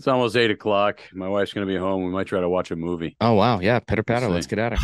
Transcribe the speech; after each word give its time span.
It's 0.00 0.08
almost 0.08 0.34
eight 0.34 0.50
o'clock. 0.50 0.98
My 1.12 1.28
wife's 1.28 1.52
going 1.52 1.66
to 1.66 1.70
be 1.70 1.78
home. 1.78 2.02
We 2.02 2.08
might 2.08 2.26
try 2.26 2.40
to 2.40 2.48
watch 2.48 2.70
a 2.70 2.76
movie. 2.76 3.18
Oh 3.20 3.34
wow, 3.34 3.60
yeah, 3.60 3.80
pitter 3.80 4.02
patter. 4.02 4.28
Let's 4.28 4.34
Let's 4.34 4.46
get 4.46 4.58
at 4.58 4.72
it. 4.72 4.78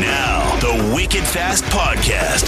Now, 0.00 0.47
the 0.60 0.92
Wicked 0.94 1.24
Fast 1.24 1.64
Podcast 1.66 2.42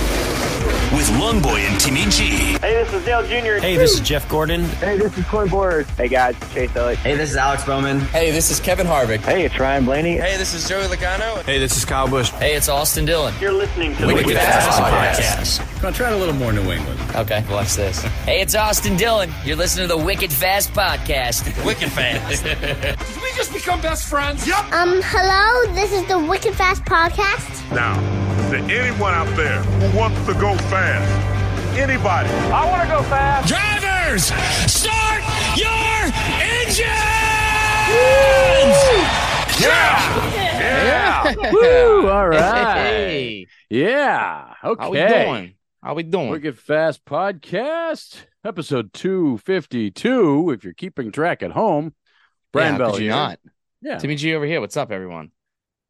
with 0.92 1.08
Longboy 1.10 1.60
and 1.60 1.80
Timmy 1.80 2.04
G. 2.10 2.58
Hey, 2.58 2.82
this 2.82 2.92
is 2.92 3.04
Dale 3.04 3.22
Jr. 3.22 3.60
Hey, 3.62 3.76
this 3.76 3.94
is 3.94 4.00
Jeff 4.00 4.28
Gordon. 4.28 4.64
Hey, 4.64 4.98
this 4.98 5.16
is 5.16 5.24
Clint 5.26 5.50
Bowyer. 5.52 5.84
Hey, 5.96 6.08
guys, 6.08 6.34
Chase 6.52 6.74
Elliott. 6.74 6.98
Hey, 6.98 7.14
this 7.14 7.30
is 7.30 7.36
Alex 7.36 7.64
Bowman. 7.64 8.00
Hey, 8.00 8.32
this 8.32 8.50
is 8.50 8.58
Kevin 8.58 8.86
Harvick. 8.88 9.20
Hey, 9.20 9.44
it's 9.44 9.56
Ryan 9.58 9.84
Blaney. 9.84 10.16
Hey, 10.16 10.36
this 10.36 10.52
is 10.54 10.68
Joey 10.68 10.84
Logano. 10.84 11.42
Hey, 11.44 11.58
this 11.58 11.76
is 11.76 11.84
Kyle 11.84 12.08
Busch. 12.08 12.30
Hey, 12.30 12.56
it's 12.56 12.68
Austin 12.68 13.04
Dillon. 13.04 13.32
You're 13.40 13.52
listening 13.52 13.94
to 13.96 14.06
the 14.06 14.14
Wicked 14.14 14.30
the 14.30 14.34
Fast 14.34 14.80
Podcast. 14.80 15.78
Come 15.78 15.86
on, 15.86 15.92
try 15.92 16.10
it 16.10 16.14
a 16.14 16.16
little 16.16 16.34
more 16.34 16.52
New 16.52 16.68
England. 16.72 16.98
Okay, 17.14 17.44
watch 17.48 17.74
this. 17.74 18.02
Hey, 18.24 18.40
it's 18.40 18.56
Austin 18.56 18.96
Dillon. 18.96 19.30
You're 19.44 19.56
listening 19.56 19.88
to 19.88 19.94
the 19.96 20.02
Wicked 20.04 20.32
Fast 20.32 20.72
Podcast. 20.72 21.64
Wicked 21.64 21.92
Fast. 21.92 22.42
Did 22.44 23.22
we 23.22 23.30
just 23.36 23.52
become 23.52 23.80
best 23.80 24.08
friends? 24.08 24.46
Yep. 24.46 24.72
Um, 24.72 25.00
hello, 25.04 25.72
this 25.74 25.92
is 25.92 26.04
the 26.06 26.18
Wicked 26.18 26.54
Fast 26.54 26.84
Podcast. 26.84 27.58
Now, 27.74 27.99
to 28.50 28.56
anyone 28.72 29.14
out 29.14 29.28
there 29.36 29.62
who 29.62 29.96
wants 29.98 30.18
to 30.26 30.34
go 30.34 30.56
fast, 30.68 31.78
anybody, 31.78 32.28
I 32.52 32.66
want 32.68 32.82
to 32.82 32.88
go 32.88 33.02
fast. 33.04 33.48
Drivers, 33.48 34.24
start 34.70 35.22
your 35.56 36.10
engines! 36.40 36.86
yeah, 39.60 41.34
yeah 41.34 41.50
Woo! 41.52 42.08
All 42.08 42.28
right. 42.28 42.74
Hey, 42.76 43.46
Yeah. 43.68 44.54
how 44.60 44.74
we 44.90 44.98
doing? 44.98 45.54
How 45.82 45.94
we 45.94 46.02
doing? 46.02 46.28
Wicked 46.30 46.58
Fast 46.58 47.04
Podcast, 47.04 48.24
episode 48.44 48.92
252. 48.92 50.50
If 50.50 50.64
you're 50.64 50.74
keeping 50.74 51.10
track 51.12 51.42
at 51.42 51.52
home, 51.52 51.94
Brian 52.52 52.74
yeah, 52.74 52.78
Bell. 52.78 52.94
you 52.96 53.00
here. 53.02 53.10
not? 53.10 53.38
Yeah. 53.80 53.98
Timmy 53.98 54.16
G 54.16 54.34
over 54.34 54.44
here. 54.44 54.60
What's 54.60 54.76
up, 54.76 54.90
everyone? 54.92 55.30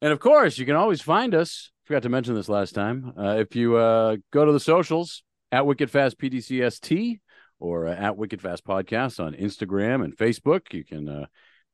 And 0.01 0.12
of 0.12 0.21
course, 0.21 0.59
you 0.59 0.67
can 0.67 0.77
always 0.77 1.01
find 1.01 1.34
us. 1.34 1.71
Forgot 1.91 2.05
to 2.05 2.09
mention 2.09 2.37
this 2.37 2.49
last 2.49 2.73
time. 2.73 3.13
Uh, 3.19 3.39
if 3.39 3.57
you 3.57 3.75
uh, 3.75 4.17
go 4.31 4.45
to 4.45 4.53
the 4.53 4.61
socials 4.61 5.25
at 5.51 5.67
Wicked 5.67 5.91
Fast 5.91 6.21
PDCST 6.21 7.19
or 7.59 7.89
uh, 7.89 7.93
at 7.97 8.17
Wicked 8.17 8.41
Fast 8.41 8.65
Podcast 8.65 9.19
on 9.19 9.35
Instagram 9.35 10.05
and 10.05 10.17
Facebook, 10.17 10.73
you 10.73 10.85
can 10.85 11.09
uh, 11.09 11.27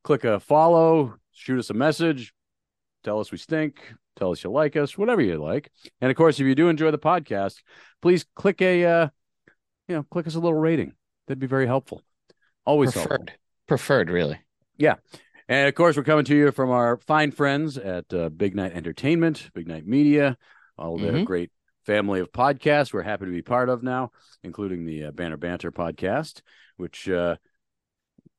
click 0.05 0.25
a 0.25 0.41
follow, 0.41 1.17
shoot 1.33 1.59
us 1.59 1.69
a 1.69 1.75
message, 1.75 2.33
tell 3.05 3.21
us 3.21 3.31
we 3.31 3.37
stink, 3.37 3.93
tell 4.19 4.33
us 4.33 4.43
you 4.43 4.51
like 4.51 4.75
us, 4.75 4.97
whatever 4.97 5.21
you 5.21 5.37
like. 5.37 5.71
And 6.01 6.11
of 6.11 6.17
course, 6.17 6.41
if 6.41 6.47
you 6.47 6.55
do 6.55 6.71
enjoy 6.71 6.93
the 6.93 6.99
podcast, 6.99 7.57
please 8.01 8.25
click 8.35 8.63
a, 8.63 8.87
uh, 8.87 9.09
you 9.87 9.97
know, 9.97 10.03
click 10.05 10.27
us 10.27 10.35
a 10.35 10.41
little 10.41 10.59
rating. 10.59 10.95
That'd 11.27 11.41
be 11.41 11.47
very 11.47 11.67
helpful. 11.67 12.01
Always 12.65 12.95
helpful. 12.95 13.19
Preferred. 13.19 13.33
Preferred, 13.67 14.09
really. 14.09 14.41
And 15.49 15.69
of 15.69 15.75
course, 15.75 15.97
we're 15.97 16.03
coming 16.03 16.25
to 16.25 16.35
you 16.37 16.51
from 16.51 16.71
our 16.71 16.97
fine 16.99 17.31
friends 17.31 17.79
at 17.79 18.13
uh, 18.13 18.29
Big 18.31 18.55
Night 18.57 18.73
Entertainment, 18.73 19.51
Big 19.55 19.69
Night 19.69 19.87
Media, 19.87 20.37
all 20.77 20.99
their 20.99 21.13
Mhm. 21.13 21.25
great 21.25 21.51
family 21.85 22.19
of 22.21 22.33
podcasts 22.33 22.93
we're 22.93 23.03
happy 23.03 23.27
to 23.27 23.31
be 23.31 23.43
part 23.43 23.69
of 23.69 23.83
now, 23.83 24.11
including 24.43 24.85
the 24.85 25.05
uh, 25.05 25.11
Banner 25.13 25.37
Banter 25.37 25.71
podcast, 25.71 26.41
which 26.77 27.09
uh, 27.09 27.37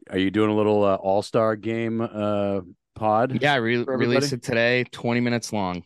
are 0.10 0.18
you 0.18 0.30
doing 0.32 0.50
a 0.50 0.56
little 0.56 0.84
uh, 0.84 0.96
all 0.96 1.22
star 1.22 1.56
game 1.56 2.02
uh, 2.02 2.60
pod? 2.94 3.42
Yeah, 3.42 3.56
re- 3.56 3.78
released 3.86 4.34
it 4.34 4.44
today. 4.44 4.84
Twenty 4.92 5.22
minutes 5.22 5.54
long, 5.54 5.84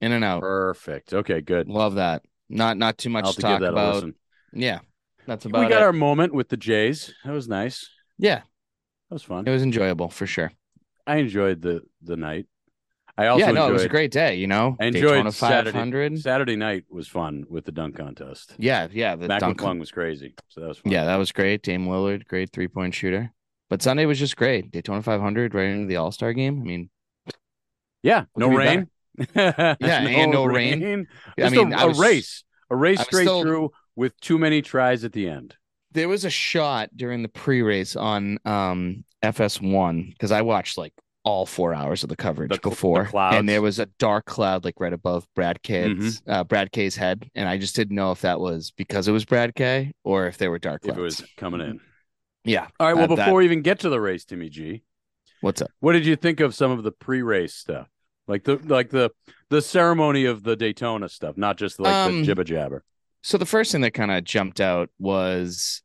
in 0.00 0.12
and 0.12 0.22
out. 0.24 0.40
Perfect. 0.40 1.12
Okay, 1.12 1.40
good. 1.40 1.68
Love 1.68 1.96
that. 1.96 2.22
Not 2.48 2.76
not 2.78 2.96
too 2.96 3.10
much 3.10 3.34
to 3.34 3.40
talk 3.40 3.60
about. 3.60 4.04
Yeah, 4.52 4.80
that's 5.26 5.44
about 5.46 5.62
We 5.62 5.68
got 5.68 5.82
it. 5.82 5.84
our 5.84 5.92
moment 5.92 6.32
with 6.32 6.48
the 6.48 6.56
Jays. 6.56 7.12
That 7.24 7.32
was 7.32 7.48
nice. 7.48 7.88
Yeah, 8.18 8.36
That 8.38 8.44
was 9.14 9.22
fun. 9.24 9.46
it 9.48 9.50
was 9.50 9.62
enjoyable 9.64 10.10
for 10.10 10.26
sure. 10.26 10.52
I 11.06 11.16
enjoyed 11.16 11.62
the 11.62 11.82
the 12.02 12.16
night. 12.16 12.46
I 13.18 13.26
also 13.26 13.44
yeah, 13.44 13.50
no, 13.52 13.62
enjoyed, 13.64 13.70
it 13.70 13.72
was 13.74 13.84
a 13.84 13.88
great 13.88 14.10
day. 14.12 14.36
You 14.36 14.46
know, 14.46 14.76
I 14.80 14.86
enjoyed 14.86 15.02
Daytona 15.10 15.32
Saturday. 15.32 15.72
500. 15.72 16.20
Saturday 16.20 16.56
night 16.56 16.84
was 16.88 17.06
fun 17.06 17.44
with 17.50 17.64
the 17.66 17.72
dunk 17.72 17.96
contest. 17.96 18.54
Yeah, 18.58 18.88
yeah. 18.90 19.16
The 19.16 19.28
Mac 19.28 19.40
dunk 19.40 19.58
McClung 19.58 19.78
was 19.78 19.90
crazy, 19.90 20.34
so 20.48 20.60
that 20.62 20.68
was 20.68 20.78
fun. 20.78 20.92
Yeah, 20.92 21.04
that 21.04 21.16
was 21.16 21.30
great. 21.32 21.62
Dame 21.62 21.86
Lillard, 21.86 22.26
great 22.26 22.50
three 22.52 22.68
point 22.68 22.94
shooter. 22.94 23.32
But 23.68 23.82
Sunday 23.82 24.06
was 24.06 24.18
just 24.18 24.36
great. 24.36 24.70
Daytona 24.70 25.02
500 25.02 25.54
right 25.54 25.66
into 25.68 25.86
the 25.86 25.96
All 25.96 26.12
Star 26.12 26.32
game. 26.32 26.60
I 26.60 26.64
mean, 26.64 26.90
Yeah, 28.02 28.24
no 28.36 28.48
be 28.48 28.56
rain. 28.56 28.88
yeah, 29.34 29.74
and 29.80 30.32
no 30.32 30.44
rain. 30.46 31.06
I 31.36 31.40
Just 31.42 31.54
mean, 31.54 31.72
a, 31.72 31.76
I 31.76 31.82
a 31.82 31.88
was- 31.88 31.98
race, 31.98 32.44
a 32.70 32.76
race 32.76 33.00
straight 33.02 33.24
still- 33.24 33.42
through 33.42 33.70
with 33.96 34.18
too 34.20 34.38
many 34.38 34.62
tries 34.62 35.04
at 35.04 35.12
the 35.12 35.28
end. 35.28 35.56
there 35.92 36.08
was 36.08 36.24
a 36.24 36.30
shot 36.30 36.88
during 36.96 37.22
the 37.22 37.28
pre 37.28 37.60
race 37.60 37.96
on 37.96 38.38
um, 38.46 39.04
FS1 39.22 40.10
because 40.12 40.32
I 40.32 40.42
watched 40.42 40.78
like 40.78 40.92
all 41.22 41.44
four 41.44 41.74
hours 41.74 42.02
of 42.02 42.08
the 42.08 42.16
coverage 42.16 42.48
The 42.48 42.54
cl- 42.56 42.62
the 42.62 42.70
before, 42.70 43.10
and 43.14 43.46
there 43.48 43.60
was 43.60 43.78
a 43.78 43.86
dark 43.98 44.24
cloud 44.24 44.64
like 44.64 44.80
right 44.80 44.92
above 44.92 45.26
Brad 45.34 45.62
K's 45.62 46.20
Mm-hmm. 46.22 46.30
uh, 46.30 46.44
Brad 46.44 46.72
K's 46.72 46.96
head, 46.96 47.30
and 47.34 47.48
I 47.48 47.58
just 47.58 47.76
didn't 47.76 47.94
know 47.94 48.10
if 48.12 48.22
that 48.22 48.40
was 48.40 48.70
because 48.70 49.06
it 49.06 49.12
was 49.12 49.24
Brad 49.26 49.54
K 49.54 49.92
or 50.04 50.26
if 50.26 50.38
they 50.38 50.48
were 50.48 50.58
dark 50.58 50.80
If 50.82 50.94
clouds. 50.94 50.98
it 50.98 51.02
was 51.02 51.22
coming 51.36 51.60
in. 51.60 51.80
yeah. 52.44 52.68
All 52.80 52.86
right. 52.86 52.94
Well, 52.94 53.04
Uh, 53.04 53.16
that- 53.16 53.26
before 53.26 53.38
we 53.38 53.44
even 53.44 53.60
get 53.62 53.80
to 53.80 53.90
the 53.90 54.00
race, 54.00 54.24
Timmy 54.24 54.48
G, 54.48 54.82
What's 55.42 55.60
up? 55.60 55.70
what 55.80 55.92
did 55.92 56.06
you 56.06 56.16
think 56.16 56.40
of 56.40 56.54
some 56.54 56.70
of 56.70 56.82
the 56.82 56.92
pre-race 56.92 57.54
stuff, 57.54 57.88
like 58.26 58.44
the 58.44 58.56
like 58.56 58.88
the 58.90 59.10
the 59.50 59.60
ceremony 59.60 60.24
of 60.24 60.42
the 60.42 60.56
Daytona 60.56 61.08
stuff, 61.10 61.36
not 61.36 61.58
just 61.58 61.78
like 61.80 61.92
Um, 61.92 62.20
the 62.20 62.26
jibber 62.26 62.44
jabber? 62.44 62.82
So 63.22 63.36
the 63.36 63.44
first 63.46 63.72
thing 63.72 63.82
that 63.82 63.90
kind 63.92 64.10
of 64.10 64.24
jumped 64.24 64.60
out 64.62 64.88
was 64.98 65.82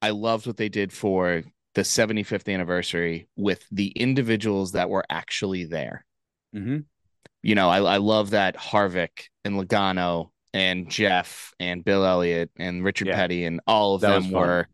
I 0.00 0.10
loved 0.10 0.46
what 0.46 0.56
they 0.56 0.70
did 0.70 0.92
for 0.94 1.42
the 1.76 1.82
75th 1.82 2.52
anniversary 2.52 3.28
with 3.36 3.62
the 3.70 3.88
individuals 3.88 4.72
that 4.72 4.88
were 4.88 5.04
actually 5.10 5.64
there. 5.64 6.06
Mm-hmm. 6.54 6.78
You 7.42 7.54
know, 7.54 7.68
I, 7.68 7.82
I 7.82 7.96
love 7.98 8.30
that 8.30 8.56
Harvick 8.56 9.24
and 9.44 9.56
Logano 9.60 10.30
and 10.54 10.90
Jeff 10.90 11.52
and 11.60 11.84
Bill 11.84 12.02
Elliott 12.02 12.50
and 12.56 12.82
Richard 12.82 13.08
Yeah. 13.08 13.16
Petty 13.16 13.44
and 13.44 13.60
all 13.66 13.94
of 13.94 14.00
That 14.00 14.22
them 14.22 14.30
were 14.30 14.68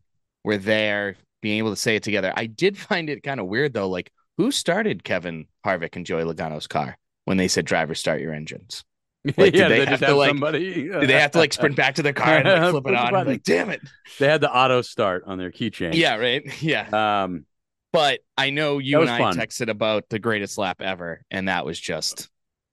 were 0.45 0.59
there 0.59 1.17
being 1.41 1.59
able 1.59 1.71
to 1.71 1.77
say 1.77 1.97
it 1.97 2.05
together. 2.05 2.33
I 2.37 2.47
did 2.47 2.79
find 2.79 3.11
it 3.11 3.25
kind 3.25 3.41
of 3.41 3.47
weird 3.47 3.75
though, 3.75 3.89
like 3.89 4.13
who 4.39 4.53
started 4.53 5.03
Kevin 5.03 5.47
Harvick 5.67 5.97
and 5.97 6.07
Joey 6.07 6.23
Logano's 6.23 6.69
car 6.69 6.97
when 7.25 7.37
they 7.37 7.49
said 7.49 7.65
driver 7.65 7.97
start 7.97 8.21
your 8.21 8.33
engines? 8.33 8.85
Like, 9.37 9.53
did 9.53 9.71
they 9.71 9.85
they 9.85 9.87
have 9.87 10.01
to, 10.01 10.07
have 10.07 10.17
like- 10.17 10.31
somebody. 10.31 10.89
Did 10.89 11.09
they 11.09 11.21
have 11.21 11.31
to 11.33 11.39
like 11.39 11.53
sprint 11.53 11.77
back 11.77 11.95
to 11.95 12.03
their 12.03 12.13
car 12.13 12.39
and 12.39 12.49
like 12.49 12.71
flip 12.73 12.87
it 12.89 12.95
on? 12.97 13.27
Like, 13.27 13.43
damn 13.45 13.71
it. 13.71 13.81
They 14.19 14.27
had 14.27 14.41
the 14.41 14.53
auto 14.53 14.83
start 14.83 15.25
on 15.27 15.39
their 15.39 15.53
keychain. 15.53 15.95
Yeah, 15.95 16.17
right. 16.17 16.43
Yeah. 16.63 17.23
Um. 17.23 17.47
But 17.93 18.21
I 18.39 18.51
know 18.51 18.79
you 18.79 19.01
and 19.03 19.11
I 19.11 19.19
fun. 19.19 19.37
texted 19.37 19.69
about 19.69 20.09
the 20.09 20.19
greatest 20.19 20.57
lap 20.59 20.81
ever, 20.81 21.23
and 21.31 21.49
that 21.49 21.65
was 21.67 21.79
just 21.79 22.31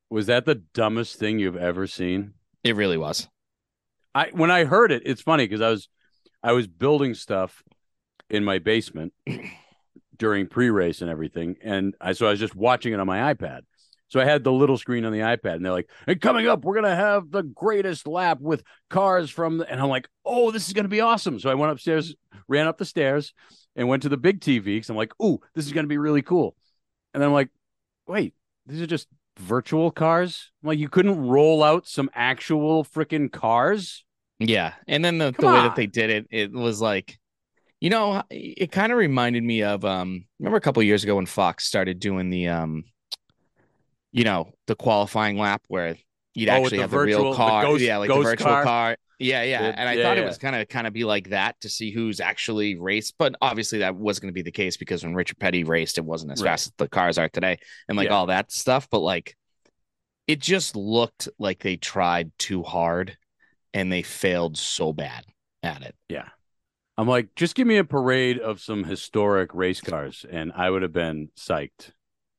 Was 0.09 0.27
that 0.27 0.45
the 0.45 0.55
dumbest 0.55 1.19
thing 1.19 1.39
you've 1.39 1.57
ever 1.57 1.85
seen? 1.87 2.33
it 2.63 2.75
really 2.75 2.97
was. 2.97 3.27
I 4.15 4.29
when 4.33 4.49
I 4.49 4.63
heard 4.63 4.91
it, 4.91 5.03
it's 5.05 5.21
funny 5.21 5.45
because 5.45 5.61
I 5.61 5.69
was 5.69 5.87
I 6.41 6.53
was 6.53 6.67
building 6.67 7.13
stuff 7.13 7.61
in 8.29 8.43
my 8.43 8.57
basement 8.59 9.13
during 10.17 10.47
pre-race 10.47 11.01
and 11.01 11.09
everything, 11.11 11.57
and 11.63 11.95
I 12.01 12.13
so 12.13 12.25
I 12.27 12.31
was 12.31 12.39
just 12.39 12.55
watching 12.55 12.93
it 12.93 12.99
on 12.99 13.05
my 13.07 13.33
iPad. 13.33 13.61
So 14.09 14.19
I 14.19 14.25
had 14.25 14.43
the 14.43 14.51
little 14.51 14.77
screen 14.77 15.05
on 15.05 15.13
the 15.13 15.19
iPad, 15.19 15.55
and 15.55 15.65
they're 15.65 15.71
like, 15.71 15.89
"And 16.07 16.19
coming 16.19 16.47
up, 16.47 16.65
we're 16.65 16.75
gonna 16.75 16.95
have 16.95 17.31
the 17.31 17.43
greatest 17.43 18.07
lap 18.07 18.39
with 18.41 18.63
cars 18.89 19.29
from," 19.29 19.59
the... 19.59 19.71
and 19.71 19.79
I'm 19.79 19.89
like, 19.89 20.09
"Oh, 20.25 20.51
this 20.51 20.67
is 20.67 20.73
gonna 20.73 20.87
be 20.87 21.01
awesome!" 21.01 21.39
So 21.39 21.49
I 21.49 21.53
went 21.53 21.71
upstairs, 21.71 22.15
ran 22.47 22.67
up 22.67 22.77
the 22.77 22.85
stairs, 22.85 23.33
and 23.75 23.87
went 23.87 24.03
to 24.03 24.09
the 24.09 24.17
big 24.17 24.41
TV 24.41 24.75
because 24.75 24.89
I'm 24.89 24.97
like, 24.97 25.13
"Ooh, 25.21 25.39
this 25.53 25.65
is 25.65 25.73
gonna 25.73 25.87
be 25.87 25.97
really 25.97 26.23
cool." 26.23 26.55
And 27.13 27.21
then 27.21 27.29
I'm 27.29 27.33
like, 27.33 27.49
"Wait, 28.07 28.33
these 28.65 28.81
are 28.81 28.87
just 28.87 29.07
virtual 29.37 29.91
cars? 29.91 30.51
I'm 30.63 30.67
like, 30.67 30.79
you 30.79 30.89
couldn't 30.89 31.27
roll 31.27 31.63
out 31.63 31.87
some 31.87 32.09
actual 32.13 32.83
freaking 32.83 33.31
cars?" 33.31 34.03
Yeah. 34.39 34.73
And 34.87 35.03
then 35.03 35.17
the, 35.17 35.33
Come 35.33 35.45
the 35.45 35.53
way 35.53 35.61
that 35.61 35.75
they 35.75 35.87
did 35.87 36.09
it, 36.09 36.27
it 36.31 36.51
was 36.51 36.81
like, 36.81 37.19
you 37.79 37.89
know, 37.89 38.23
it 38.29 38.71
kind 38.71 38.91
of 38.91 38.97
reminded 38.97 39.43
me 39.43 39.63
of 39.63 39.85
um 39.85 40.25
remember 40.39 40.57
a 40.57 40.61
couple 40.61 40.81
years 40.83 41.03
ago 41.03 41.15
when 41.15 41.25
Fox 41.25 41.65
started 41.65 41.99
doing 41.99 42.29
the 42.29 42.47
um 42.47 42.85
you 44.11 44.23
know, 44.23 44.51
the 44.67 44.75
qualifying 44.75 45.37
lap 45.37 45.63
where 45.67 45.97
you'd 46.33 46.49
Oh, 46.49 46.53
actually 46.53 46.77
the 46.77 46.83
have 46.83 46.91
the 46.91 46.97
virtual- 46.97 47.21
real 47.23 47.31
the 47.31 47.37
car. 47.37 47.63
ghost- 47.63 47.83
yeah, 47.83 47.97
like 47.97 48.09
the 48.09 48.21
virtual 48.21 48.45
car? 48.47 48.63
car. 48.63 48.97
Yeah, 49.21 49.43
yeah. 49.43 49.67
It- 49.69 49.75
and 49.77 49.89
I 49.89 49.93
yeah, 49.93 50.03
thought 50.03 50.17
yeah. 50.17 50.23
it 50.23 50.25
was 50.25 50.37
gonna 50.37 50.65
kind 50.65 50.87
of 50.87 50.93
be 50.93 51.03
like 51.03 51.29
that 51.29 51.59
to 51.61 51.69
see 51.69 51.91
who's 51.91 52.19
actually 52.21 52.77
raced, 52.77 53.15
but 53.19 53.35
obviously 53.41 53.79
that 53.79 53.95
was 53.95 54.19
gonna 54.19 54.31
be 54.33 54.41
the 54.41 54.51
case 54.51 54.77
because 54.77 55.03
when 55.03 55.13
Richard 55.13 55.39
Petty 55.39 55.63
raced, 55.63 55.97
it 55.97 56.05
wasn't 56.05 56.31
as 56.31 56.41
Right. 56.41 56.51
fast 56.51 56.67
as 56.67 56.73
the 56.77 56.87
cars 56.87 57.17
are 57.17 57.27
today 57.29 57.57
and 57.89 57.97
like 57.97 58.07
Yeah. 58.07 58.13
all 58.15 58.27
that 58.27 58.51
stuff. 58.51 58.87
But 58.89 58.99
like 58.99 59.35
it 60.27 60.39
just 60.39 60.75
looked 60.75 61.27
like 61.39 61.59
they 61.59 61.75
tried 61.75 62.31
too 62.37 62.61
hard 62.63 63.17
and 63.73 63.91
they 63.91 64.03
failed 64.03 64.57
so 64.57 64.93
bad 64.93 65.25
at 65.63 65.81
it. 65.81 65.95
Yeah. 66.07 66.29
I'm 66.97 67.07
like, 67.07 67.33
just 67.35 67.55
give 67.55 67.65
me 67.65 67.77
a 67.77 67.83
parade 67.83 68.39
of 68.39 68.59
some 68.61 68.83
historic 68.83 69.53
race 69.53 69.81
cars, 69.81 70.25
and 70.29 70.51
I 70.53 70.69
would 70.69 70.81
have 70.81 70.91
been 70.93 71.29
psyched. 71.37 71.91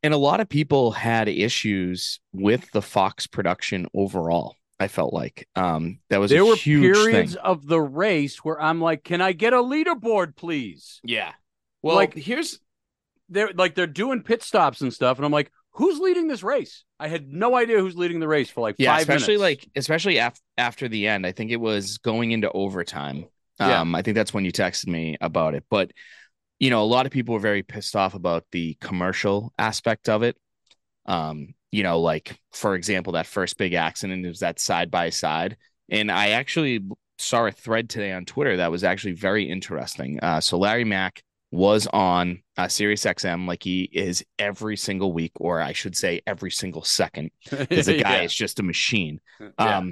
And 0.02 0.14
a 0.14 0.18
lot 0.18 0.40
of 0.40 0.48
people 0.48 0.92
had 0.92 1.28
issues 1.28 2.20
with 2.32 2.70
the 2.72 2.80
Fox 2.82 3.26
production 3.26 3.86
overall. 3.94 4.56
I 4.78 4.88
felt 4.88 5.12
like 5.12 5.46
um 5.56 5.98
that 6.08 6.18
was 6.20 6.30
There 6.30 6.44
were 6.46 6.56
periods 6.56 7.34
thing. 7.34 7.42
of 7.42 7.66
the 7.66 7.80
race 7.80 8.38
where 8.38 8.60
I'm 8.60 8.80
like, 8.80 9.04
can 9.04 9.20
I 9.20 9.32
get 9.32 9.52
a 9.52 9.56
leaderboard, 9.58 10.36
please? 10.36 11.00
Yeah, 11.04 11.32
Well, 11.82 11.96
Like- 11.96 12.14
here's 12.14 12.58
they're 13.28 13.50
like 13.54 13.74
they're 13.74 13.86
doing 13.86 14.22
pit 14.22 14.42
stops 14.42 14.80
and 14.80 14.92
stuff, 14.92 15.18
and 15.18 15.24
I'm 15.26 15.30
like, 15.32 15.52
who's 15.72 16.00
leading 16.00 16.26
this 16.28 16.42
race? 16.42 16.84
I 16.98 17.06
had 17.08 17.28
no 17.28 17.54
idea 17.56 17.78
who's 17.78 17.94
leading 17.96 18.20
the 18.20 18.26
race 18.26 18.50
for 18.50 18.60
like 18.62 18.76
yeah, 18.78 18.92
five 18.92 19.02
especially 19.02 19.36
minutes. 19.36 19.64
like 19.66 19.70
especially 19.76 20.16
af- 20.16 20.40
after 20.58 20.88
the 20.88 21.06
end. 21.06 21.26
I 21.26 21.32
think 21.32 21.50
it 21.50 21.60
was 21.60 21.98
going 21.98 22.32
into 22.32 22.50
overtime. 22.50 23.26
Yeah. 23.60 23.82
Um, 23.82 23.94
I 23.94 24.00
think 24.02 24.14
that's 24.16 24.32
when 24.34 24.44
you 24.46 24.50
texted 24.52 24.88
me 24.88 25.16
about 25.20 25.54
it. 25.54 25.64
But 25.70 25.92
you 26.60 26.70
know, 26.70 26.82
a 26.82 26.86
lot 26.86 27.06
of 27.06 27.12
people 27.12 27.34
were 27.34 27.40
very 27.40 27.62
pissed 27.64 27.96
off 27.96 28.14
about 28.14 28.44
the 28.52 28.76
commercial 28.80 29.52
aspect 29.58 30.08
of 30.08 30.22
it. 30.22 30.36
Um, 31.06 31.54
you 31.72 31.82
know, 31.82 32.00
like 32.00 32.38
for 32.52 32.74
example, 32.74 33.14
that 33.14 33.26
first 33.26 33.58
big 33.58 33.74
accident 33.74 34.26
is 34.26 34.40
that 34.40 34.60
side 34.60 34.90
by 34.90 35.10
side, 35.10 35.56
and 35.88 36.10
I 36.10 36.30
actually 36.30 36.80
saw 37.18 37.46
a 37.46 37.52
thread 37.52 37.88
today 37.90 38.12
on 38.12 38.24
Twitter 38.24 38.56
that 38.58 38.70
was 38.70 38.84
actually 38.84 39.12
very 39.12 39.48
interesting. 39.48 40.20
Uh, 40.22 40.40
so 40.40 40.58
Larry 40.58 40.84
Mac 40.84 41.22
was 41.52 41.86
on 41.88 42.42
uh, 42.56 42.68
Sirius 42.68 43.04
XM 43.04 43.46
like 43.48 43.62
he 43.64 43.88
is 43.92 44.24
every 44.38 44.76
single 44.76 45.12
week, 45.12 45.32
or 45.36 45.60
I 45.60 45.72
should 45.72 45.96
say 45.96 46.20
every 46.26 46.50
single 46.50 46.82
second 46.82 47.30
because 47.50 47.86
the 47.86 47.98
guy 48.02 48.18
Yeah. 48.18 48.22
is 48.22 48.34
just 48.34 48.60
a 48.60 48.62
machine. 48.62 49.20
Yeah. 49.40 49.82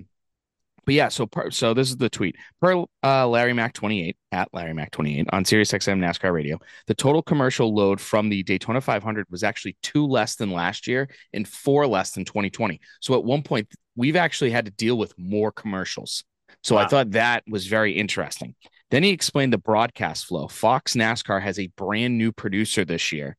But 0.88 0.94
yeah, 0.94 1.08
so 1.08 1.26
per, 1.26 1.50
so 1.50 1.74
this 1.74 1.90
is 1.90 1.98
the 1.98 2.08
tweet 2.08 2.34
per 2.62 2.82
uh, 3.04 3.28
Larry 3.28 3.52
Mac 3.52 3.74
twenty 3.74 4.08
eight 4.08 4.16
at 4.32 4.48
Larry 4.54 4.72
Mac 4.72 4.90
twenty 4.90 5.20
eight 5.20 5.26
on 5.34 5.44
Sirius 5.44 5.70
XM 5.70 5.98
NASCAR 5.98 6.32
Radio. 6.32 6.58
The 6.86 6.94
total 6.94 7.20
commercial 7.20 7.74
load 7.74 8.00
from 8.00 8.30
the 8.30 8.42
Daytona 8.42 8.80
500 8.80 9.26
was 9.28 9.44
actually 9.44 9.76
two 9.82 10.06
less 10.06 10.36
than 10.36 10.50
last 10.50 10.86
year 10.86 11.10
and 11.34 11.46
four 11.46 11.86
less 11.86 12.12
than 12.12 12.24
2020. 12.24 12.80
So 13.02 13.12
at 13.12 13.22
one 13.22 13.42
point, 13.42 13.68
we've 13.96 14.16
actually 14.16 14.50
had 14.50 14.64
to 14.64 14.70
deal 14.70 14.96
with 14.96 15.12
more 15.18 15.52
commercials. 15.52 16.24
So 16.62 16.78
I 16.78 16.86
thought 16.86 17.10
that 17.10 17.44
was 17.46 17.66
very 17.66 17.92
interesting. 17.92 18.54
Then 18.90 19.02
he 19.02 19.10
explained 19.10 19.52
the 19.52 19.58
broadcast 19.58 20.24
flow. 20.24 20.48
Fox 20.48 20.94
NASCAR 20.94 21.42
has 21.42 21.58
a 21.58 21.70
brand 21.76 22.16
new 22.16 22.32
producer 22.32 22.86
this 22.86 23.12
year. 23.12 23.36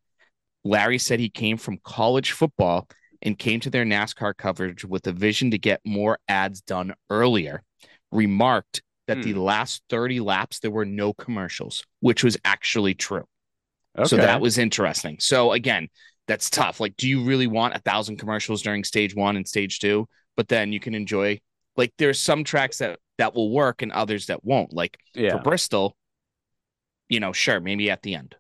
Larry 0.64 1.00
said 1.00 1.20
he 1.20 1.32
came 1.32 1.58
from 1.58 1.80
college 1.84 2.32
football 2.32 2.88
and 3.22 3.38
came 3.38 3.60
to 3.62 3.70
their 3.70 3.86
NASCAR 3.86 4.36
coverage 4.38 4.86
with 4.86 5.06
a 5.08 5.12
vision 5.12 5.52
to 5.52 5.58
get 5.58 5.82
more 5.86 6.18
ads 6.28 6.62
done 6.62 6.94
earlier. 7.10 7.64
Remarked 8.12 8.82
that 9.08 9.22
the 9.24 9.34
hmm. 9.34 9.40
last 9.40 9.84
30 9.90 10.20
laps 10.20 10.60
there 10.60 10.72
were 10.72 10.86
no 10.86 11.14
commercials, 11.14 11.84
which 12.00 12.24
was 12.24 12.38
actually 12.46 12.94
true. 12.94 13.26
So 14.06 14.18
that 14.18 14.40
was 14.40 14.58
interesting. 14.58 15.18
So 15.20 15.52
again, 15.52 15.90
that's 16.28 16.50
tough. 16.50 16.80
Like, 16.80 16.96
do 16.96 17.10
you 17.10 17.24
really 17.24 17.48
want 17.48 17.76
a 17.76 17.80
thousand 17.80 18.18
commercials 18.18 18.62
during 18.62 18.84
stage 18.84 19.16
one 19.16 19.36
and 19.36 19.48
stage 19.48 19.80
two? 19.80 20.08
But 20.38 20.48
then 20.48 20.72
you 20.72 20.80
can 20.80 20.94
enjoy 20.94 21.40
like 21.76 21.94
there's 21.98 22.20
some 22.20 22.44
tracks 22.44 22.78
that 22.78 23.00
that 23.18 23.34
will 23.34 23.52
work 23.52 23.82
and 23.82 23.92
others 23.92 24.28
that 24.28 24.44
won't. 24.44 24.74
Like 24.74 24.98
yeah. 25.14 25.32
for 25.32 25.40
Bristol, 25.40 25.96
you 27.10 27.20
know, 27.20 27.34
sure, 27.34 27.60
maybe 27.60 27.90
at 27.90 28.04
the 28.04 28.16
end. 28.16 28.36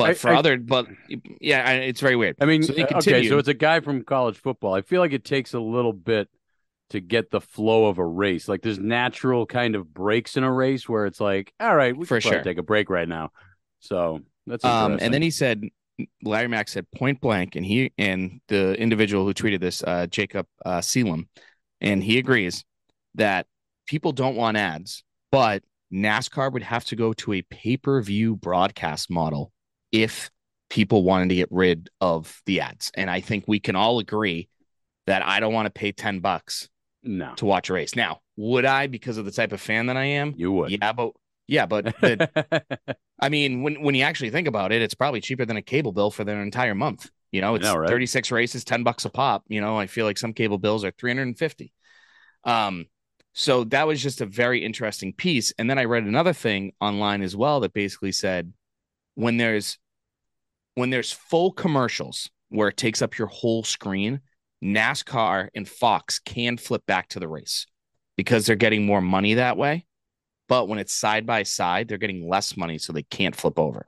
But 0.00 0.10
I- 0.10 0.14
for 0.14 0.30
I- 0.30 0.36
other, 0.36 0.58
but 0.58 0.86
yeah, 1.40 1.62
I- 1.66 1.74
it's 1.74 2.00
very 2.00 2.16
weird. 2.16 2.36
I 2.40 2.44
mean, 2.46 2.62
So 2.62 2.74
uh, 2.74 2.86
okay, 2.98 3.28
so 3.28 3.38
it's 3.38 3.48
a 3.48 3.54
guy 3.54 3.80
from 3.80 4.02
college 4.04 4.36
football. 4.38 4.74
I 4.74 4.82
feel 4.82 5.00
like 5.00 5.12
it 5.12 5.24
takes 5.24 5.54
a 5.54 5.60
little 5.60 5.92
bit 5.92 6.28
to 6.90 7.00
get 7.00 7.30
the 7.30 7.40
flow 7.40 7.86
of 7.86 7.98
a 7.98 8.04
race. 8.06 8.48
Like 8.48 8.62
there's 8.62 8.78
natural 8.80 9.46
kind 9.46 9.76
of 9.76 9.94
breaks 9.94 10.36
in 10.36 10.42
a 10.44 10.52
race 10.52 10.88
where 10.88 11.06
it's 11.06 11.20
like, 11.20 11.52
all 11.60 11.76
right, 11.76 11.96
we 11.96 12.04
For 12.04 12.20
can 12.20 12.32
sure. 12.32 12.42
take 12.42 12.58
a 12.58 12.62
break 12.64 12.90
right 12.90 13.08
now. 13.08 13.30
So 13.78 14.20
that's 14.46 14.64
Um, 14.64 14.98
and 15.00 15.14
then 15.14 15.22
he 15.22 15.30
said, 15.30 15.62
Larry 16.24 16.48
Mac 16.48 16.66
said 16.68 16.90
point 16.90 17.20
blank, 17.20 17.56
and 17.56 17.64
he 17.64 17.92
and 17.98 18.40
the 18.48 18.74
individual 18.80 19.24
who 19.24 19.34
tweeted 19.34 19.60
this, 19.60 19.82
uh, 19.84 20.06
Jacob 20.06 20.46
uh, 20.64 20.80
Selam, 20.80 21.28
and 21.80 22.02
he 22.02 22.18
agrees 22.18 22.64
that 23.14 23.46
people 23.86 24.12
don't 24.12 24.34
want 24.34 24.56
ads, 24.56 25.04
but 25.30 25.62
NASCAR 25.92 26.52
would 26.52 26.62
have 26.62 26.84
to 26.86 26.96
go 26.96 27.12
to 27.12 27.34
a 27.34 27.42
pay 27.42 27.76
per 27.76 28.00
view 28.00 28.34
broadcast 28.36 29.10
model 29.10 29.52
if 29.92 30.30
people 30.68 31.02
wanted 31.02 31.28
to 31.30 31.34
get 31.34 31.48
rid 31.50 31.90
of 32.00 32.40
the 32.46 32.60
ads. 32.60 32.90
And 32.94 33.10
I 33.10 33.20
think 33.20 33.44
we 33.46 33.60
can 33.60 33.76
all 33.76 33.98
agree 33.98 34.48
that 35.06 35.24
I 35.26 35.40
don't 35.40 35.52
want 35.52 35.66
to 35.66 35.70
pay 35.70 35.92
10 35.92 36.20
bucks 36.20 36.68
no, 37.02 37.34
to 37.36 37.44
watch 37.44 37.70
a 37.70 37.72
race. 37.72 37.96
Now, 37.96 38.20
would 38.36 38.64
I 38.64 38.86
because 38.86 39.18
of 39.18 39.24
the 39.24 39.32
type 39.32 39.52
of 39.52 39.60
fan 39.60 39.86
that 39.86 39.96
I 39.96 40.04
am? 40.04 40.34
you 40.36 40.52
would. 40.52 40.70
Yeah, 40.70 40.92
but 40.92 41.12
yeah, 41.48 41.66
but 41.66 41.84
the, 42.00 42.96
I 43.20 43.28
mean, 43.28 43.62
when 43.62 43.82
when 43.82 43.94
you 43.94 44.04
actually 44.04 44.30
think 44.30 44.46
about 44.46 44.72
it, 44.72 44.82
it's 44.82 44.94
probably 44.94 45.20
cheaper 45.20 45.44
than 45.44 45.56
a 45.56 45.62
cable 45.62 45.92
bill 45.92 46.10
for 46.10 46.24
their 46.24 46.40
entire 46.40 46.74
month. 46.74 47.10
You 47.32 47.40
know, 47.40 47.54
it's 47.56 47.64
know, 47.64 47.76
right? 47.76 47.88
36 47.88 48.30
races, 48.30 48.64
10 48.64 48.82
bucks 48.82 49.04
a 49.04 49.10
pop. 49.10 49.44
You 49.48 49.60
know, 49.60 49.78
I 49.78 49.86
feel 49.86 50.06
like 50.06 50.18
some 50.18 50.32
cable 50.32 50.58
bills 50.58 50.84
are 50.84 50.90
350. 50.92 51.72
Um, 52.44 52.86
so 53.32 53.64
that 53.64 53.86
was 53.86 54.02
just 54.02 54.20
a 54.20 54.26
very 54.26 54.64
interesting 54.64 55.12
piece. 55.12 55.52
And 55.58 55.70
then 55.70 55.78
I 55.78 55.84
read 55.84 56.04
another 56.04 56.32
thing 56.32 56.72
online 56.80 57.22
as 57.22 57.36
well 57.36 57.60
that 57.60 57.72
basically 57.72 58.12
said 58.12 58.52
when 59.20 59.36
there's 59.36 59.78
when 60.74 60.88
there's 60.88 61.12
full 61.12 61.52
commercials 61.52 62.30
where 62.48 62.68
it 62.68 62.76
takes 62.76 63.02
up 63.02 63.18
your 63.18 63.28
whole 63.28 63.62
screen, 63.62 64.20
NASCAR 64.64 65.48
and 65.54 65.68
Fox 65.68 66.18
can 66.20 66.56
flip 66.56 66.86
back 66.86 67.08
to 67.08 67.20
the 67.20 67.28
race 67.28 67.66
because 68.16 68.46
they're 68.46 68.56
getting 68.56 68.86
more 68.86 69.02
money 69.02 69.34
that 69.34 69.58
way. 69.58 69.86
But 70.48 70.68
when 70.68 70.78
it's 70.78 70.94
side 70.94 71.26
by 71.26 71.42
side, 71.42 71.86
they're 71.86 71.98
getting 71.98 72.28
less 72.28 72.56
money, 72.56 72.78
so 72.78 72.92
they 72.92 73.02
can't 73.04 73.36
flip 73.36 73.58
over 73.58 73.86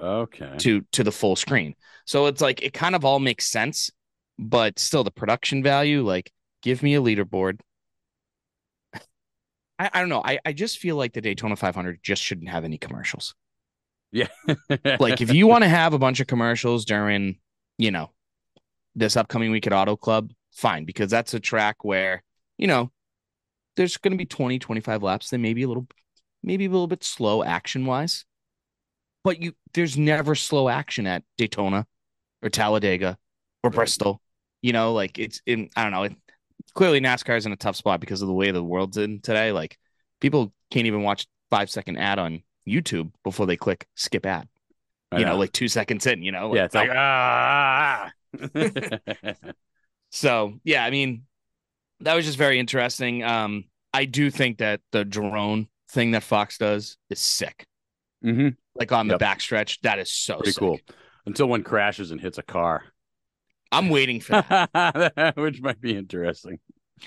okay. 0.00 0.54
to 0.58 0.80
to 0.92 1.04
the 1.04 1.12
full 1.12 1.36
screen. 1.36 1.74
So 2.06 2.26
it's 2.26 2.40
like 2.40 2.62
it 2.62 2.72
kind 2.72 2.94
of 2.94 3.04
all 3.04 3.20
makes 3.20 3.46
sense, 3.48 3.90
but 4.38 4.78
still 4.78 5.04
the 5.04 5.10
production 5.10 5.62
value, 5.62 6.02
like 6.06 6.32
give 6.62 6.82
me 6.82 6.94
a 6.94 7.02
leaderboard. 7.02 7.60
I, 9.78 9.90
I 9.92 10.00
don't 10.00 10.08
know. 10.08 10.22
I, 10.24 10.38
I 10.44 10.54
just 10.54 10.78
feel 10.78 10.96
like 10.96 11.12
the 11.12 11.20
Daytona 11.20 11.54
500 11.54 12.00
just 12.02 12.22
shouldn't 12.22 12.48
have 12.48 12.64
any 12.64 12.78
commercials. 12.78 13.34
Yeah. 14.12 14.28
Like 14.98 15.20
if 15.20 15.32
you 15.32 15.46
want 15.46 15.62
to 15.64 15.68
have 15.68 15.94
a 15.94 15.98
bunch 15.98 16.20
of 16.20 16.26
commercials 16.26 16.84
during, 16.84 17.38
you 17.78 17.90
know, 17.90 18.10
this 18.94 19.16
upcoming 19.16 19.50
week 19.50 19.66
at 19.66 19.72
Auto 19.72 19.96
Club, 19.96 20.32
fine, 20.52 20.84
because 20.84 21.10
that's 21.10 21.34
a 21.34 21.40
track 21.40 21.84
where, 21.84 22.22
you 22.58 22.66
know, 22.66 22.90
there's 23.76 23.96
going 23.96 24.12
to 24.12 24.18
be 24.18 24.26
20, 24.26 24.58
25 24.58 25.02
laps. 25.02 25.30
They 25.30 25.36
may 25.38 25.54
be 25.54 25.62
a 25.62 25.68
little, 25.68 25.86
maybe 26.42 26.66
a 26.66 26.70
little 26.70 26.88
bit 26.88 27.04
slow 27.04 27.42
action 27.44 27.86
wise, 27.86 28.24
but 29.22 29.40
you, 29.40 29.52
there's 29.74 29.96
never 29.96 30.34
slow 30.34 30.68
action 30.68 31.06
at 31.06 31.22
Daytona 31.38 31.86
or 32.42 32.50
Talladega 32.50 33.16
or 33.62 33.70
Right. 33.70 33.76
Bristol. 33.76 34.20
You 34.62 34.72
know, 34.72 34.92
like 34.92 35.18
it's 35.18 35.40
in, 35.46 35.70
I 35.76 35.82
don't 35.84 35.92
know. 35.92 36.02
It, 36.04 36.16
clearly 36.74 37.00
NASCAR 37.00 37.36
is 37.36 37.46
in 37.46 37.52
a 37.52 37.56
tough 37.56 37.76
spot 37.76 38.00
because 38.00 38.22
of 38.22 38.28
the 38.28 38.34
way 38.34 38.50
the 38.50 38.62
world's 38.62 38.96
in 38.96 39.20
today. 39.20 39.52
Like 39.52 39.78
people 40.20 40.52
can't 40.70 40.86
even 40.86 41.02
watch 41.02 41.26
five 41.50 41.70
second 41.70 41.96
ad 41.96 42.18
on 42.18 42.42
YouTube 42.68 43.10
before 43.24 43.46
they 43.46 43.56
click 43.56 43.86
skip 43.94 44.26
ad 44.26 44.48
you 45.18 45.24
know, 45.24 45.36
like 45.36 45.50
two 45.52 45.66
seconds 45.66 46.06
in, 46.06 46.22
you 46.22 46.30
know, 46.30 46.54
yeah, 46.54 46.66
it's 46.66 46.74
like 46.74 46.88
oh. 46.88 46.94
ah. 46.96 48.12
so 50.10 50.54
yeah, 50.64 50.84
I 50.84 50.90
mean, 50.90 51.22
that 52.00 52.14
was 52.14 52.24
just 52.24 52.38
very 52.38 52.58
interesting. 52.58 53.24
Um, 53.24 53.64
I 53.92 54.04
do 54.04 54.30
think 54.30 54.58
that 54.58 54.80
the 54.92 55.04
drone 55.04 55.68
thing 55.90 56.12
that 56.12 56.22
Fox 56.22 56.58
does 56.58 56.96
is 57.10 57.18
sick. 57.18 57.66
hmm 58.22 58.50
Like 58.74 58.92
on 58.92 59.08
Yep. 59.08 59.18
the 59.18 59.24
backstretch, 59.24 59.80
that 59.82 59.98
is 59.98 60.10
so 60.12 60.36
Pretty 60.36 60.52
sick. 60.52 60.60
cool. 60.60 60.78
Until 61.26 61.48
one 61.48 61.62
crashes 61.64 62.12
and 62.12 62.20
hits 62.20 62.38
a 62.38 62.42
car, 62.42 62.84
I'm 63.72 63.88
waiting 63.88 64.20
for 64.20 64.32
that. 64.48 65.32
which 65.36 65.60
might 65.60 65.80
be 65.80 65.96
interesting. 65.96 66.60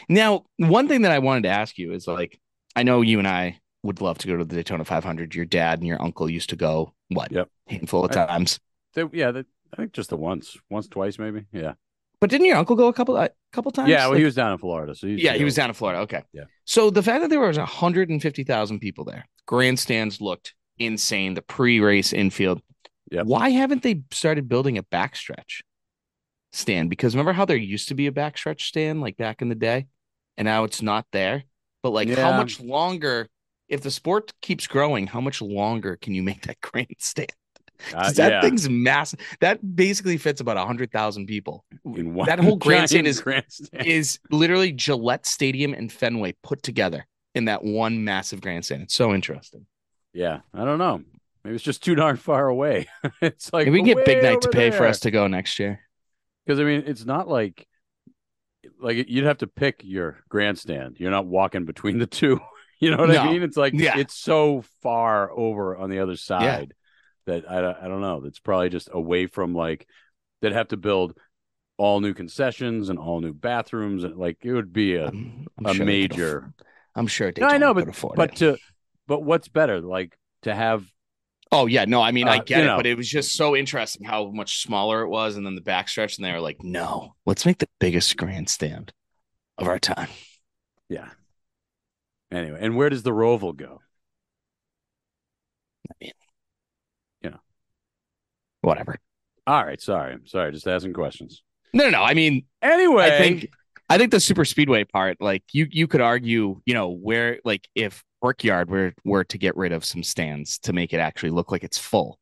now, 0.09 0.43
one 0.57 0.87
thing 0.87 1.03
that 1.03 1.11
I 1.11 1.19
wanted 1.19 1.43
to 1.43 1.49
ask 1.49 1.77
you 1.77 1.93
is 1.93 2.07
like, 2.07 2.39
I 2.75 2.83
know 2.83 3.01
you 3.01 3.19
and 3.19 3.27
I 3.27 3.59
would 3.83 4.01
love 4.01 4.17
to 4.19 4.27
go 4.27 4.37
to 4.37 4.45
the 4.45 4.55
Daytona 4.55 4.85
500. 4.85 5.35
Your 5.35 5.45
dad 5.45 5.79
and 5.79 5.87
your 5.87 6.01
uncle 6.01 6.29
used 6.29 6.49
to 6.49 6.55
go. 6.55 6.93
What? 7.09 7.31
Yep. 7.31 7.49
Handful 7.67 8.05
of 8.05 8.11
I- 8.11 8.25
times. 8.25 8.59
They, 8.95 9.03
yeah, 9.11 9.31
they, 9.31 9.39
I 9.73 9.75
think 9.75 9.91
just 9.93 10.09
the 10.09 10.17
once, 10.17 10.55
once, 10.69 10.87
twice, 10.87 11.17
maybe. 11.17 11.45
Yeah, 11.51 11.73
But 12.21 12.29
didn't 12.29 12.45
your 12.45 12.57
uncle 12.57 12.75
go 12.75 12.87
a 12.87 12.93
couple 12.93 13.17
a 13.17 13.29
couple 13.51 13.71
times? 13.71 13.89
yeah. 13.89 14.01
Well, 14.01 14.11
Like- 14.11 14.19
he 14.19 14.25
was 14.25 14.35
down 14.35 14.51
in 14.51 14.57
Florida, 14.59 14.93
so 14.95 15.07
Yeah, 15.07 15.33
he 15.33 15.43
was 15.43 15.55
down 15.55 15.69
in 15.69 15.73
Florida. 15.73 16.01
Okay. 16.01 16.21
Yeah. 16.31 16.43
So 16.65 16.89
the 16.91 17.01
fact 17.03 17.21
that 17.21 17.29
there 17.31 17.39
was 17.39 17.57
150,000 17.57 18.79
people 18.79 19.03
there, 19.03 19.25
grandstands 19.47 20.21
looked 20.21 20.53
insane. 20.77 21.33
The 21.33 21.41
pre-race 21.41 22.13
infield. 22.13 22.61
Yep. 23.11 23.25
Why 23.25 23.49
haven't 23.49 23.81
they 23.83 24.03
started 24.11 24.47
building 24.47 24.77
a 24.77 24.83
backstretch 24.83 25.61
stand? 26.51 26.89
Because 26.89 27.15
remember 27.15 27.33
how 27.33 27.45
there 27.45 27.57
used 27.57 27.87
to 27.89 27.95
be 27.95 28.07
a 28.07 28.11
backstretch 28.11 28.61
stand 28.61 29.01
like 29.01 29.17
back 29.17 29.41
in 29.41 29.49
the 29.49 29.55
day, 29.55 29.87
and 30.37 30.45
now 30.45 30.63
it's 30.65 30.81
not 30.83 31.05
there. 31.11 31.43
But 31.81 31.91
like, 31.91 32.09
how 32.09 32.37
much 32.37 32.59
longer? 32.61 33.27
If 33.73 33.81
the 33.81 33.91
sport 33.91 34.33
keeps 34.41 34.67
growing, 34.67 35.07
how 35.07 35.19
much 35.19 35.41
longer 35.41 35.97
can 35.97 36.13
you 36.13 36.21
make 36.21 36.43
that 36.43 36.61
grandstand? 36.61 37.33
Uh, 37.93 38.11
that 38.13 38.31
yeah. 38.31 38.41
thing's 38.41 38.69
massive. 38.69 39.19
That 39.41 39.75
basically 39.75 40.17
fits 40.17 40.39
about 40.39 40.57
hundred 40.57 40.91
thousand 40.91 41.25
people. 41.25 41.65
In 41.83 42.13
one 42.13 42.27
that 42.27 42.39
whole 42.39 42.55
grandstand 42.67 43.07
is 43.07 43.19
grandstand. 43.19 43.85
is 43.85 44.19
literally 44.31 44.71
Gillette 44.71 45.25
Stadium 45.25 45.73
and 45.73 45.91
Fenway 45.91 46.35
put 46.43 46.61
together 46.61 47.05
in 47.33 47.45
that 47.45 47.63
one 47.63 48.03
massive 48.03 48.41
grandstand. 48.41 48.83
It's 48.83 48.93
so 48.93 49.11
interesting. 49.11 49.65
Yeah, 50.13 50.41
I 50.53 50.65
don't 50.65 50.77
know. 50.77 51.01
Maybe 51.43 51.55
it's 51.55 51.63
just 51.63 51.83
too 51.83 51.95
darn 51.95 52.17
far 52.17 52.47
away. 52.47 52.87
it's 53.21 53.51
like 53.51 53.65
Maybe 53.65 53.81
we 53.81 53.89
can 53.89 53.97
get 53.97 54.05
Big 54.05 54.23
Night 54.23 54.41
to 54.41 54.49
pay 54.49 54.69
for 54.69 54.85
us 54.85 55.01
to 55.01 55.11
go 55.11 55.27
next 55.27 55.57
year. 55.57 55.81
Because 56.45 56.59
I 56.59 56.63
mean, 56.63 56.83
it's 56.85 57.05
not 57.05 57.27
like 57.27 57.67
like 58.79 59.09
you'd 59.09 59.25
have 59.25 59.39
to 59.39 59.47
pick 59.47 59.81
your 59.83 60.19
grandstand. 60.29 60.97
You're 60.99 61.11
not 61.11 61.25
walking 61.25 61.65
between 61.65 61.97
the 61.97 62.07
two. 62.07 62.39
You 62.83 62.91
know 62.91 62.97
what 62.97 63.15
I 63.17 63.31
mean? 63.31 63.43
It's 63.43 63.57
like 63.57 63.73
Yeah. 63.73 63.97
it's 63.97 64.15
so 64.15 64.63
far 64.81 65.31
over 65.31 65.75
on 65.77 65.89
the 65.89 65.99
other 65.99 66.15
side. 66.15 66.73
that 67.25 67.49
I 67.49 67.61
don't- 67.61 67.77
I 67.81 67.87
don't 67.87 68.01
know. 68.01 68.19
That's 68.19 68.39
probably 68.39 68.67
just 68.67 68.89
away 68.91 69.27
from 69.27 69.55
like 69.55 69.87
they'd 70.41 70.51
have 70.51 70.67
to 70.69 70.77
build 70.77 71.17
all 71.77 72.01
new 72.01 72.13
concessions 72.13 72.89
and 72.89 72.99
all 72.99 73.21
new 73.21 73.33
bathrooms 73.33 74.03
and 74.03 74.17
like 74.17 74.39
it 74.43 74.51
would 74.51 74.73
be 74.73 74.95
a 74.95 75.07
I'm, 75.07 75.47
I'm 75.57 75.65
a 75.67 75.73
sure 75.73 75.85
major. 75.85 76.53
I'm 76.95 77.07
sure 77.07 77.31
No, 77.37 77.47
I 77.47 77.57
know, 77.59 77.73
but 77.73 77.87
but 78.17 78.31
it. 78.31 78.35
to 78.39 78.57
but 79.07 79.21
what's 79.23 79.47
better 79.47 79.79
like 79.79 80.17
to 80.41 80.53
have 80.53 80.85
Oh 81.49 81.65
yeah, 81.67 81.85
no, 81.85 82.01
I 82.01 82.11
mean 82.11 82.27
I 82.27 82.39
Uh, 82.39 82.43
get 82.43 82.59
it, 82.61 82.65
know. 82.65 82.75
but 82.77 82.85
it 82.87 82.97
was 82.97 83.07
just 83.09 83.35
so 83.35 83.55
interesting 83.55 84.05
how 84.05 84.29
much 84.31 84.61
smaller 84.61 85.03
it 85.03 85.07
was, 85.09 85.37
and 85.37 85.45
then 85.45 85.55
the 85.55 85.61
backstretch, 85.61 86.17
and 86.17 86.25
they 86.25 86.31
were 86.33 86.41
like, 86.41 86.61
"No, 86.63 87.15
let's 87.25 87.45
make 87.45 87.59
the 87.59 87.69
biggest 87.79 88.17
grandstand 88.17 88.91
of 89.59 89.67
our 89.69 89.79
time." 89.79 90.09
yeah. 90.89 91.09
Anyway, 92.33 92.57
and 92.61 92.75
where 92.75 92.89
does 92.89 93.03
the 93.03 93.11
Roval 93.11 93.55
go? 93.55 93.81
I 95.89 95.93
mean, 96.01 96.11
you 97.21 97.29
know, 97.29 97.39
whatever. 98.61 98.97
All 99.45 99.63
right, 99.63 99.81
sorry, 99.81 100.17
sorry, 100.25 100.51
just 100.51 100.67
asking 100.67 100.93
questions. 100.93 101.43
No, 101.73 101.85
no, 101.85 101.89
no. 101.91 102.03
I 102.03 102.13
mean, 102.13 102.45
Anyway, 102.61 103.03
I 103.05 103.17
think 103.17 103.49
I 103.89 103.97
think 103.97 104.11
the 104.11 104.19
super 104.19 104.45
speedway 104.45 104.85
part, 104.85 105.17
like 105.19 105.43
you 105.51 105.67
you 105.69 105.87
could 105.87 106.01
argue, 106.01 106.61
you 106.65 106.73
know, 106.73 106.89
where 106.89 107.39
like 107.43 107.67
if 107.75 108.03
Brickyard 108.21 108.69
were 108.69 108.93
were 109.03 109.25
to 109.25 109.37
get 109.37 109.55
rid 109.57 109.73
of 109.73 109.83
some 109.83 110.01
stands 110.01 110.59
to 110.59 110.73
make 110.73 110.93
it 110.93 110.97
actually 110.97 111.31
look 111.31 111.51
like 111.51 111.63
it's 111.63 111.77
full, 111.77 112.19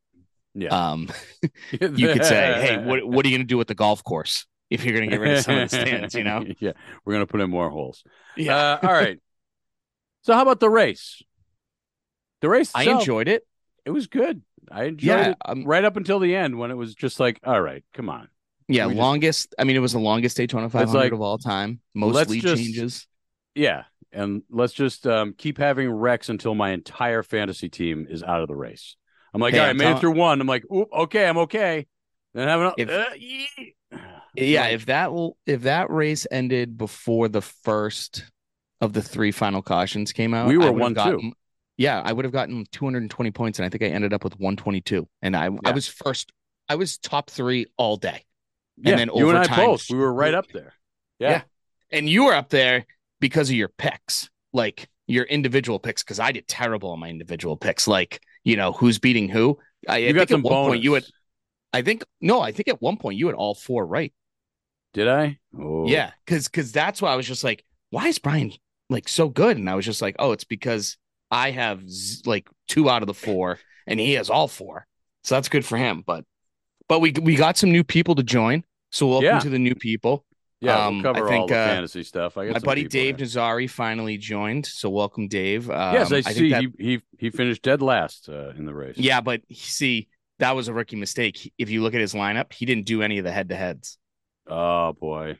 yeah, 0.55 0.69
um, 0.69 1.09
you 1.71 2.11
could 2.13 2.25
say, 2.25 2.61
"Hey, 2.61 2.77
what 2.83 3.05
what 3.07 3.25
are 3.25 3.29
you 3.29 3.37
going 3.37 3.47
to 3.47 3.49
do 3.49 3.57
with 3.57 3.67
the 3.67 3.75
golf 3.75 4.03
course 4.03 4.47
if 4.71 4.83
you're 4.83 4.97
going 4.97 5.09
to 5.09 5.15
get 5.15 5.21
rid 5.21 5.37
of 5.37 5.43
some 5.43 5.57
of 5.57 5.69
the 5.69 5.77
stands?" 5.77 6.15
You 6.15 6.23
know? 6.23 6.43
yeah, 6.59 6.73
we're 7.05 7.13
gonna 7.13 7.27
put 7.27 7.41
in 7.41 7.49
more 7.51 7.69
holes. 7.69 8.03
Yeah. 8.35 8.57
Uh, 8.57 8.79
all 8.87 8.93
right. 8.93 9.19
So 10.23 10.33
how 10.33 10.41
about 10.41 10.59
the 10.59 10.69
race? 10.69 11.21
The 12.41 12.49
race. 12.49 12.71
I 12.73 12.83
enjoyed 12.83 13.27
it. 13.27 13.45
It 13.85 13.91
was 13.91 14.07
good. 14.07 14.41
I 14.71 14.85
enjoyed 14.85 15.03
Yeah, 15.07 15.29
it 15.29 15.37
um, 15.43 15.63
right 15.65 15.83
up 15.83 15.97
until 15.97 16.19
the 16.19 16.35
end 16.35 16.57
when 16.57 16.71
it 16.71 16.75
was 16.75 16.93
just 16.95 17.19
like, 17.19 17.39
all 17.43 17.61
right, 17.61 17.83
come 17.93 18.09
on. 18.09 18.29
Yeah, 18.67 18.85
we 18.87 18.93
just- 18.93 18.99
longest. 18.99 19.55
I 19.59 19.63
mean, 19.63 19.75
it 19.75 19.79
was 19.79 19.93
the 19.93 19.99
longest 19.99 20.37
Daytona 20.37 20.69
500 20.69 20.97
like, 20.97 21.11
of 21.11 21.21
all 21.21 21.37
time. 21.37 21.79
Most 21.93 22.29
lead 22.29 22.41
just- 22.41 22.61
changes. 22.63 23.07
Yeah, 23.53 23.83
and 24.13 24.43
let's 24.49 24.73
just 24.73 25.05
um, 25.07 25.33
keep 25.37 25.57
having 25.57 25.89
wrecks 25.89 26.29
until 26.29 26.55
my 26.55 26.71
entire 26.71 27.21
fantasy 27.21 27.67
team 27.67 28.07
is 28.09 28.23
out 28.23 28.41
of 28.41 28.47
the 28.47 28.55
race. 28.55 28.95
I'm 29.33 29.41
like, 29.41 29.53
Hey, 29.53 29.59
all 29.59 29.65
right, 29.65 29.69
I'm 29.71 29.77
made 29.77 29.83
telling- 29.85 29.97
it 29.97 29.99
through 30.01 30.11
one. 30.11 30.39
I'm 30.41 30.47
like, 30.47 30.63
Oop, 30.71 30.87
okay, 30.93 31.27
I'm 31.27 31.37
okay. 31.39 31.85
Then 32.33 32.47
have 32.47 32.61
an, 32.61 32.71
If- 32.77 32.89
uh, 32.89 33.05
yee. 33.17 33.75
Yeah, 34.35 34.67
if 34.67 34.85
that 34.85 35.07
l- 35.07 35.35
if 35.45 35.63
that 35.63 35.89
race 35.89 36.25
ended 36.31 36.77
before 36.77 37.27
the 37.27 37.41
first 37.41 38.23
of 38.81 38.93
the 38.93 39.01
three 39.01 39.31
final 39.31 39.61
cautions 39.61 40.11
came 40.11 40.33
out, 40.33 40.47
We 40.47 40.57
were 40.57 40.65
I 40.65 40.69
would've 40.71 40.97
1-2. 40.97 41.31
Yeah, 41.77 42.01
I 42.03 42.11
would 42.13 42.25
have 42.25 42.31
gotten 42.31 42.65
220 42.71 43.31
points, 43.31 43.57
and 43.59 43.65
I 43.65 43.69
think 43.69 43.83
I 43.83 43.87
ended 43.87 44.13
up 44.13 44.23
with 44.23 44.33
122. 44.39 45.07
And 45.21 45.35
I 45.35 45.49
I 45.65 45.71
was 45.71 45.87
first. 45.87 46.31
I 46.69 46.75
was 46.75 46.97
top 46.97 47.29
three 47.29 47.65
all 47.77 47.97
day. 47.97 48.25
yeah, 48.77 48.95
then 48.95 49.09
you 49.13 49.29
and 49.29 49.37
I 49.37 49.55
both, 49.55 49.89
we 49.89 49.97
were 49.97 50.13
right 50.13 50.33
up 50.33 50.47
there. 50.51 50.73
Yeah, 51.19 51.29
Yeah. 51.29 51.41
and 51.91 52.07
you 52.09 52.25
were 52.25 52.33
up 52.33 52.49
there 52.49 52.85
because 53.19 53.49
of 53.49 53.55
your 53.55 53.67
picks, 53.69 54.29
like 54.53 54.89
your 55.07 55.25
individual 55.25 55.79
picks. 55.79 56.03
Because 56.03 56.19
I 56.19 56.31
did 56.31 56.47
terrible 56.47 56.91
on 56.91 56.99
my 56.99 57.09
individual 57.09 57.57
picks, 57.57 57.87
like 57.87 58.21
you 58.43 58.55
know 58.57 58.71
who's 58.73 58.99
beating 58.99 59.27
who. 59.29 59.57
I, 59.87 59.93
I 59.93 59.97
you 59.97 60.05
think 60.07 60.17
got 60.17 60.29
some 60.29 60.39
at 60.41 60.43
one 60.45 60.53
bonus. 60.53 60.71
point 60.73 60.83
you 60.83 60.93
had. 60.93 61.03
I 61.73 61.81
think 61.81 62.03
no, 62.19 62.41
I 62.41 62.51
think 62.51 62.67
at 62.67 62.81
one 62.81 62.97
point 62.97 63.17
you 63.17 63.27
had 63.27 63.35
all 63.35 63.55
four 63.55 63.85
right. 63.85 64.13
Did 64.93 65.07
I? 65.07 65.39
Oh. 65.57 65.87
Yeah, 65.87 66.11
because 66.25 66.47
because 66.47 66.71
that's 66.71 67.01
why 67.01 67.11
I 67.11 67.15
was 67.15 67.25
just 67.27 67.43
like, 67.43 67.63
why 67.89 68.07
is 68.07 68.19
Brian 68.19 68.51
like 68.91 69.07
so 69.09 69.29
good? 69.29 69.57
And 69.57 69.69
I 69.69 69.75
was 69.75 69.85
just 69.85 70.01
like, 70.01 70.15
oh, 70.19 70.31
it's 70.33 70.43
because 70.43 70.97
I 71.31 71.51
have 71.51 71.89
z- 71.89 72.21
like 72.25 72.47
two 72.67 72.89
out 72.89 73.01
of 73.01 73.07
the 73.07 73.13
four, 73.13 73.57
and 73.87 73.99
he 73.99 74.13
has 74.13 74.29
all 74.29 74.47
four, 74.47 74.85
so 75.23 75.35
that's 75.35 75.49
good 75.49 75.65
for 75.65 75.77
him. 75.77 76.03
But 76.05 76.25
but 76.87 76.99
we 76.99 77.11
we 77.21 77.35
got 77.35 77.57
some 77.57 77.71
new 77.71 77.83
people 77.83 78.15
to 78.15 78.23
join, 78.23 78.63
so 78.91 79.07
welcome 79.07 79.25
Yeah. 79.25 79.39
to 79.39 79.49
the 79.49 79.59
new 79.59 79.75
people. 79.75 80.25
yeah. 80.59 80.85
Um, 80.87 81.01
we'll 81.01 81.07
I 81.11 81.13
cover 81.13 81.25
all 81.25 81.29
think, 81.29 81.49
the 81.49 81.57
uh, 81.57 81.65
fantasy 81.67 82.03
stuff. 82.03 82.37
I 82.37 82.45
got 82.47 82.53
My 82.53 82.59
buddy 82.59 82.87
Dave 82.87 83.17
there. 83.17 83.25
Nazari 83.25 83.69
finally 83.69 84.17
joined, 84.17 84.65
so 84.67 84.89
welcome, 84.89 85.27
Dave. 85.27 85.69
Um, 85.71 85.93
yes, 85.95 86.11
I, 86.11 86.21
think 86.21 86.35
see. 86.37 86.49
that- 86.51 86.61
he 86.77 86.85
he 86.85 87.01
he 87.17 87.29
finished 87.31 87.63
dead 87.63 87.81
last 87.81 88.29
uh, 88.29 88.49
in 88.57 88.65
the 88.65 88.73
race. 88.73 88.97
yeah, 88.97 89.21
but 89.21 89.41
see, 89.51 90.09
that 90.39 90.55
was 90.55 90.67
a 90.67 90.73
rookie 90.73 90.97
mistake. 90.97 91.51
If 91.57 91.69
you 91.69 91.81
look 91.81 91.93
at 91.95 92.01
his 92.01 92.13
lineup, 92.13 92.51
he 92.53 92.65
didn't 92.65 92.85
do 92.85 93.01
any 93.01 93.17
of 93.19 93.23
the 93.23 93.31
head 93.31 93.49
to 93.49 93.55
heads. 93.55 93.97
Oh 94.47 94.93
boy. 94.93 95.37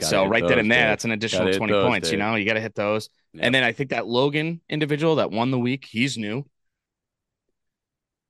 Gotta 0.00 0.10
So 0.10 0.26
right 0.26 0.46
then 0.46 0.58
and 0.58 0.70
there, 0.70 0.82
Dave. 0.84 0.88
that's 0.92 1.04
an 1.04 1.10
additional 1.12 1.46
Gotta 1.46 1.58
20 1.58 1.72
those, 1.72 1.86
points. 1.86 2.12
You 2.12 2.18
know, 2.18 2.34
you 2.36 2.44
got 2.44 2.54
to 2.54 2.60
hit 2.60 2.74
those. 2.74 3.08
Yep. 3.34 3.44
And 3.44 3.54
then 3.54 3.64
I 3.64 3.72
think 3.72 3.90
that 3.90 4.06
Logan 4.06 4.60
individual 4.68 5.16
that 5.16 5.30
won 5.30 5.50
the 5.50 5.58
week, 5.58 5.86
he's 5.90 6.16
new, 6.16 6.44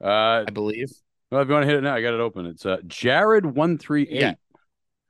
Uh, 0.03 0.45
I 0.47 0.51
believe. 0.53 0.91
well, 1.31 1.43
if 1.43 1.49
you 1.49 1.55
want 1.55 1.65
to 1.65 1.67
hit 1.69 1.77
it 1.77 1.83
now, 1.83 1.95
I 1.95 2.03
got 2.03 2.15
it 2.15 2.21
open. 2.21 2.47
It's 2.47 2.65
uh, 2.65 2.79
Jared 2.87 3.45
one 3.47 3.79
three 3.79 4.07
Yeah, 4.11 4.35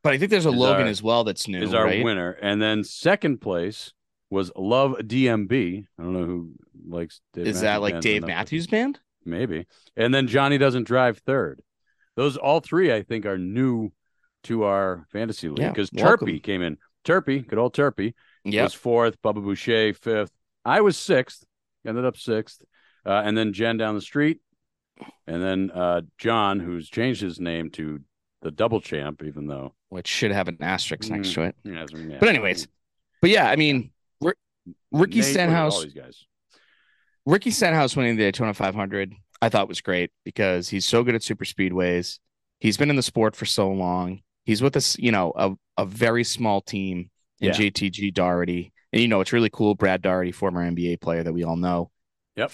But 0.03 0.15
I 0.15 0.19
think 0.19 0.31
there's 0.31 0.47
a 0.47 0.51
Logan 0.51 0.83
our- 0.85 0.89
as 0.89 1.03
well 1.03 1.25
that's 1.25 1.47
new, 1.49 1.63
is 1.63 1.75
our 1.75 1.85
right? 1.85 2.05
winner, 2.05 2.33
and 2.33 2.61
then 2.61 2.85
second 2.85 3.41
place 3.41 3.93
was 4.31 4.51
Love 4.57 4.97
DMB. 5.03 5.87
I 5.99 6.03
don't 6.03 6.13
know 6.13 6.25
who 6.25 6.53
likes. 6.87 7.21
Dave 7.35 7.47
Is 7.47 7.61
that 7.63 7.81
like 7.83 8.01
Dave 8.01 8.27
Matthews 8.27 8.67
Band? 8.67 8.99
Maybe, 9.25 9.67
and 9.97 10.13
then 10.15 10.27
Johnny 10.27 10.59
doesn't 10.59 10.85
drive 10.85 11.19
third. 11.19 11.61
Those 12.17 12.37
all 12.37 12.61
three, 12.61 12.93
I 12.93 13.03
think, 13.03 13.27
are 13.27 13.39
new 13.39 13.93
to 14.49 14.65
our 14.65 15.07
fantasy 15.13 15.49
league 15.49 15.69
because 15.73 15.91
welcome. 15.93 16.27
Turpy 16.27 16.41
came 16.41 16.63
in. 16.63 16.77
Turpy, 17.05 17.39
good 17.41 17.59
old 17.59 17.73
Turpy, 17.75 18.15
Yep. 18.45 18.65
was 18.65 18.75
fourth. 18.75 19.21
Bubba 19.23 19.43
Boucher 19.43 19.95
fifth. 19.95 20.33
I 20.65 20.81
was 20.83 20.97
sixth. 20.99 21.45
Ended 21.87 22.05
up 22.05 22.17
sixth, 22.17 22.61
uh, 23.07 23.23
and 23.25 23.39
then 23.39 23.53
Jen 23.53 23.77
down 23.79 23.95
the 23.95 24.01
street, 24.03 24.41
and 25.27 25.43
then 25.43 25.71
uh, 25.71 26.03
John, 26.19 26.61
who's 26.61 26.89
changed 26.91 27.21
his 27.23 27.39
name 27.41 27.71
to 27.73 28.01
the 28.43 28.51
Double 28.51 28.81
Champ, 28.81 29.23
even 29.23 29.47
though. 29.47 29.75
Which 29.91 30.07
should 30.09 30.33
have 30.33 30.49
an 30.49 30.59
asterisk 30.61 31.09
next 31.09 31.29
Mm. 31.31 31.35
to 31.35 31.43
it. 31.43 31.57
Yeah, 31.65 31.87
yeah. 31.97 32.17
But 32.21 32.29
anyways, 32.29 32.67
But 33.23 33.31
yeah, 33.31 33.49
I 33.49 33.57
mean, 33.57 33.91
Ri- 34.21 34.33
Ricky 34.93 35.21
Nate, 35.21 35.25
at 35.25 35.29
all 35.29 35.33
Stenhouse, 35.71 35.83
these 35.85 35.95
guys. 35.95 36.27
Ricky 37.25 37.51
Stenhouse 37.51 37.97
winning 37.97 38.17
the 38.17 38.25
Daytona 38.25 38.53
500, 38.55 39.15
I 39.41 39.49
thought 39.49 39.69
was 39.69 39.81
great 39.81 40.11
because 40.25 40.69
he's 40.69 40.85
so 40.87 41.03
good 41.05 41.15
at 41.15 41.23
super 41.23 41.45
speedways. 41.45 42.19
He's 42.61 42.77
been 42.77 42.91
in 42.91 42.97
the 42.97 43.03
sport 43.03 43.37
for 43.37 43.47
so 43.47 43.71
long. 43.71 44.21
He's 44.49 44.63
with 44.63 44.77
us, 44.77 44.99
you 44.99 45.13
know, 45.13 45.35
a, 45.37 45.53
a 45.77 45.85
very 45.85 46.25
small 46.25 46.63
team 46.63 47.11
in 47.39 47.49
Yeah. 47.49 47.53
JTG 47.53 48.15
Daugherty. 48.15 48.73
And, 48.95 49.03
you 49.03 49.07
know, 49.07 49.21
it's 49.21 49.35
really 49.35 49.51
cool. 49.51 49.75
Brad 49.75 50.01
Daugherty, 50.01 50.33
former 50.33 50.63
NBA 50.65 51.03
player 51.03 51.23
that 51.23 51.35
we 51.35 51.45
all 51.45 51.57
know. 51.57 51.91
Yep. 52.37 52.53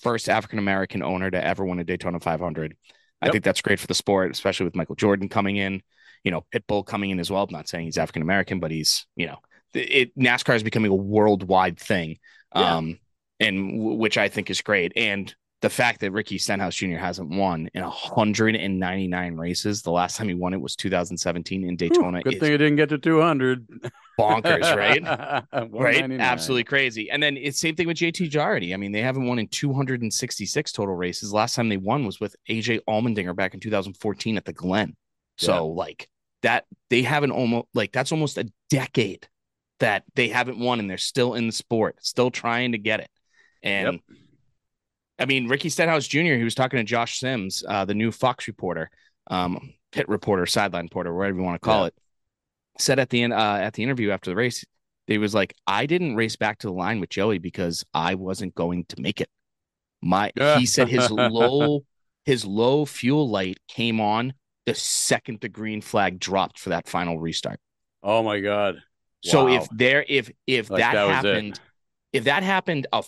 First 0.00 0.30
African 0.30 0.58
American 0.58 1.02
owner 1.02 1.30
to 1.30 1.44
ever 1.44 1.66
win 1.66 1.80
a 1.80 1.84
Daytona 1.84 2.18
500. 2.18 2.74
I 3.20 3.28
think 3.28 3.44
that's 3.44 3.60
great 3.60 3.78
for 3.78 3.86
the 3.86 3.94
sport, 3.94 4.30
especially 4.30 4.64
with 4.64 4.74
Michael 4.74 4.94
Jordan 4.94 5.28
coming 5.28 5.56
in, 5.58 5.82
you 6.24 6.30
know, 6.30 6.46
Pitbull 6.50 6.86
coming 6.86 7.10
in 7.10 7.20
as 7.20 7.30
well. 7.30 7.42
I'm 7.42 7.52
not 7.52 7.68
saying 7.68 7.84
he's 7.84 7.98
African 7.98 8.22
American, 8.22 8.58
but 8.58 8.70
he's, 8.70 9.06
you 9.14 9.26
know, 9.26 9.36
it 9.74 10.16
NASCAR 10.18 10.56
is 10.56 10.62
becoming 10.62 10.90
a 10.90 10.94
worldwide 10.94 11.78
thing. 11.78 12.16
Yeah. 12.56 12.76
Um, 12.76 12.98
and 13.38 13.78
w- 13.78 13.98
which 13.98 14.16
I 14.16 14.28
think 14.28 14.48
is 14.48 14.62
great. 14.62 14.92
And 14.96 15.34
the 15.64 15.70
fact 15.70 16.00
that 16.00 16.10
Ricky 16.10 16.36
Stenhouse 16.36 16.74
Jr. 16.74 16.96
hasn't 16.96 17.30
won 17.30 17.70
in 17.72 17.82
199 17.82 19.36
races, 19.36 19.80
the 19.80 19.90
last 19.90 20.18
time 20.18 20.28
he 20.28 20.34
won 20.34 20.52
it 20.52 20.60
was 20.60 20.76
2017 20.76 21.66
in 21.66 21.74
Daytona. 21.74 22.22
Good 22.22 22.38
thing 22.38 22.52
he 22.52 22.58
didn't 22.58 22.76
get 22.76 22.90
to 22.90 22.98
200. 22.98 23.66
bonkers, 24.20 24.76
right? 24.76 25.02
right? 25.72 26.10
Absolutely 26.20 26.64
crazy. 26.64 27.10
And 27.10 27.22
then 27.22 27.38
it's 27.38 27.58
same 27.58 27.76
thing 27.76 27.86
with 27.86 27.96
JT 27.96 28.30
Jardy. 28.30 28.74
I 28.74 28.76
mean, 28.76 28.92
they 28.92 29.00
haven't 29.00 29.26
won 29.26 29.38
in 29.38 29.48
266 29.48 30.72
total 30.72 30.94
races. 30.94 31.32
Last 31.32 31.54
time 31.54 31.70
they 31.70 31.78
won 31.78 32.04
was 32.04 32.20
with 32.20 32.36
AJ 32.50 32.80
Allmendinger 32.86 33.34
back 33.34 33.54
in 33.54 33.60
2014 33.60 34.36
at 34.36 34.44
the 34.44 34.52
Glen. 34.52 34.94
So 35.38 35.54
Yeah. 35.54 35.60
like 35.60 36.10
that, 36.42 36.66
they 36.90 37.02
haven't 37.02 37.30
almost 37.30 37.68
like 37.72 37.90
that's 37.90 38.12
almost 38.12 38.36
a 38.36 38.52
decade 38.68 39.26
that 39.80 40.04
they 40.14 40.28
haven't 40.28 40.58
won, 40.58 40.78
and 40.78 40.90
they're 40.90 40.98
still 40.98 41.32
in 41.32 41.46
the 41.46 41.52
sport, 41.52 41.96
still 42.04 42.30
trying 42.30 42.72
to 42.72 42.78
get 42.78 43.00
it. 43.00 43.08
And 43.62 44.00
I 45.18 45.26
mean, 45.26 45.48
Ricky 45.48 45.68
Stenhouse 45.68 46.06
Jr. 46.06 46.34
He 46.34 46.44
was 46.44 46.54
talking 46.54 46.78
to 46.78 46.84
Josh 46.84 47.20
Sims, 47.20 47.62
uh, 47.68 47.84
the 47.84 47.94
new 47.94 48.10
Fox 48.10 48.48
reporter, 48.48 48.90
um, 49.28 49.72
pit 49.92 50.08
reporter, 50.08 50.46
sideline 50.46 50.84
reporter, 50.86 51.14
whatever 51.14 51.38
you 51.38 51.44
want 51.44 51.60
to 51.60 51.64
call 51.64 51.82
Yeah. 51.82 51.86
it. 51.88 51.94
Said 52.78 52.98
at 52.98 53.10
the 53.10 53.22
end, 53.22 53.32
uh, 53.32 53.58
at 53.60 53.74
the 53.74 53.82
interview 53.84 54.10
after 54.10 54.30
the 54.30 54.36
race, 54.36 54.64
he 55.06 55.18
was 55.18 55.34
like, 55.34 55.54
"I 55.66 55.86
didn't 55.86 56.16
race 56.16 56.34
back 56.36 56.58
to 56.58 56.66
the 56.66 56.72
line 56.72 56.98
with 56.98 57.10
Joey 57.10 57.38
because 57.38 57.84
I 57.94 58.16
wasn't 58.16 58.54
going 58.54 58.86
to 58.86 59.00
make 59.00 59.20
it." 59.20 59.28
My, 60.02 60.32
he 60.58 60.66
said 60.66 60.88
his 60.88 61.10
low, 61.10 61.84
his 62.24 62.44
low 62.44 62.84
fuel 62.84 63.28
light 63.28 63.58
came 63.68 64.00
on 64.00 64.34
the 64.66 64.74
second 64.74 65.40
the 65.40 65.48
green 65.48 65.80
flag 65.80 66.18
dropped 66.18 66.58
for 66.58 66.70
that 66.70 66.88
final 66.88 67.18
restart. 67.20 67.60
Oh 68.02 68.22
my 68.22 68.40
God. 68.40 68.82
So 69.22 69.48
if 69.48 69.68
there, 69.70 70.04
if 70.08 70.30
if 70.46 70.70
Like 70.70 70.80
that, 70.80 70.94
that 70.94 71.08
happened, 71.08 71.60
if 72.12 72.24
that 72.24 72.42
happened, 72.42 72.86
a 72.92 73.02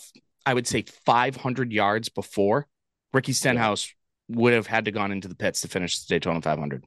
I 0.47 0.55
would 0.55 0.67
say 0.67 0.83
500 1.05 1.73
yards 1.73 2.09
before, 2.09 2.67
Ricky 3.13 3.33
Stenhouse 3.33 3.93
would 4.29 4.53
have 4.53 4.67
had 4.67 4.85
to 4.87 4.93
gone 4.93 5.11
into 5.13 5.29
the 5.29 5.35
pits 5.35 5.61
to 5.63 5.69
finish 5.69 5.99
the 6.01 6.15
Daytona 6.15 6.41
500. 6.41 6.85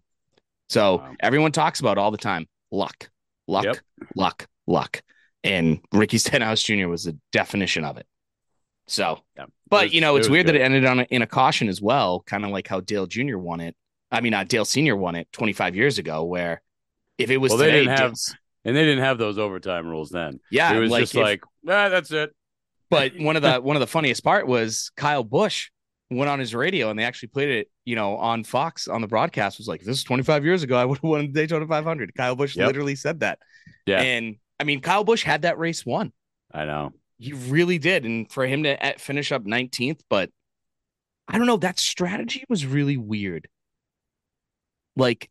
So 0.69 0.97
Wow. 0.97 1.15
everyone 1.19 1.51
talks 1.51 1.79
about 1.81 1.97
all 1.97 2.09
the 2.11 2.17
time 2.17 2.47
luck, 2.71 3.09
luck, 3.47 3.65
Yep. 3.65 3.77
luck, 4.15 4.47
luck, 4.67 5.01
and 5.43 5.79
Ricky 5.91 6.17
Stenhouse 6.17 6.63
Jr. 6.63 6.87
was 6.87 7.03
the 7.03 7.17
definition 7.31 7.83
of 7.83 7.97
it. 7.97 8.07
So, 8.87 9.19
Yeah. 9.37 9.45
But 9.69 9.85
was- 9.85 9.93
you 9.93 10.01
know, 10.01 10.15
it's 10.15 10.27
was 10.27 10.31
weird 10.31 10.47
that 10.47 10.55
it 10.55 10.61
ended 10.61 10.85
on 10.85 11.01
a, 11.01 11.03
in 11.03 11.21
a 11.21 11.27
caution 11.27 11.67
as 11.67 11.81
well, 11.81 12.21
kind 12.21 12.43
of 12.45 12.51
like 12.51 12.67
how 12.67 12.79
Dale 12.79 13.07
Jr. 13.07 13.37
won 13.37 13.59
it. 13.59 13.75
I 14.11 14.21
mean, 14.21 14.33
uh, 14.33 14.43
Dale 14.43 14.65
Sr. 14.65 14.95
won 14.95 15.15
it 15.15 15.27
25 15.31 15.75
years 15.75 15.97
ago, 15.99 16.23
where 16.23 16.61
if 17.17 17.29
it 17.29 17.37
was 17.37 17.49
Well, 17.51 17.59
they 17.59 17.71
didn't 17.71 17.89
have- 17.89 17.99
Dale's- 17.99 18.35
and 18.65 18.75
they 18.75 18.83
didn't 18.83 19.03
have 19.03 19.17
those 19.17 19.37
overtime 19.37 19.87
rules 19.87 20.09
then. 20.09 20.39
yeah, 20.51 20.73
it 20.73 20.79
was 20.79 20.91
like 20.91 21.01
just 21.01 21.15
if- 21.15 21.21
like, 21.21 21.41
ah, 21.67 21.89
that's 21.89 22.11
it. 22.11 22.33
But 22.89 23.17
one 23.19 23.35
of 23.35 23.41
the 23.41 23.55
one 23.61 23.75
of 23.75 23.79
the 23.81 23.87
funniest 23.87 24.23
part 24.23 24.47
was 24.47 24.91
Kyle 24.95 25.23
Busch 25.23 25.69
went 26.09 26.29
on 26.29 26.39
his 26.39 26.55
radio 26.55 26.89
and 26.89 26.97
they 26.97 27.03
actually 27.03 27.29
played 27.29 27.49
it, 27.49 27.69
you 27.85 27.95
know, 27.95 28.17
on 28.17 28.43
Fox 28.43 28.87
on 28.87 29.01
the 29.01 29.07
broadcast. 29.07 29.57
Was 29.59 29.67
like, 29.67 29.81
"This 29.81 29.97
is 29.97 30.03
25 30.03 30.43
years 30.45 30.63
ago. 30.63 30.75
I 30.77 30.85
would 30.85 30.97
have 30.97 31.03
won 31.03 31.21
the 31.21 31.27
Daytona 31.27 31.67
500." 31.67 32.15
Kyle 32.15 32.35
Busch 32.35 32.55
Yep. 32.55 32.67
literally 32.67 32.95
said 32.95 33.19
that. 33.21 33.39
Yeah. 33.85 34.01
and 34.01 34.35
I 34.59 34.63
mean, 34.63 34.81
Kyle 34.81 35.03
Busch 35.03 35.23
had 35.23 35.43
that 35.43 35.57
race 35.59 35.85
won. 35.85 36.11
I 36.51 36.65
know. 36.65 36.91
He 37.17 37.33
really 37.33 37.77
did, 37.77 38.05
and 38.05 38.31
for 38.31 38.45
him 38.47 38.63
to 38.63 38.83
uh, 38.83 38.97
finish 38.97 39.31
up 39.31 39.43
19th, 39.43 39.99
but 40.09 40.29
I 41.27 41.37
don't 41.37 41.47
know. 41.47 41.57
That 41.57 41.77
strategy 41.77 42.43
was 42.49 42.65
really 42.65 42.97
weird. 42.97 43.47
Like, 44.95 45.29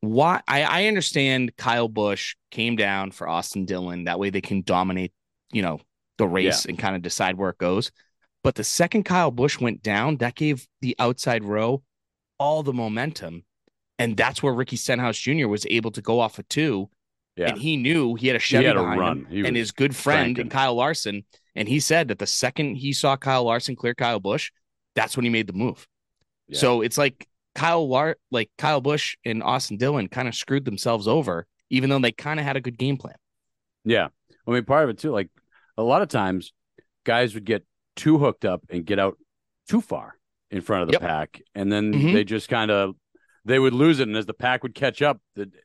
why? 0.00 0.40
I 0.48 0.62
I 0.62 0.86
understand 0.86 1.56
Kyle 1.56 1.88
Busch 1.88 2.34
came 2.50 2.76
down 2.76 3.10
for 3.10 3.28
Austin 3.28 3.66
Dillon. 3.66 4.04
That 4.04 4.18
way 4.18 4.30
they 4.30 4.40
can 4.40 4.62
dominate, 4.62 5.12
you 5.52 5.62
know, 5.62 5.80
the 6.20 6.28
race 6.28 6.64
and 6.64 6.78
kind 6.78 6.94
of 6.96 7.02
decide 7.02 7.36
where 7.36 7.50
it 7.50 7.58
goes. 7.58 7.90
But 8.42 8.54
the 8.54 8.64
second 8.64 9.02
Kyle 9.04 9.30
Busch 9.30 9.58
went 9.60 9.82
down, 9.82 10.16
that 10.18 10.34
gave 10.34 10.66
the 10.80 10.96
outside 10.98 11.44
row 11.44 11.82
all 12.38 12.62
the 12.62 12.72
momentum. 12.72 13.44
And 13.98 14.16
that's 14.16 14.42
where 14.42 14.54
Ricky 14.54 14.76
Stenhouse 14.76 15.18
Jr. 15.18 15.46
was 15.48 15.66
able 15.68 15.90
to 15.90 16.00
go 16.00 16.20
off 16.20 16.38
a 16.38 16.42
two. 16.44 16.88
Yeah. 17.36 17.50
And 17.50 17.58
he 17.58 17.76
knew 17.76 18.14
he 18.14 18.26
had 18.28 18.36
a 18.36 18.38
Chevy 18.38 18.64
had 18.66 18.76
a 18.76 18.80
behind 18.80 19.00
run. 19.00 19.18
him 19.18 19.26
He 19.30 19.46
and 19.46 19.56
his 19.56 19.72
good 19.72 19.94
friend 19.94 20.20
cranking. 20.36 20.40
and 20.42 20.50
Kyle 20.50 20.74
Larson. 20.74 21.24
And 21.54 21.68
he 21.68 21.80
said 21.80 22.08
that 22.08 22.18
the 22.18 22.26
second 22.26 22.76
he 22.76 22.92
saw 22.92 23.16
Kyle 23.16 23.44
Larson 23.44 23.76
clear 23.76 23.94
Kyle 23.94 24.20
Busch, 24.20 24.50
that's 24.94 25.16
when 25.16 25.24
he 25.24 25.30
made 25.30 25.46
the 25.46 25.52
move. 25.52 25.86
Yeah. 26.48 26.58
So 26.58 26.80
it's 26.80 26.96
like 26.96 27.26
Kyle 27.54 27.86
Lar- 27.88 28.16
like 28.30 28.50
Kyle 28.56 28.80
Busch 28.80 29.16
and 29.24 29.42
Austin 29.42 29.76
Dillon 29.76 30.08
kind 30.08 30.28
of 30.28 30.34
screwed 30.34 30.64
themselves 30.64 31.06
over, 31.06 31.46
even 31.68 31.90
though 31.90 31.98
they 31.98 32.12
kind 32.12 32.40
of 32.40 32.46
had 32.46 32.56
a 32.56 32.60
good 32.60 32.78
game 32.78 32.96
plan. 32.96 33.16
Yeah. 33.84 34.08
I 34.46 34.50
mean, 34.50 34.64
part 34.64 34.84
of 34.84 34.90
it 34.90 34.98
too, 34.98 35.10
like 35.10 35.28
a 35.80 35.82
lot 35.82 36.02
of 36.02 36.08
times 36.08 36.52
guys 37.04 37.34
would 37.34 37.44
get 37.44 37.64
too 37.96 38.18
hooked 38.18 38.44
up 38.44 38.62
and 38.70 38.84
get 38.84 38.98
out 38.98 39.16
too 39.68 39.80
far 39.80 40.14
in 40.50 40.60
front 40.60 40.82
of 40.82 40.88
the 40.88 40.92
Yep. 40.92 41.00
pack. 41.02 41.42
And 41.54 41.72
then 41.72 41.92
Mhm. 41.92 42.12
they 42.12 42.24
just 42.24 42.48
kind 42.48 42.70
of 42.70 42.94
they 43.46 43.58
would 43.58 43.72
lose 43.72 44.00
it. 44.00 44.06
And 44.08 44.16
as 44.18 44.26
the 44.26 44.34
pack 44.34 44.62
would 44.62 44.74
catch 44.74 45.00
up, 45.00 45.18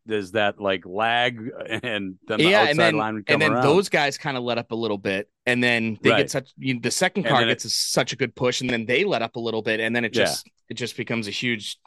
there's 0.06 0.32
that 0.32 0.62
like 0.62 0.86
lag 0.86 1.38
and 1.70 2.18
then 2.26 2.38
the 2.40 2.44
yeah, 2.46 2.62
outside 2.62 2.70
and 2.70 2.80
then 2.80 2.96
line 2.98 3.14
would 3.16 3.26
come 3.26 3.34
and 3.34 3.42
then 3.42 3.52
around. 3.54 3.64
those 3.64 3.90
guys 3.90 4.18
kind 4.18 4.38
of 4.38 4.44
let 4.44 4.58
up 4.58 4.72
a 4.72 4.76
little 4.76 4.98
bit, 4.98 5.30
and 5.46 5.62
then 5.62 5.98
they 6.02 6.12
Right. 6.12 6.18
get 6.20 6.32
such 6.32 6.52
you 6.58 6.80
the 6.80 6.90
second 6.90 7.24
car 7.26 7.44
gets 7.46 7.66
a, 7.66 7.70
such 7.70 8.14
a 8.14 8.16
good 8.16 8.34
push, 8.34 8.62
and 8.62 8.70
then 8.70 8.86
they 8.86 9.04
let 9.04 9.22
up 9.22 9.36
a 9.36 9.40
little 9.42 9.62
bit, 9.62 9.82
and 9.82 9.94
then 9.94 10.06
it 10.06 10.16
Yeah. 10.16 10.24
just 10.24 10.50
it 10.70 10.76
just 10.76 10.96
becomes 10.96 11.28
a 11.28 11.32
huge. 11.32 11.78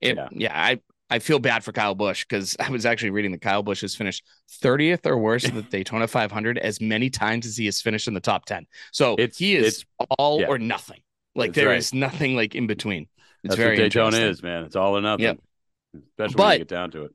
It, 0.00 0.16
Yeah. 0.16 0.28
yeah. 0.30 0.52
I 0.54 0.80
I 1.12 1.18
feel 1.18 1.38
bad 1.38 1.62
for 1.62 1.72
Kyle 1.72 1.94
Busch 1.94 2.24
because 2.24 2.56
I 2.60 2.70
was 2.70 2.86
actually 2.86 3.10
reading 3.10 3.32
that 3.32 3.40
Kyle 3.42 3.62
Busch 3.62 3.82
has 3.82 3.94
finished 3.94 4.24
30th 4.62 5.06
or 5.06 5.18
worse 5.18 5.44
in 5.44 5.54
the 5.54 5.62
Daytona 5.70 6.08
500 6.08 6.58
as 6.58 6.80
many 6.80 7.10
times 7.10 7.46
as 7.46 7.56
he 7.56 7.66
has 7.66 7.80
finished 7.80 8.08
in 8.08 8.14
the 8.14 8.20
top 8.20 8.46
10. 8.46 8.66
So 8.92 9.14
It's- 9.14 9.36
he 9.36 9.54
is 9.56 9.84
all 10.18 10.40
yeah. 10.40 10.46
or 10.48 10.58
nothing. 10.58 11.02
Like 11.34 11.54
there 11.54 11.68
right. 11.68 11.78
is 11.78 11.94
nothing 11.94 12.34
like 12.36 12.54
in 12.54 12.66
between. 12.66 13.02
It's 13.44 13.54
That's 13.54 13.56
very 13.56 13.76
what 13.76 13.82
Daytona 13.84 14.16
is, 14.18 14.42
man. 14.42 14.64
It's 14.64 14.76
all 14.76 14.96
or 14.96 15.00
nothing. 15.00 15.24
Yep. 15.24 15.38
Especially 16.18 16.42
when 16.42 16.52
you 16.52 16.58
get 16.58 16.68
down 16.68 16.90
to 16.92 17.04
it. 17.04 17.12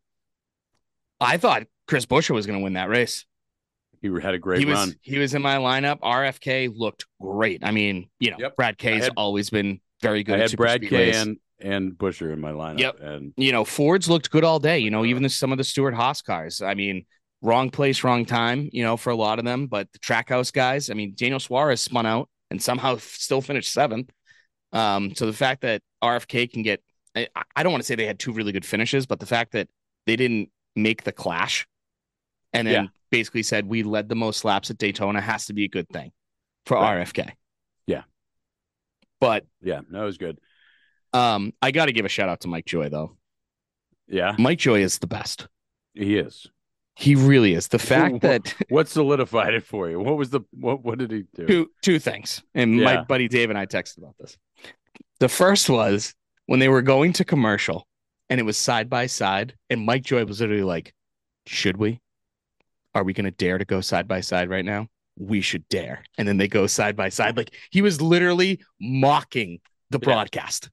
I 1.19 1.37
thought 1.37 1.63
Chris 1.87 2.05
Buescher 2.05 2.31
was 2.31 2.45
going 2.45 2.59
to 2.59 2.63
win 2.63 2.73
that 2.73 2.89
race. 2.89 3.25
He 4.01 4.09
had 4.21 4.33
a 4.35 4.39
great 4.39 4.59
he 4.59 4.65
was 4.65 4.75
run. 4.77 4.95
he 5.01 5.17
was 5.17 5.33
in 5.33 5.41
my 5.41 5.57
lineup. 5.57 5.99
RFK 6.01 6.71
looked 6.75 7.05
great. 7.21 7.63
I 7.63 7.71
mean, 7.71 8.09
you 8.19 8.31
know, 8.31 8.37
Yep. 8.39 8.55
Brad 8.55 8.77
K's 8.77 9.03
had- 9.05 9.13
always 9.17 9.49
been 9.49 9.81
very 10.01 10.23
good. 10.23 10.35
I 10.35 10.41
had 10.41 10.55
Brad 10.55 10.81
K 10.83 11.11
and 11.13 11.37
and 11.59 11.93
Buescher 11.93 12.31
in 12.33 12.39
my 12.39 12.51
lineup. 12.51 12.79
Yep. 12.79 12.99
And 13.01 13.33
you 13.37 13.51
know, 13.51 13.65
Fords 13.65 14.09
looked 14.09 14.29
good 14.31 14.43
all 14.43 14.59
day. 14.59 14.79
You 14.79 14.91
know, 14.91 15.05
even 15.05 15.23
the, 15.23 15.29
some 15.29 15.51
of 15.51 15.57
the 15.57 15.63
Stewart 15.63 15.93
Haas 15.93 16.21
cars. 16.21 16.61
I 16.61 16.73
mean, 16.73 17.05
wrong 17.41 17.69
place, 17.69 18.03
wrong 18.03 18.25
time. 18.25 18.69
You 18.71 18.83
know, 18.83 18.97
for 18.97 19.09
a 19.11 19.15
lot 19.15 19.39
of 19.39 19.45
them. 19.45 19.67
But 19.67 19.91
the 19.93 19.99
Trackhouse 19.99 20.51
guys. 20.51 20.89
I 20.89 20.93
mean, 20.93 21.13
Daniel 21.15 21.39
Suarez 21.39 21.81
spun 21.81 22.05
out 22.05 22.29
and 22.51 22.61
somehow 22.61 22.97
still 22.99 23.41
finished 23.41 23.71
seventh. 23.71 24.11
Um, 24.73 25.15
so 25.15 25.25
the 25.25 25.33
fact 25.33 25.61
that 25.61 25.81
RFK 26.03 26.51
can 26.51 26.61
get, 26.61 26.83
I, 27.15 27.27
I 27.55 27.63
don't 27.63 27.71
want 27.71 27.81
to 27.83 27.87
say 27.87 27.95
they 27.95 28.05
had 28.05 28.19
two 28.19 28.33
really 28.33 28.51
good 28.51 28.65
finishes, 28.65 29.05
but 29.05 29.19
the 29.19 29.25
fact 29.25 29.53
that 29.53 29.69
they 30.05 30.15
didn't 30.15 30.49
make 30.75 31.03
the 31.03 31.11
clash, 31.11 31.65
and 32.53 32.67
then 32.67 32.73
Yeah. 32.83 32.87
basically 33.09 33.43
said 33.43 33.65
we 33.65 33.83
led 33.83 34.09
the 34.09 34.15
most 34.15 34.45
laps 34.45 34.69
at 34.69 34.77
Daytona 34.77 35.21
has 35.21 35.45
to 35.47 35.53
be 35.53 35.63
a 35.63 35.69
good 35.69 35.87
thing 35.89 36.11
for 36.65 36.75
Right. 36.75 36.97
RFK. 36.97 37.31
Yeah. 37.87 38.03
But 39.19 39.45
yeah, 39.61 39.81
that 39.89 40.01
was 40.03 40.17
good. 40.17 40.37
Um, 41.13 41.53
I 41.61 41.71
got 41.71 41.85
to 41.85 41.91
give 41.91 42.05
a 42.05 42.09
shout 42.09 42.29
out 42.29 42.41
to 42.41 42.47
Mike 42.47 42.65
Joy 42.65 42.89
though. 42.89 43.17
Yeah, 44.07 44.35
Mike 44.39 44.59
Joy 44.59 44.81
is 44.81 44.99
the 44.99 45.07
best. 45.07 45.47
he 45.93 46.17
is. 46.17 46.47
He 46.95 47.13
really 47.13 47.53
is. 47.53 47.67
The 47.67 47.77
fact 47.79 48.21
that 48.21 48.55
What 48.69 48.87
solidified 48.87 49.53
it 49.53 49.63
for 49.63 49.87
you? 49.89 49.99
What 49.99 50.17
was 50.17 50.31
the 50.31 50.41
what? 50.51 50.83
What 50.83 50.97
did 50.97 51.11
he 51.11 51.25
do? 51.35 51.45
two 51.45 51.71
two 51.83 51.99
things, 51.99 52.41
and 52.55 52.81
my 52.83 53.03
buddy 53.03 53.27
Dave 53.27 53.49
and 53.49 53.59
I 53.59 53.65
texted 53.67 53.99
about 53.99 54.15
this. 54.19 54.35
The 55.19 55.29
first 55.29 55.69
was 55.69 56.15
when 56.47 56.59
they 56.59 56.69
were 56.69 56.81
going 56.81 57.13
to 57.13 57.25
commercial, 57.25 57.87
and 58.29 58.39
it 58.39 58.43
was 58.43 58.57
side 58.57 58.89
by 58.89 59.05
side, 59.07 59.55
and 59.69 59.85
Mike 59.85 60.03
Joy 60.03 60.25
was 60.25 60.41
literally 60.41 60.63
like, 60.63 60.93
"Should 61.45 61.77
we? 61.77 61.99
Are 62.95 63.03
we 63.03 63.13
going 63.13 63.25
to 63.25 63.31
dare 63.31 63.59
to 63.59 63.65
go 63.65 63.79
side 63.81 64.07
by 64.07 64.21
side 64.21 64.49
right 64.49 64.65
now? 64.65 64.87
We 65.19 65.41
should 65.41 65.67
dare." 65.69 66.03
And 66.17 66.27
then 66.27 66.37
they 66.37 66.47
go 66.47 66.65
side 66.65 66.95
by 66.95 67.09
side, 67.09 67.37
like 67.37 67.53
he 67.69 67.81
was 67.83 68.01
literally 68.01 68.59
mocking 68.81 69.59
the 69.91 69.99
Yeah. 70.01 70.05
broadcast. 70.05 70.69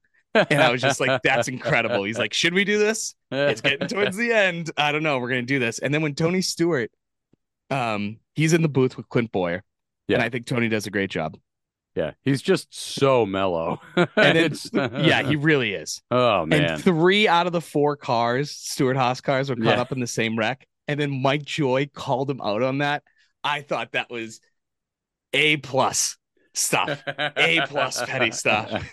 And 0.49 0.61
I 0.61 0.71
was 0.71 0.81
just 0.81 0.99
like, 0.99 1.21
that's 1.23 1.47
incredible. 1.47 2.03
He's 2.03 2.17
like, 2.17 2.33
should 2.33 2.53
we 2.53 2.63
do 2.65 2.77
this? 2.77 3.15
it's 3.31 3.61
getting 3.61 3.87
towards 3.87 4.17
the 4.17 4.31
end. 4.31 4.71
I 4.77 4.91
don't 4.91 5.03
know. 5.03 5.19
We're 5.19 5.29
gonna 5.29 5.41
do 5.43 5.59
this. 5.59 5.79
And 5.79 5.93
then 5.93 6.01
when 6.01 6.13
Tony 6.15 6.41
Stewart, 6.41 6.91
um, 7.69 8.17
he's 8.33 8.53
in 8.53 8.61
the 8.61 8.69
booth 8.69 8.97
with 8.97 9.09
Clint 9.09 9.31
Bowyer, 9.31 9.63
Yeah. 10.07 10.15
and 10.15 10.23
I 10.23 10.29
think 10.29 10.45
Tony 10.45 10.67
does 10.69 10.85
a 10.87 10.91
great 10.91 11.09
job. 11.09 11.37
yeah, 11.95 12.11
he's 12.23 12.41
just 12.41 12.73
so 12.77 13.25
mellow. 13.25 13.79
And 13.95 14.07
It's- 14.37 14.69
yeah, 14.73 15.23
he 15.23 15.35
really 15.37 15.73
is. 15.73 16.01
Oh 16.11 16.45
man, 16.45 16.63
And 16.73 16.83
three 16.83 17.27
out 17.27 17.47
of 17.47 17.53
the 17.53 17.61
four 17.61 17.95
cars, 17.95 18.51
Stewart 18.51 18.97
Haas 18.97 19.21
cars, 19.21 19.49
were 19.49 19.55
caught 19.55 19.65
Yeah. 19.77 19.81
up 19.81 19.91
in 19.91 19.99
the 20.01 20.07
same 20.07 20.37
wreck. 20.37 20.67
And 20.87 20.99
then 20.99 21.21
Mike 21.21 21.43
Joy 21.45 21.89
called 21.93 22.29
him 22.29 22.41
out 22.41 22.61
on 22.61 22.79
that. 22.79 23.03
I 23.43 23.61
thought 23.61 23.93
that 23.93 24.09
was 24.11 24.41
a 25.33 25.57
plus 25.57 26.17
stuff. 26.55 27.01
A 27.07 27.61
plus 27.67 28.03
petty 28.05 28.31
stuff. 28.31 28.83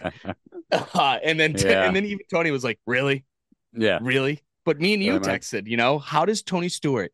Uh, 0.70 1.18
and 1.22 1.38
then 1.38 1.54
Yeah. 1.58 1.84
and 1.84 1.94
then 1.96 2.04
even 2.04 2.20
Tony 2.30 2.50
was 2.50 2.64
like, 2.64 2.78
"Really? 2.86 3.24
yeah, 3.74 3.98
Really? 4.02 4.40
But 4.64 4.80
me 4.80 4.94
and 4.94 5.02
you 5.02 5.14
Yeah, 5.14 5.18
texted, 5.20 5.66
you 5.66 5.76
know, 5.76 5.98
how 5.98 6.24
does 6.24 6.42
Tony 6.42 6.68
Stewart 6.68 7.12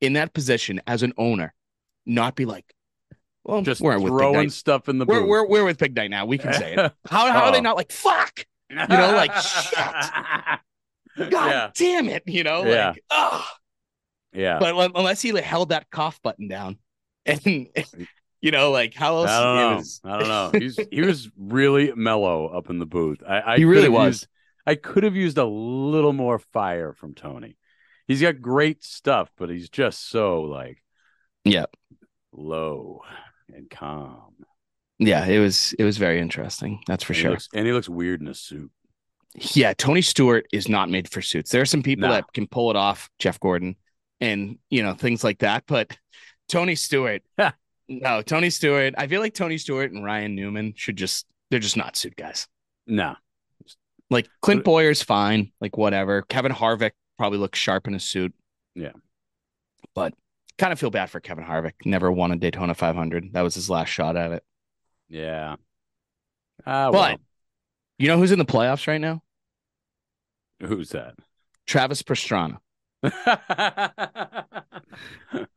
in 0.00 0.14
that 0.14 0.32
position 0.34 0.80
as 0.86 1.02
an 1.02 1.12
owner 1.16 1.54
not 2.06 2.34
be 2.34 2.44
like, 2.44 2.74
well, 3.44 3.62
just 3.62 3.80
we're 3.80 3.98
throwing 4.00 4.50
stuff 4.50 4.88
in 4.88 4.98
the 4.98 5.04
We're, 5.06 5.24
we're, 5.24 5.46
we're 5.46 5.64
with 5.64 5.78
Big 5.78 5.94
Night 5.94 6.10
now. 6.10 6.26
We 6.26 6.38
can 6.38 6.52
say 6.52 6.74
it. 6.74 6.78
How, 7.08 7.30
how 7.32 7.44
are 7.44 7.52
they 7.52 7.58
Oh. 7.58 7.62
not 7.62 7.76
like, 7.76 7.92
fuck, 7.92 8.44
you 8.70 8.76
know, 8.76 9.12
like, 9.14 9.34
shit. 9.36 9.78
God 9.78 10.60
Yeah, 11.32 11.70
damn 11.74 12.08
it, 12.08 12.22
you 12.26 12.42
know, 12.44 12.64
Yeah. 12.66 12.88
like, 12.90 13.04
oh, 13.10 13.46
yeah. 14.32 14.58
but 14.58 14.74
un- 14.76 14.92
unless 14.94 15.22
he 15.22 15.30
held 15.40 15.68
that 15.70 15.90
cough 15.90 16.20
button 16.22 16.48
down 16.48 16.78
and, 17.26 17.68
you 18.40 18.50
know, 18.50 18.70
like 18.70 18.94
how 18.94 19.16
else 19.18 19.30
I 19.30 19.42
don't 19.42 19.56
know. 19.56 19.76
was- 19.76 20.00
I 20.04 20.18
don't 20.18 20.28
know. 20.28 20.58
He's 20.60 20.78
he 20.90 21.00
was 21.02 21.30
really 21.36 21.92
mellow 21.94 22.46
up 22.48 22.70
in 22.70 22.78
the 22.78 22.86
booth. 22.86 23.22
I, 23.26 23.40
I 23.54 23.56
He 23.56 23.64
really 23.64 23.88
was. 23.88 24.06
used- 24.22 24.26
I 24.66 24.74
could 24.74 25.02
have 25.04 25.16
used 25.16 25.38
a 25.38 25.46
little 25.46 26.12
more 26.12 26.38
fire 26.38 26.92
from 26.92 27.14
Tony. 27.14 27.56
He's 28.06 28.20
got 28.20 28.40
great 28.42 28.84
stuff, 28.84 29.30
but 29.38 29.48
he's 29.50 29.68
just 29.70 30.08
so 30.10 30.42
like 30.42 30.82
yeah, 31.44 31.66
low 32.32 33.00
and 33.54 33.68
calm. 33.70 34.34
yeah, 34.98 35.24
it 35.24 35.38
was, 35.38 35.72
it 35.78 35.84
was 35.84 35.96
very 35.98 36.20
interesting. 36.20 36.80
That's 36.86 37.02
for 37.04 37.12
And 37.12 37.16
he 37.16 37.22
sure. 37.22 37.30
looks- 37.32 37.48
and 37.54 37.66
he 37.66 37.72
looks 37.72 37.88
weird 37.88 38.20
in 38.20 38.28
a 38.28 38.34
suit. 38.34 38.70
Yeah, 39.54 39.72
Tony 39.74 40.02
Stewart 40.02 40.46
is 40.52 40.68
not 40.68 40.90
made 40.90 41.08
for 41.10 41.22
suits. 41.22 41.50
There 41.50 41.62
are 41.62 41.66
some 41.66 41.82
people 41.82 42.08
No. 42.08 42.14
that 42.14 42.32
can 42.32 42.46
pull 42.46 42.70
it 42.70 42.76
off, 42.76 43.08
Jeff 43.18 43.38
Gordon, 43.40 43.76
and 44.20 44.58
you 44.70 44.82
know 44.82 44.94
things 44.94 45.22
like 45.22 45.38
that. 45.40 45.64
But 45.66 45.96
Tony 46.48 46.74
Stewart, 46.74 47.22
Ha. 47.38 47.54
No, 47.88 48.22
Tony 48.22 48.50
Stewart. 48.50 48.94
I 48.98 49.06
feel 49.06 49.20
like 49.20 49.34
Tony 49.34 49.58
Stewart 49.58 49.92
and 49.92 50.04
Ryan 50.04 50.34
Newman 50.34 50.74
should 50.76 50.96
just—they're 50.96 51.60
just 51.60 51.76
not 51.76 51.96
suit 51.96 52.16
guys. 52.16 52.46
No. 52.86 53.14
Like 54.10 54.28
Clint 54.42 54.64
But- 54.64 54.70
Bowyer's 54.70 55.02
fine, 55.02 55.52
like 55.60 55.76
whatever. 55.76 56.22
Kevin 56.22 56.52
Harvick 56.52 56.92
probably 57.18 57.38
looks 57.38 57.58
sharp 57.58 57.86
in 57.86 57.94
a 57.94 58.00
suit. 58.00 58.34
Yeah. 58.74 58.92
but 59.94 60.14
kind 60.58 60.72
of 60.72 60.78
feel 60.78 60.90
bad 60.90 61.10
for 61.10 61.20
Kevin 61.20 61.44
Harvick. 61.44 61.72
Never 61.84 62.10
won 62.12 62.32
a 62.32 62.36
Daytona 62.36 62.74
500. 62.74 63.32
That 63.32 63.42
was 63.42 63.54
his 63.54 63.70
last 63.70 63.88
shot 63.88 64.16
at 64.16 64.32
it. 64.32 64.42
Yeah. 65.08 65.56
Ah, 66.66 66.90
But 66.90 67.20
you 67.98 68.08
know 68.08 68.18
who's 68.18 68.32
in 68.32 68.38
the 68.38 68.44
playoffs 68.44 68.86
right 68.86 69.00
now? 69.00 69.22
who's 70.60 70.90
that? 70.90 71.14
Travis 71.66 72.02
Pastrana. 72.02 72.58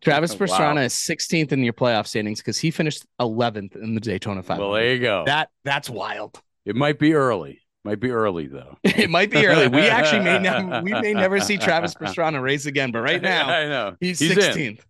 Travis 0.00 0.32
Wow. 0.38 0.46
Pastrana 0.46 0.84
is 0.86 0.94
16th 0.94 1.52
in 1.52 1.62
your 1.62 1.72
playoff 1.72 2.06
standings 2.06 2.40
because 2.40 2.58
he 2.58 2.70
finished 2.70 3.04
11th 3.20 3.76
in 3.76 3.94
the 3.94 4.00
Daytona 4.00 4.42
500. 4.42 4.62
Well, 4.64 4.74
there 4.74 4.94
you 4.94 5.00
go. 5.00 5.24
that 5.26 5.50
that's 5.64 5.90
wild. 5.90 6.40
it 6.64 6.76
might 6.76 6.98
be 6.98 7.14
early. 7.14 7.60
Might 7.84 8.00
be 8.00 8.10
early 8.10 8.46
though. 8.46 8.76
It 8.84 9.08
might 9.10 9.30
be 9.30 9.46
early. 9.46 9.68
We 9.68 9.80
actually 9.88 10.20
may 10.24 10.38
never 10.38 10.82
we 10.82 10.92
may 10.92 11.14
never 11.14 11.40
see 11.40 11.56
Travis 11.56 11.94
Pastrana 11.94 12.42
race 12.42 12.66
again, 12.66 12.92
but 12.92 13.00
right 13.00 13.22
now 13.22 13.48
I 13.48 13.68
know 13.68 13.96
he's, 14.00 14.20
in. 14.20 14.36
16th. 14.36 14.80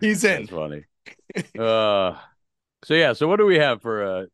He's 0.00 0.24
in. 0.24 0.46
That's 0.46 0.50
funny. 0.50 0.84
uh, 1.58 2.18
so 2.84 2.94
yeah. 2.94 3.12
So 3.12 3.28
what 3.28 3.36
do 3.36 3.46
we 3.46 3.58
have 3.58 3.80
for 3.82 4.02
a 4.02 4.26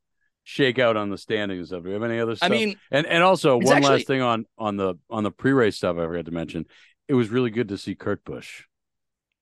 shakeout 0.47 0.97
on 0.97 1.11
the 1.11 1.19
standings 1.19 1.59
and 1.59 1.69
stuff? 1.69 1.83
Do 1.83 1.89
we 1.89 1.95
have 1.95 2.03
any 2.03 2.19
other 2.19 2.37
Stuff? 2.37 2.51
I 2.51 2.53
mean, 2.53 2.77
and 2.91 3.07
and 3.07 3.23
also 3.23 3.59
one 3.59 3.77
actually- 3.77 3.91
last 3.97 4.07
thing 4.07 4.23
on 4.23 4.47
on 4.57 4.77
the 4.77 4.95
on 5.11 5.23
the 5.25 5.31
pre-race 5.31 5.77
stuff 5.77 5.97
I 5.99 6.07
forgot 6.07 6.25
to 6.27 6.31
mention. 6.31 6.65
It 7.09 7.15
was 7.15 7.29
really 7.29 7.51
good 7.51 7.69
to 7.69 7.79
see 7.79 7.95
Kurt 7.95 8.25
Busch, 8.25 8.65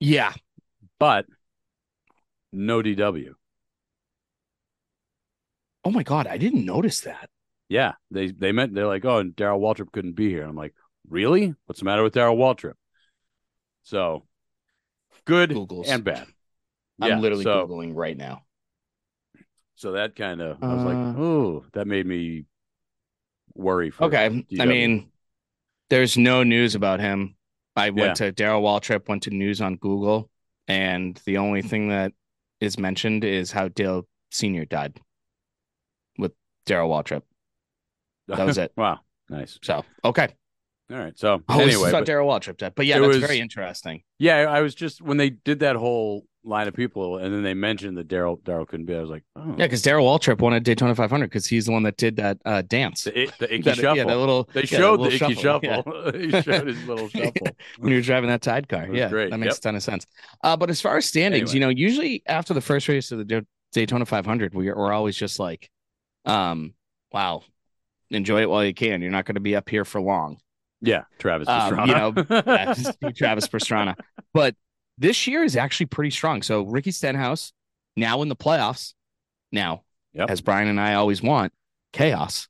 yeah. 0.01 0.33
but 0.99 1.27
no 2.53 2.83
DW. 2.83 3.37
Oh 5.85 5.91
my 5.91 6.03
god, 6.03 6.27
I 6.27 6.37
didn't 6.37 6.67
notice 6.67 7.01
that. 7.03 7.31
Yeah, 7.69 7.95
they 8.11 8.29
they 8.29 8.53
meant 8.53 8.75
they're 8.75 8.87
like, 8.87 9.05
oh, 9.05 9.19
and 9.19 9.35
Darrell 9.35 9.61
Waltrip 9.61 9.93
couldn't 9.93 10.13
be 10.15 10.29
here. 10.29 10.45
I'm 10.45 10.57
like, 10.57 10.75
really? 11.09 11.55
What's 11.67 11.81
the 11.81 11.85
matter 11.85 12.03
with 12.03 12.15
Darrell 12.15 12.37
Waltrip? 12.37 12.75
So 13.83 14.27
good 15.25 15.51
Googles. 15.51 15.89
and 15.89 16.05
bad. 16.05 16.27
I'm 17.01 17.09
Yeah, 17.11 17.21
literally 17.21 17.45
so, 17.45 17.67
googling 17.67 17.95
right 17.95 18.17
now. 18.17 18.45
So 19.77 19.93
that 19.93 20.17
kind 20.17 20.41
of 20.41 20.63
I 20.63 20.75
was 20.75 20.85
like, 20.85 20.97
Uh, 20.97 21.21
oh, 21.21 21.65
that 21.73 21.87
made 21.87 22.07
me 22.07 22.47
worry. 23.55 23.91
For 23.91 24.05
Okay. 24.05 24.45
I 24.61 24.67
mean, 24.67 25.11
there's 25.91 26.17
no 26.19 26.43
news 26.43 26.75
about 26.75 27.01
him. 27.01 27.36
I 27.77 27.91
went 27.91 28.17
to 28.17 28.33
Darrell 28.33 28.63
Waltrip, 28.63 29.09
went 29.09 29.25
to 29.25 29.31
news 29.31 29.61
on 29.61 29.77
Google, 29.77 30.31
and 30.67 31.21
the 31.27 31.39
only 31.39 31.63
thing 31.63 31.89
that 31.91 32.13
is 32.61 32.79
mentioned 32.79 33.23
is 33.25 33.53
how 33.53 33.69
Dale 33.69 34.07
Senior 34.31 34.65
died 34.65 34.99
with 36.19 36.33
Darrell 36.65 36.91
Waltrip. 36.91 37.23
That 38.29 38.45
was 38.47 38.59
it. 38.59 38.73
wow, 38.77 39.01
nice. 39.29 39.59
So 39.63 39.85
okay. 40.05 40.29
All 40.91 40.99
right. 40.99 41.19
So 41.19 41.43
Oh, 41.49 41.61
anyway, 41.61 41.91
Darrell 42.05 42.29
Waltrip 42.29 42.57
died, 42.59 42.73
but 42.75 42.87
yeah, 42.87 42.99
that's 42.99 43.09
was- 43.09 43.19
very 43.19 43.41
interesting. 43.41 44.03
yeah, 44.19 44.47
I 44.49 44.63
was 44.63 44.75
just 44.75 45.03
when 45.03 45.17
they 45.17 45.31
did 45.31 45.61
that 45.61 45.77
whole 45.77 46.25
line 46.47 46.69
of 46.69 46.75
people, 46.75 47.19
and 47.19 47.35
then 47.35 47.43
they 47.43 47.55
mentioned 47.55 47.99
that 47.99 48.07
Darrell 48.09 48.37
Darrell 48.45 48.65
couldn't 48.67 48.87
be. 48.87 48.95
I 48.95 49.01
was 49.01 49.11
like, 49.11 49.25
oh, 49.35 49.43
Yeah, 49.59 49.67
because 49.67 49.83
Darrell 49.83 50.07
Waltrip 50.07 50.39
won 50.41 50.53
a 50.53 50.61
Daytona 50.61 50.95
500 50.95 51.27
because 51.27 51.47
he's 51.47 51.67
the 51.67 51.73
one 51.73 51.83
that 51.83 51.97
did 51.97 52.17
that 52.17 52.39
uh, 52.45 52.63
dance. 52.63 53.05
the, 53.05 53.29
the 53.39 53.47
Ickey 53.55 53.63
That- 53.63 53.77
shuffle. 53.77 53.97
Yeah, 53.97 54.05
that 54.05 54.17
little. 54.17 54.49
they 54.55 54.61
yeah, 54.61 54.67
showed 54.67 55.01
the 55.01 55.13
Ickey 55.15 55.35
shuffle. 55.35 55.69
yeah. 55.69 56.11
he 56.15 56.43
showed 56.43 56.67
his 56.69 56.85
little 56.87 57.09
shuffle. 57.09 57.49
when 57.79 57.91
you 57.91 57.99
were 57.99 58.03
driving 58.03 58.29
that 58.31 58.45
sidecar. 58.45 58.87
car. 58.87 58.95
Yeah, 58.95 59.09
great. 59.09 59.31
that 59.31 59.39
makes 59.39 59.55
Yep. 59.55 59.59
a 59.59 59.61
ton 59.63 59.77
of 59.77 59.83
sense. 59.83 60.07
Uh, 60.43 60.57
but 60.57 60.71
as 60.71 60.81
far 60.81 60.97
as 60.97 61.07
standings, 61.07 61.51
Anyway. 61.51 61.55
you 61.55 61.61
know, 61.61 61.69
usually 61.69 62.23
after 62.27 62.55
the 62.55 62.61
first 62.61 62.87
race 62.89 63.11
of 63.13 63.19
the 63.27 63.45
Daytona 63.73 64.07
500, 64.07 64.55
we're, 64.55 64.77
we're 64.77 64.93
always 64.93 65.17
just 65.17 65.39
like, 65.41 65.69
um, 66.25 66.75
wow, 67.13 67.43
enjoy 68.11 68.43
it 68.43 68.49
while 68.51 68.65
you 68.65 68.73
can. 68.75 69.03
You're 69.03 69.11
not 69.11 69.25
going 69.25 69.35
to 69.35 69.41
be 69.41 69.57
up 69.57 69.69
here 69.69 69.85
for 69.85 70.01
long. 70.01 70.39
Yeah, 70.83 71.05
Travis. 71.19 71.49
Um, 71.49 71.73
Pastrana. 71.75 71.87
you 71.89 71.95
know, 71.95 72.43
Yeah, 72.47 72.75
just 72.75 73.01
be 73.01 73.13
Travis 73.13 73.49
Pastrana. 73.49 73.95
But 74.35 74.55
this 74.99 75.27
year 75.27 75.43
is 75.43 75.57
actually 75.57 75.87
pretty 75.87 76.11
strong. 76.11 76.43
So 76.43 76.63
Ricky 76.63 76.91
Stenhouse 76.91 77.53
now 77.97 78.23
in 78.23 78.29
the 78.29 78.37
playoffs. 78.37 78.95
Now, 79.53 79.83
Yep. 80.15 80.31
as 80.31 80.41
Brian 80.41 80.69
and 80.69 80.81
I 80.81 80.95
always 80.95 81.23
want, 81.23 81.53
chaos. 81.93 82.49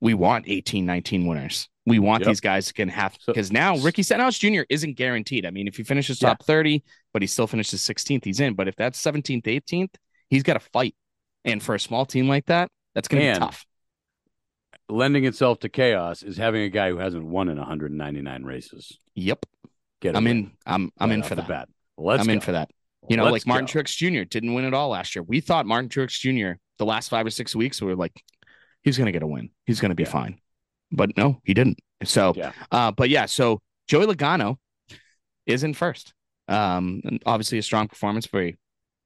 We 0.00 0.12
want 0.14 0.44
18, 0.46 0.84
19 0.84 1.26
winners. 1.26 1.68
We 1.86 1.98
want 1.98 2.22
Yep. 2.22 2.28
these 2.28 2.40
guys 2.40 2.66
to 2.66 2.74
can 2.74 2.88
have 2.90 3.16
So- 3.20 3.32
because 3.32 3.50
now 3.50 3.76
Ricky 3.78 4.02
Stenhouse 4.02 4.38
Jr. 4.38 4.62
isn't 4.68 4.94
guaranteed. 4.94 5.46
I 5.46 5.50
mean, 5.50 5.68
if 5.68 5.76
he 5.76 5.84
finishes 5.84 6.20
Yeah. 6.20 6.28
top 6.30 6.42
30, 6.44 6.84
but 7.12 7.22
he 7.22 7.28
still 7.28 7.46
finishes 7.46 7.80
16th, 7.82 8.24
he's 8.24 8.40
in. 8.40 8.54
But 8.54 8.68
if 8.68 8.76
that's 8.76 8.98
17th, 8.98 9.46
18th, 9.48 9.96
he's 10.28 10.42
got 10.42 10.54
to 10.54 10.60
fight. 10.60 10.94
And 11.44 11.62
for 11.62 11.74
a 11.74 11.80
small 11.80 12.04
team 12.04 12.28
like 12.28 12.46
that, 12.46 12.70
that's 12.94 13.08
going 13.08 13.24
to 13.24 13.32
be 13.32 13.38
tough. 13.38 13.64
lending 14.88 15.24
itself 15.24 15.58
to 15.58 15.68
chaos 15.68 16.22
is 16.22 16.36
having 16.36 16.62
a 16.62 16.68
guy 16.68 16.90
who 16.90 16.98
hasn't 16.98 17.24
won 17.24 17.48
in 17.48 17.58
199 17.58 18.44
races. 18.44 18.98
Yep. 19.16 19.44
Get 20.06 20.16
I'm 20.16 20.26
in. 20.26 20.52
I'm 20.66 20.90
I'm 20.98 21.10
right 21.10 21.16
in 21.16 21.22
for 21.22 21.34
the 21.34 21.42
that. 21.42 21.48
bat. 21.48 21.68
Let's 21.98 22.22
I'm 22.22 22.30
in 22.30 22.40
for 22.40 22.52
that. 22.52 22.70
You 23.08 23.16
know, 23.16 23.24
Let's 23.24 23.32
like 23.32 23.46
Martin 23.46 23.66
go. 23.66 23.80
Truex 23.80 23.96
Jr. 23.96 24.24
didn't 24.24 24.54
win 24.54 24.64
it 24.64 24.74
all 24.74 24.88
last 24.88 25.14
year. 25.14 25.22
We 25.22 25.40
thought 25.40 25.64
Martin 25.66 25.88
Truex 25.88 26.18
Jr. 26.20 26.58
the 26.78 26.84
last 26.84 27.08
five 27.08 27.24
or 27.24 27.30
six 27.30 27.54
weeks 27.54 27.80
we 27.80 27.88
were 27.88 27.96
like, 27.96 28.12
he's 28.82 28.98
gonna 28.98 29.12
get 29.12 29.22
a 29.22 29.26
win. 29.26 29.50
He's 29.64 29.80
gonna 29.80 29.94
be 29.94 30.02
Yeah. 30.02 30.10
fine. 30.10 30.40
But 30.92 31.16
no, 31.16 31.40
he 31.44 31.54
didn't. 31.54 31.78
So 32.04 32.32
Yeah. 32.36 32.52
uh, 32.70 32.90
but 32.92 33.08
yeah, 33.10 33.26
so 33.26 33.60
Joey 33.88 34.06
Logano 34.06 34.56
is 35.46 35.62
in 35.64 35.74
first. 35.74 36.12
Um, 36.48 37.00
obviously 37.24 37.58
a 37.58 37.62
strong 37.62 37.88
performance 37.88 38.26
for 38.26 38.50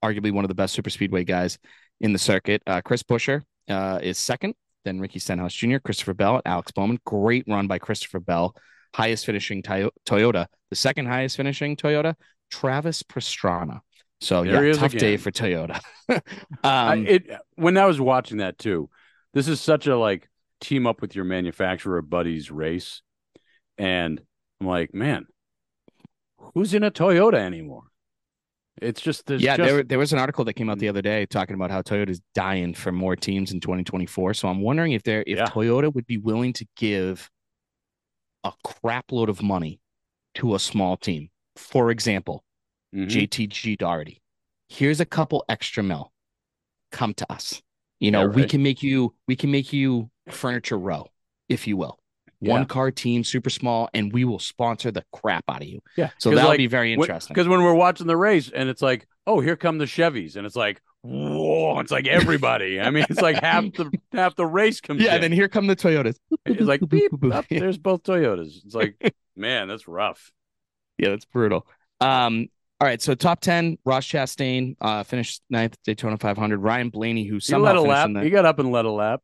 arguably 0.05 0.33
one 0.33 0.45
of 0.45 0.49
the 0.49 0.55
best 0.55 0.75
super 0.75 0.91
speedway 0.91 1.25
guys 1.25 1.59
in 2.01 2.13
the 2.13 2.19
circuit. 2.19 2.63
Uh, 2.67 2.81
Chris 2.83 3.03
Buescher 3.03 3.43
uh, 3.69 3.99
is 4.03 4.19
second, 4.19 4.55
then 4.85 4.99
Ricky 5.01 5.19
Stenhouse 5.19 5.55
Jr., 5.55 5.79
Christopher 5.79 6.15
Bell, 6.15 6.41
Alex 6.47 6.73
Bowman. 6.73 6.99
Great 7.05 7.45
run 7.47 7.67
by 7.67 7.79
Christopher 7.79 8.21
Bell, 8.21 8.55
highest 8.95 9.27
finishing 9.27 9.63
Toyo- 9.63 9.91
Toyota. 10.07 10.47
The 10.71 10.77
second 10.77 11.07
highest 11.07 11.37
finishing 11.37 11.77
Toyota, 11.77 12.15
Travis 12.51 13.03
Pastrana. 13.03 13.81
So 14.21 14.45
There 14.45 14.67
yeah, 14.67 14.75
tough 14.75 14.93
day 14.93 15.17
for 15.17 15.31
Toyota. 15.31 15.81
I, 16.63 16.93
um, 16.93 17.07
it 17.07 17.31
when 17.55 17.79
I 17.79 17.87
was 17.87 18.01
watching 18.01 18.39
that 18.39 18.59
too, 18.59 18.91
this 19.33 19.49
is 19.49 19.61
such 19.61 19.87
a 19.87 19.97
like 19.97 20.29
team 20.61 20.87
up 20.87 21.01
with 21.01 21.15
your 21.15 21.25
manufacturer 21.25 22.03
buddies 22.03 22.51
race, 22.51 23.01
and 23.79 24.21
I'm 24.61 24.67
like, 24.67 24.93
man, 24.93 25.27
who's 26.55 26.75
in 26.75 26.85
a 26.85 26.91
Toyota 26.91 27.39
anymore? 27.39 27.85
It's 28.81 29.01
just 29.01 29.27
there's 29.27 29.43
yeah, 29.43 29.57
just, 29.57 29.69
there, 29.69 29.83
there 29.83 29.99
was 29.99 30.13
an 30.13 30.19
article 30.19 30.45
that 30.45 30.55
came 30.55 30.71
out 30.71 30.79
the 30.79 30.89
other 30.89 31.03
day 31.03 31.27
talking 31.27 31.55
about 31.55 31.71
how 31.71 31.83
Toyota's 31.83 32.21
dying 32.35 32.75
for 32.75 32.93
more 32.93 33.17
teams 33.17 33.53
in 33.53 33.61
2024. 33.61 34.35
So 34.35 34.49
I'm 34.49 34.61
wondering 34.61 34.93
if 34.93 35.03
there 35.03 35.23
if 35.27 35.39
Yeah. 35.39 35.47
Toyota 35.47 35.93
would 35.95 36.07
be 36.07 36.19
willing 36.19 36.53
to 36.55 36.67
give 36.77 37.31
a 38.45 38.53
crap 38.65 39.13
load 39.13 39.29
of 39.29 39.43
money 39.43 39.81
to 40.37 40.55
a 40.55 40.59
small 40.59 40.97
team. 40.97 41.31
For 41.57 41.91
example, 41.91 42.45
Mhm. 42.95 43.09
JTG 43.09 43.77
Daugherty. 43.77 44.21
Here's 44.69 45.01
a 45.01 45.05
couple 45.07 45.45
extra 45.49 45.83
mil. 45.83 46.13
Come 46.93 47.15
to 47.15 47.33
us. 47.33 47.63
You 47.99 48.11
know, 48.11 48.23
Yeah, 48.23 48.27
we 48.29 48.47
can 48.47 48.63
make 48.63 48.83
you 48.83 49.15
we 49.29 49.37
can 49.37 49.51
make 49.51 49.73
you 49.73 50.11
furniture 50.29 50.79
row, 50.79 51.09
if 51.49 51.67
you 51.67 51.77
will. 51.77 51.99
One 52.39 52.65
car 52.65 52.91
team, 52.91 53.23
super 53.23 53.51
small, 53.51 53.91
and 53.93 54.11
we 54.15 54.25
will 54.25 54.39
sponsor 54.39 54.91
the 54.91 55.05
crap 55.13 55.45
out 55.49 55.61
of 55.61 55.69
you. 55.69 55.81
yeah. 55.99 56.09
So 56.19 56.31
that'll 56.31 56.49
like, 56.49 56.57
be 56.57 56.67
very 56.69 56.95
interesting. 56.95 57.35
Because 57.35 57.47
when 57.49 57.63
we're 57.63 57.75
watching 57.75 58.07
the 58.07 58.17
race 58.17 58.49
and 58.49 58.71
it's 58.71 58.81
like, 58.81 59.07
oh, 59.27 59.41
here 59.41 59.57
come 59.57 59.77
the 59.77 59.85
Chevys, 59.85 60.37
and 60.37 60.47
it's 60.47 60.57
like, 60.57 60.81
whoa, 61.03 61.79
it's 61.81 61.91
like 61.91 62.07
everybody. 62.07 62.81
I 62.81 62.91
mean, 62.91 63.07
it's 63.09 63.21
like 63.21 63.41
half 63.41 63.65
the 63.75 63.91
half 64.13 64.35
the 64.37 64.47
race 64.47 64.81
comes. 64.81 65.03
yeah, 65.03 65.15
in. 65.17 65.23
then 65.23 65.33
here 65.33 65.49
come 65.49 65.67
the 65.67 65.77
Toyotas. 65.77 66.17
it's 66.47 66.61
like 66.63 66.81
beep, 66.89 67.13
up, 67.33 67.47
there's 67.51 67.79
both 67.79 68.03
Toyotas. 68.03 68.65
It's 68.65 68.75
like, 68.75 68.97
man, 69.37 69.69
that's 69.69 69.89
rough. 69.89 70.31
Yeah, 70.99 71.11
that's 71.11 71.25
brutal. 71.25 71.67
Um, 72.01 72.49
all 72.81 72.87
right, 72.87 73.01
so 73.01 73.15
top 73.15 73.41
ten, 73.41 73.77
Ross 73.85 74.07
Chastain 74.07 74.77
uh 74.81 75.03
finished 75.03 75.43
ninth 75.51 75.77
Daytona 75.85 76.17
500. 76.17 76.59
Ryan 76.59 76.89
Blaney, 76.91 77.25
who 77.27 77.35
He 77.37 77.41
somehow 77.41 77.67
led 77.67 77.77
a 77.77 77.83
lap. 77.83 78.11
He 78.23 78.31
got 78.31 78.47
up 78.47 78.59
and 78.59 78.71
led 78.73 78.85
a 78.87 78.91
lap. 78.91 79.21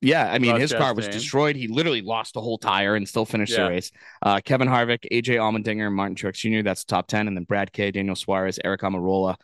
yeah, 0.00 0.28
I 0.30 0.38
mean 0.38 0.52
Ross 0.52 0.60
his 0.62 0.72
car 0.72 0.94
was 0.94 1.06
destroyed. 1.08 1.54
He 1.56 1.68
literally 1.68 2.02
lost 2.02 2.34
the 2.34 2.40
whole 2.40 2.58
tire 2.58 2.94
and 2.96 3.08
still 3.08 3.24
finished 3.24 3.52
Yeah. 3.52 3.64
the 3.64 3.70
race. 3.70 3.90
Uh, 4.22 4.40
Kevin 4.44 4.66
Harvick, 4.68 5.04
AJ 5.12 5.36
Allmendinger, 5.36 5.92
Martin 5.92 6.16
Truex 6.16 6.34
Jr. 6.36 6.62
That's 6.64 6.84
top 6.84 7.06
ten, 7.06 7.28
and 7.28 7.36
then 7.36 7.44
Brad 7.44 7.72
Kay, 7.72 7.90
Daniel 7.92 8.16
Suarez, 8.16 8.58
Erik 8.64 8.80
Almirola, 8.82 9.36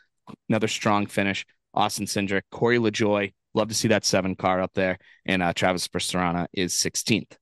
another 0.49 0.69
strong 0.69 1.07
finish. 1.07 1.47
Austin 1.75 2.07
Cindric, 2.07 2.43
Corey 2.51 2.79
LaJoie, 2.79 3.33
love 3.55 3.69
to 3.69 3.75
see 3.75 3.89
that 3.89 4.05
seven 4.05 4.35
car 4.37 4.61
up 4.61 4.73
there, 4.75 4.99
and 5.27 5.43
uh, 5.43 5.53
Travis 5.53 5.89
Pastrana 5.89 6.47
is 6.53 6.73
16th. 6.75 7.37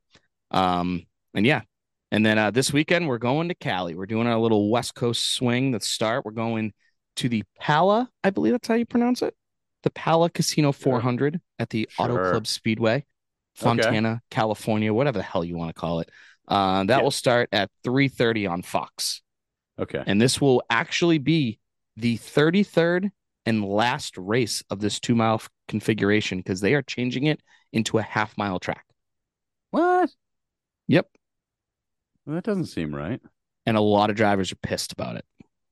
Um, 0.50 1.06
and 1.34 1.46
yeah, 1.46 1.62
and 2.10 2.24
then 2.24 2.38
uh, 2.38 2.50
this 2.50 2.72
weekend 2.72 3.08
we're 3.08 3.18
going 3.18 3.48
to 3.48 3.54
Cali. 3.54 3.94
We're 3.94 4.06
doing 4.06 4.26
our 4.26 4.38
little 4.38 4.70
West 4.70 4.94
Coast 4.94 5.34
swing. 5.34 5.70
The 5.72 5.80
start, 5.80 6.24
we're 6.24 6.32
going 6.32 6.72
to 7.16 7.28
the 7.28 7.42
Pala, 7.60 8.08
I 8.24 8.30
believe 8.30 8.52
that's 8.52 8.68
how 8.68 8.74
you 8.74 8.86
pronounce 8.86 9.22
it, 9.22 9.34
the 9.82 9.90
Pala 9.90 10.30
Casino 10.30 10.72
400 10.72 11.40
at 11.58 11.70
the 11.70 11.88
Auto 11.98 12.14
Club 12.30 12.46
Speedway, 12.46 13.04
Fontana, 13.54 14.22
California, 14.30 14.92
whatever 14.92 15.18
the 15.18 15.24
hell 15.24 15.44
you 15.44 15.56
want 15.56 15.74
to 15.74 15.78
call 15.78 16.00
it. 16.00 16.10
Uh, 16.48 16.84
that 16.84 16.98
Yeah. 16.98 17.02
will 17.02 17.10
start 17.10 17.48
at 17.52 17.70
3:30 17.84 18.46
on 18.46 18.62
Fox, 18.62 19.22
Okay. 19.78 20.02
and 20.06 20.20
this 20.20 20.40
will 20.40 20.62
actually 20.68 21.18
be 21.18 21.58
the 21.96 22.16
33rd 22.18 23.10
and 23.46 23.64
last 23.64 24.16
race 24.18 24.62
of 24.70 24.80
this 24.80 25.00
two 25.00 25.14
mile 25.14 25.42
configuration 25.68 26.38
because 26.38 26.60
they 26.60 26.74
are 26.74 26.82
changing 26.82 27.24
it 27.26 27.40
into 27.72 27.98
a 27.98 28.02
half 28.02 28.36
mile 28.38 28.58
track. 28.58 28.84
What? 29.70 30.10
Yep. 30.88 31.08
Well, 32.26 32.34
that 32.36 32.44
doesn't 32.44 32.66
seem 32.66 32.94
right. 32.94 33.20
And 33.66 33.76
a 33.76 33.80
lot 33.80 34.10
of 34.10 34.16
drivers 34.16 34.52
are 34.52 34.56
pissed 34.56 34.92
about 34.92 35.16
it. 35.16 35.24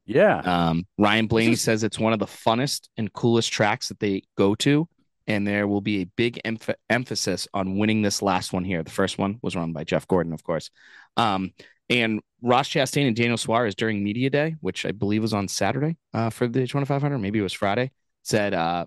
Yeah. 0.07 0.39
Um, 0.39 0.87
Ryan 0.99 1.27
Blaney 1.27 1.53
is- 1.53 1.61
says 1.61 1.85
it's 1.85 1.99
one 1.99 2.13
of 2.13 2.19
the 2.19 2.27
funnest 2.27 2.89
and 2.97 3.13
coolest 3.13 3.53
tracks 3.53 3.89
that 3.89 4.01
they 4.01 4.23
go 4.37 4.55
to. 4.57 4.89
and 5.27 5.47
there 5.47 5.69
will 5.69 5.83
be 5.83 6.01
a 6.01 6.07
big 6.17 6.41
emph- 6.45 6.75
emphasis 6.89 7.47
on 7.55 7.77
winning 7.79 8.03
this 8.03 8.21
last 8.21 8.53
one 8.53 8.65
here. 8.65 8.83
The 8.83 8.91
first 8.91 9.17
one 9.17 9.39
was 9.43 9.55
run 9.55 9.73
by 9.73 9.85
Jeff 9.85 10.09
Gordon, 10.09 10.33
of 10.33 10.43
course. 10.43 10.71
Um, 11.17 11.53
and 11.91 12.21
Ross 12.41 12.69
Chastain 12.69 13.07
and 13.09 13.17
Daniel 13.17 13.37
Suarez 13.37 13.75
during 13.75 14.03
media 14.03 14.31
day, 14.31 14.57
which 14.61 14.87
I 14.87 14.93
believe 14.93 15.23
was 15.23 15.35
on 15.35 15.49
Saturday 15.49 15.99
uh, 16.15 16.31
for 16.31 16.47
the 16.47 16.61
2500, 16.61 17.19
maybe 17.19 17.41
it 17.41 17.43
was 17.43 17.53
Friday, 17.53 17.91
said 18.23 18.55
uh, 18.55 18.87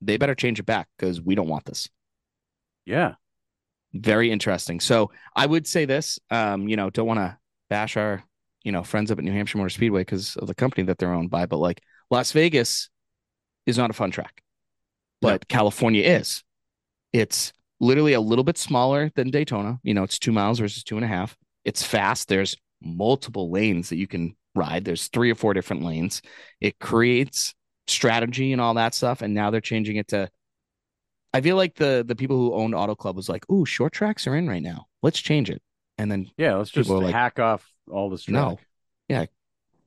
they 0.00 0.16
better 0.16 0.34
change 0.34 0.58
it 0.58 0.66
back 0.66 0.88
because 0.98 1.20
we 1.20 1.34
don't 1.34 1.48
want 1.48 1.66
this. 1.66 1.88
Yeah. 2.86 3.14
Very 3.92 4.32
interesting. 4.32 4.80
So 4.80 5.10
I 5.36 5.46
would 5.46 5.66
say 5.66 5.84
this, 5.84 6.18
um, 6.30 6.68
you 6.68 6.76
know, 6.76 6.90
don't 6.90 7.06
want 7.06 7.18
to 7.18 7.38
bash 7.68 7.96
our, 7.96 8.24
you 8.64 8.72
know, 8.72 8.82
friends 8.82 9.10
up 9.10 9.18
at 9.18 9.24
New 9.24 9.32
Hampshire 9.32 9.58
Motor 9.58 9.70
Speedway 9.70 10.00
because 10.00 10.36
of 10.36 10.46
the 10.46 10.54
company 10.54 10.84
that 10.84 10.98
they're 10.98 11.12
owned 11.12 11.30
by, 11.30 11.46
but 11.46 11.58
like 11.58 11.82
Las 12.10 12.32
Vegas 12.32 12.88
is 13.66 13.76
not 13.76 13.90
a 13.90 13.94
fun 13.94 14.10
track, 14.10 14.42
but 15.20 15.48
California 15.48 16.02
is. 16.02 16.42
It's 17.12 17.52
literally 17.78 18.14
a 18.14 18.20
little 18.20 18.44
bit 18.44 18.58
smaller 18.58 19.10
than 19.16 19.30
Daytona. 19.30 19.80
You 19.82 19.94
know, 19.94 20.02
it's 20.02 20.18
two 20.18 20.32
miles 20.32 20.60
versus 20.60 20.82
two 20.82 20.96
and 20.96 21.04
a 21.04 21.08
half. 21.08 21.36
It's 21.64 21.82
fast. 21.82 22.28
There's 22.28 22.56
multiple 22.82 23.50
lanes 23.50 23.90
that 23.90 23.96
you 23.96 24.06
can 24.06 24.36
ride. 24.54 24.84
There's 24.84 25.08
three 25.08 25.30
or 25.30 25.34
four 25.34 25.54
different 25.54 25.84
lanes. 25.84 26.22
It 26.60 26.78
creates 26.78 27.54
strategy 27.86 28.52
and 28.52 28.60
all 28.60 28.74
that 28.74 28.94
stuff. 28.94 29.22
And 29.22 29.34
now 29.34 29.50
they're 29.50 29.60
changing 29.60 29.96
it 29.96 30.08
to 30.08 30.30
I 31.32 31.40
feel 31.40 31.56
like 31.56 31.74
the 31.76 32.04
the 32.06 32.16
people 32.16 32.36
who 32.36 32.54
owned 32.54 32.74
Auto 32.74 32.94
Club 32.94 33.16
was 33.16 33.28
like, 33.28 33.48
"Ooh, 33.50 33.64
short 33.64 33.92
tracks 33.92 34.26
are 34.26 34.34
in 34.34 34.48
right 34.48 34.62
now. 34.62 34.86
Let's 35.02 35.20
change 35.20 35.48
it." 35.48 35.62
And 35.96 36.10
then 36.10 36.30
Yeah. 36.36 36.56
Let's 36.56 36.70
just 36.70 36.90
like, 36.90 37.14
hack 37.14 37.38
off 37.38 37.70
all 37.90 38.10
this. 38.10 38.28
no, 38.28 38.58
yeah. 39.08 39.26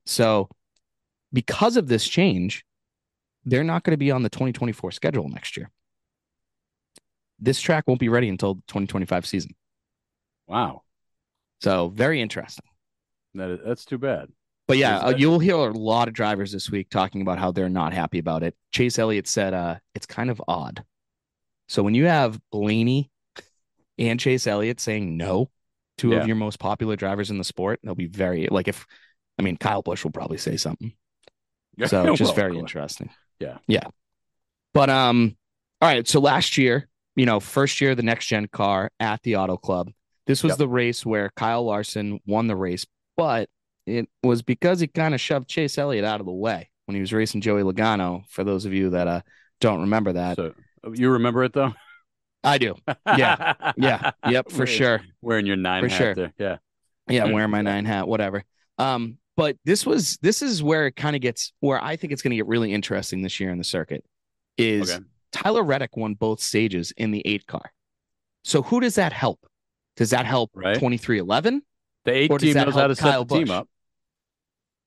So 0.05 0.49
because 1.33 1.75
of 1.75 1.87
this 1.87 2.07
change, 2.07 2.65
they're 3.45 3.63
not 3.63 3.83
going 3.83 3.91
to 3.91 3.97
be 3.97 4.11
on 4.11 4.23
the 4.23 4.29
2024 4.29 4.91
schedule 4.91 5.27
next 5.27 5.57
year. 5.57 5.69
This 7.39 7.59
track 7.59 7.85
won't 7.87 7.99
be 7.99 8.09
ready 8.09 8.29
until 8.29 8.55
the 8.55 8.61
2025 8.67 9.25
season. 9.25 9.55
Wow. 10.47 10.83
So 11.63 11.87
very 11.89 12.21
interesting. 12.21 12.65
That 13.35 13.49
is, 13.49 13.59
that's 13.65 13.85
too 13.85 13.97
bad. 13.97 14.27
But 14.67 14.77
yeah, 14.77 14.97
uh, 14.99 15.15
you'll 15.15 15.39
hear 15.39 15.55
a 15.55 15.71
lot 15.71 16.07
of 16.07 16.13
drivers 16.13 16.51
this 16.51 16.69
week 16.69 16.89
talking 16.89 17.21
about 17.21 17.39
how 17.39 17.51
they're 17.51 17.69
not 17.69 17.93
happy 17.93 18.19
about 18.19 18.43
it. 18.43 18.55
Chase 18.71 18.99
Elliott 18.99 19.27
said, 19.27 19.53
uh, 19.53 19.75
it's 19.95 20.05
kind 20.05 20.29
of 20.29 20.41
odd. 20.47 20.83
So 21.67 21.81
when 21.83 21.95
you 21.95 22.05
have 22.05 22.39
Blaney 22.51 23.09
and 23.97 24.19
Chase 24.19 24.45
Elliott 24.45 24.79
saying 24.79 25.17
no, 25.17 25.49
two 25.97 26.11
Yeah. 26.11 26.17
of 26.17 26.27
your 26.27 26.35
most 26.35 26.59
popular 26.59 26.95
drivers 26.95 27.31
in 27.31 27.37
the 27.37 27.43
sport, 27.43 27.79
they'll 27.83 27.95
be 27.95 28.07
very 28.07 28.47
like 28.49 28.67
if 28.67 28.85
I 29.39 29.41
mean 29.41 29.57
Kyle 29.57 29.81
Busch 29.81 30.03
will 30.03 30.11
probably 30.11 30.37
say 30.37 30.57
something. 30.57 30.93
So 31.87 32.03
Well, 32.03 32.15
just 32.15 32.31
of 32.31 32.35
very 32.35 32.57
interesting. 32.57 33.09
Yeah. 33.39 33.57
Yeah. 33.67 33.87
But 34.73 34.89
um, 34.89 35.35
all 35.81 35.89
right. 35.89 36.07
So 36.07 36.19
last 36.19 36.57
year, 36.57 36.87
you 37.15 37.25
know, 37.25 37.39
first 37.39 37.79
year 37.81 37.91
of 37.91 37.97
the 37.97 38.03
next 38.03 38.27
gen 38.27 38.47
car 38.47 38.91
at 38.99 39.21
the 39.23 39.37
auto 39.37 39.57
club. 39.57 39.91
This 40.27 40.43
was 40.43 40.51
Yep. 40.51 40.57
the 40.59 40.67
race 40.67 41.05
where 41.05 41.31
Kyle 41.35 41.65
Larson 41.65 42.19
won 42.25 42.47
the 42.47 42.55
race, 42.55 42.85
but 43.17 43.49
it 43.85 44.07
was 44.23 44.41
because 44.41 44.79
he 44.79 44.87
kind 44.87 45.13
of 45.13 45.19
shoved 45.21 45.49
Chase 45.49 45.77
Elliott 45.77 46.05
out 46.05 46.19
of 46.21 46.25
the 46.25 46.31
way 46.31 46.69
when 46.85 46.95
he 46.95 47.01
was 47.01 47.11
racing 47.11 47.41
Joey 47.41 47.61
Logano. 47.63 48.23
For 48.29 48.43
those 48.43 48.65
of 48.65 48.73
you 48.73 48.91
that 48.91 49.07
uh 49.07 49.21
don't 49.59 49.81
remember 49.81 50.13
that, 50.13 50.35
So 50.37 50.53
you 50.93 51.09
remember 51.11 51.43
it 51.43 51.53
though? 51.53 51.73
I 52.43 52.57
do. 52.57 52.75
Yeah. 53.17 53.53
Yeah. 53.77 54.11
Yep. 54.29 54.51
For 54.51 54.57
Wearing- 54.59 54.71
sure. 54.73 55.01
Wearing 55.21 55.45
your 55.45 55.55
nine 55.55 55.83
For 55.83 55.89
hat 55.89 55.97
sure. 55.97 56.13
there. 56.15 56.33
Yeah. 56.37 56.57
Yeah, 57.09 57.25
wearing 57.31 57.51
my 57.51 57.61
nine 57.61 57.83
hat, 57.85 58.07
whatever. 58.07 58.43
Um, 58.77 59.17
but 59.35 59.57
this 59.65 59.85
was 59.85 60.17
this 60.21 60.41
is 60.41 60.61
where 60.63 60.87
it 60.87 60.95
kind 60.95 61.15
of 61.15 61.21
gets 61.21 61.51
where 61.59 61.81
I 61.83 61.95
think 61.97 62.13
it's 62.13 62.21
going 62.21 62.31
to 62.31 62.35
get 62.37 62.47
really 62.47 62.71
interesting 62.73 63.21
this 63.21 63.39
year 63.39 63.49
in 63.49 63.57
the 63.57 63.63
circuit. 63.65 64.03
Is 64.57 64.91
Okay. 64.91 65.03
Tyler 65.33 65.63
Reddick 65.63 65.97
won 65.97 66.13
both 66.13 66.39
stages 66.39 66.93
in 66.95 67.11
the 67.11 67.21
eight 67.25 67.45
car. 67.47 67.71
So 68.43 68.61
who 68.61 68.79
does 68.79 68.95
that 68.95 69.11
help? 69.11 69.39
Does 69.95 70.09
that 70.11 70.25
help 70.25 70.51
Right. 70.55 70.77
twenty 70.77 70.97
three 70.97 71.19
eleven? 71.19 71.61
The 72.05 72.11
eight 72.13 72.31
team 72.39 72.53
knows 72.55 72.73
how 72.73 72.87
to 72.87 72.95
set 72.95 73.03
Kyle 73.11 73.25
the 73.25 73.35
team 73.37 73.51
up. 73.51 73.69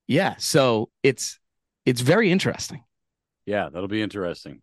Yeah. 0.07 0.35
So 0.37 0.89
it's 1.03 1.39
it's 1.85 2.01
very 2.01 2.31
interesting 2.31 2.83
Yeah, 3.45 3.69
that'll 3.69 3.87
be 3.87 4.01
interesting. 4.01 4.61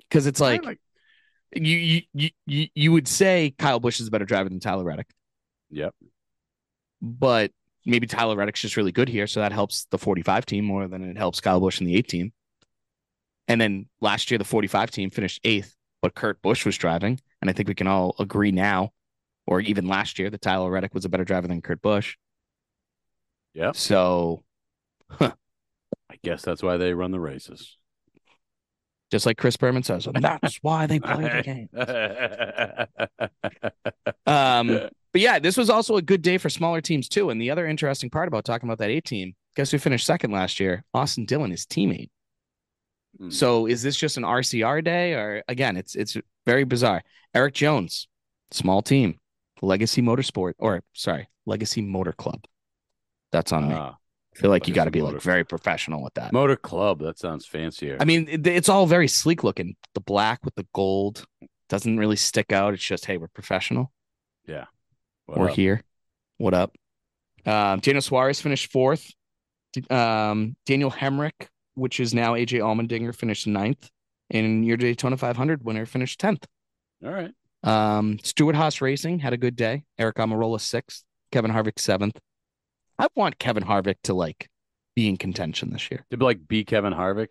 because 0.00 0.26
it's 0.26 0.40
I 0.40 0.56
like, 0.56 0.80
you, 1.54 2.02
you 2.12 2.30
you 2.46 2.68
you 2.74 2.92
would 2.92 3.08
say 3.08 3.54
Kyle 3.58 3.80
Busch 3.80 4.00
is 4.00 4.08
a 4.08 4.10
better 4.10 4.24
driver 4.24 4.48
than 4.48 4.60
Tyler 4.60 4.84
Reddick, 4.84 5.08
Yep. 5.70 5.94
but 7.02 7.50
maybe 7.86 8.06
Tyler 8.06 8.36
Reddick's 8.36 8.60
just 8.60 8.76
really 8.76 8.92
good 8.92 9.08
here, 9.08 9.26
so 9.26 9.40
that 9.40 9.52
helps 9.52 9.86
the 9.86 9.98
45 9.98 10.46
team 10.46 10.64
more 10.64 10.86
than 10.86 11.02
it 11.02 11.16
helps 11.16 11.40
Kyle 11.40 11.60
Busch 11.60 11.80
in 11.80 11.86
the 11.86 11.96
eight 11.96 12.08
team. 12.08 12.32
And 13.48 13.60
then 13.60 13.88
last 14.00 14.30
year, 14.30 14.38
the 14.38 14.44
45 14.44 14.90
team 14.92 15.10
finished 15.10 15.40
eighth, 15.44 15.74
but 16.02 16.14
Kurt 16.14 16.40
Busch 16.42 16.64
was 16.66 16.76
driving, 16.76 17.18
and 17.40 17.50
I 17.50 17.52
think 17.52 17.68
we 17.68 17.74
can 17.74 17.86
all 17.88 18.14
agree 18.20 18.52
now, 18.52 18.92
or 19.50 19.60
even 19.60 19.88
last 19.88 20.18
year, 20.18 20.30
that 20.30 20.40
Tyler 20.40 20.70
Reddick 20.70 20.94
was 20.94 21.04
a 21.04 21.10
better 21.10 21.26
driver 21.26 21.48
than 21.48 21.60
Kurt 21.60 21.82
Busch. 21.82 22.16
Yeah. 23.52 23.72
So 23.74 24.44
I 25.20 25.32
guess 26.22 26.42
that's 26.42 26.62
why 26.62 26.76
they 26.76 26.94
run 26.94 27.10
the 27.10 27.20
races. 27.20 27.76
just 29.10 29.26
like 29.26 29.36
Chris 29.36 29.56
Berman 29.56 29.82
says, 29.82 30.06
and 30.06 30.22
that's 30.22 30.58
why 30.62 30.86
they 30.86 31.00
play 31.00 31.28
the 31.28 31.42
game. 31.42 31.68
Um, 34.26 34.68
but 35.12 35.20
yeah, 35.20 35.38
this 35.38 35.56
was 35.56 35.70
also 35.70 35.96
a 35.96 36.02
good 36.02 36.22
day 36.22 36.38
for 36.38 36.48
smaller 36.48 36.80
teams 36.80 37.08
too. 37.08 37.30
And 37.30 37.40
the 37.40 37.50
other 37.50 37.66
interesting 37.66 38.10
part 38.10 38.28
about 38.28 38.44
talking 38.44 38.68
about 38.68 38.78
that 38.78 38.90
eight 38.90 39.04
team, 39.04 39.34
guess 39.56 39.72
who 39.72 39.78
finished 39.78 40.06
second 40.06 40.30
last 40.30 40.60
year? 40.60 40.84
Austin 40.94 41.24
Dillon, 41.24 41.50
his 41.50 41.66
teammate. 41.66 42.10
Hmm. 43.18 43.30
So 43.30 43.66
is 43.66 43.82
this 43.82 43.96
just 43.96 44.16
an 44.16 44.22
RCR 44.22 44.84
day, 44.84 45.14
or 45.14 45.42
again, 45.48 45.76
it's 45.76 45.96
it's 45.96 46.16
very 46.46 46.64
bizarre. 46.64 47.02
Erik 47.34 47.54
Jones, 47.54 48.06
small 48.52 48.82
team, 48.82 49.18
Legacy 49.62 50.02
Motorsport, 50.02 50.54
or 50.58 50.82
sorry, 50.92 51.28
Legacy 51.46 51.82
Motor 51.82 52.12
Club. 52.12 52.44
That's 53.32 53.52
on 53.52 53.68
me. 53.68 53.74
Ah, 53.76 53.96
I 54.34 54.38
feel 54.38 54.50
like 54.50 54.66
you 54.68 54.74
got 54.74 54.84
to 54.86 54.90
be 54.90 55.00
Motor- 55.00 55.14
like 55.14 55.22
very 55.22 55.44
professional 55.44 56.02
with 56.02 56.14
that. 56.14 56.32
Motor 56.32 56.56
Club. 56.56 57.00
That 57.00 57.18
sounds 57.18 57.46
fancier. 57.46 57.96
I 58.00 58.04
mean, 58.04 58.26
it- 58.28 58.46
it's 58.46 58.68
all 58.68 58.86
very 58.86 59.08
sleek 59.08 59.44
looking. 59.44 59.76
The 59.94 60.00
black 60.00 60.44
with 60.44 60.54
the 60.54 60.66
gold 60.72 61.26
doesn't 61.68 61.98
really 61.98 62.16
stick 62.16 62.52
out. 62.52 62.74
It's 62.74 62.82
just, 62.84 63.06
hey, 63.06 63.16
we're 63.18 63.28
professional. 63.28 63.92
What 65.26 65.38
We're 65.38 65.50
up? 65.50 65.54
here. 65.54 65.84
What 66.38 66.54
up? 66.54 66.74
Um, 67.46 67.78
Daniel 67.78 68.02
Suarez 68.02 68.40
finished 68.40 68.72
fourth. 68.72 69.12
Um, 69.88 70.56
Daniel 70.66 70.90
Hemric, 70.90 71.46
which 71.74 72.00
is 72.00 72.12
now 72.12 72.34
AJ 72.34 72.58
Allmendinger, 72.58 73.14
finished 73.14 73.46
ninth. 73.46 73.88
And 74.30 74.66
your 74.66 74.76
Daytona 74.76 75.16
500 75.16 75.64
winner 75.64 75.86
finished 75.86 76.20
10th. 76.20 76.44
All 77.04 77.12
right. 77.12 77.30
Um, 77.62 78.18
Stewart 78.22 78.54
Haas 78.56 78.80
Racing 78.80 79.18
had 79.18 79.32
a 79.32 79.36
good 79.36 79.56
day. 79.56 79.84
Erik 79.98 80.16
Almirola 80.16 80.60
sixth. 80.60 81.04
Kevin 81.32 81.50
Harvick 81.50 81.78
seventh. 81.78 82.18
I 82.98 83.06
want 83.14 83.38
Kevin 83.38 83.62
Harvick 83.62 83.96
to 84.04 84.14
like 84.14 84.48
be 84.96 85.08
in 85.08 85.16
contention 85.16 85.70
this 85.70 85.90
year. 85.90 86.04
To 86.10 86.16
be 86.16 86.24
like 86.24 86.46
B. 86.48 86.64
Kevin 86.64 86.92
Harvick, 86.92 87.30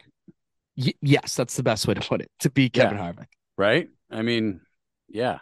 Y- 0.78 0.94
yes, 1.02 1.36
that's 1.36 1.58
the 1.58 1.64
best 1.64 1.88
way 1.88 1.94
to 1.96 2.02
put 2.02 2.22
it. 2.22 2.32
To 2.40 2.50
be 2.50 2.70
Kevin 2.70 2.98
Harvick. 2.98 3.28
right? 3.58 3.90
I 4.10 4.22
mean, 4.22 4.62
yeah. 5.10 5.40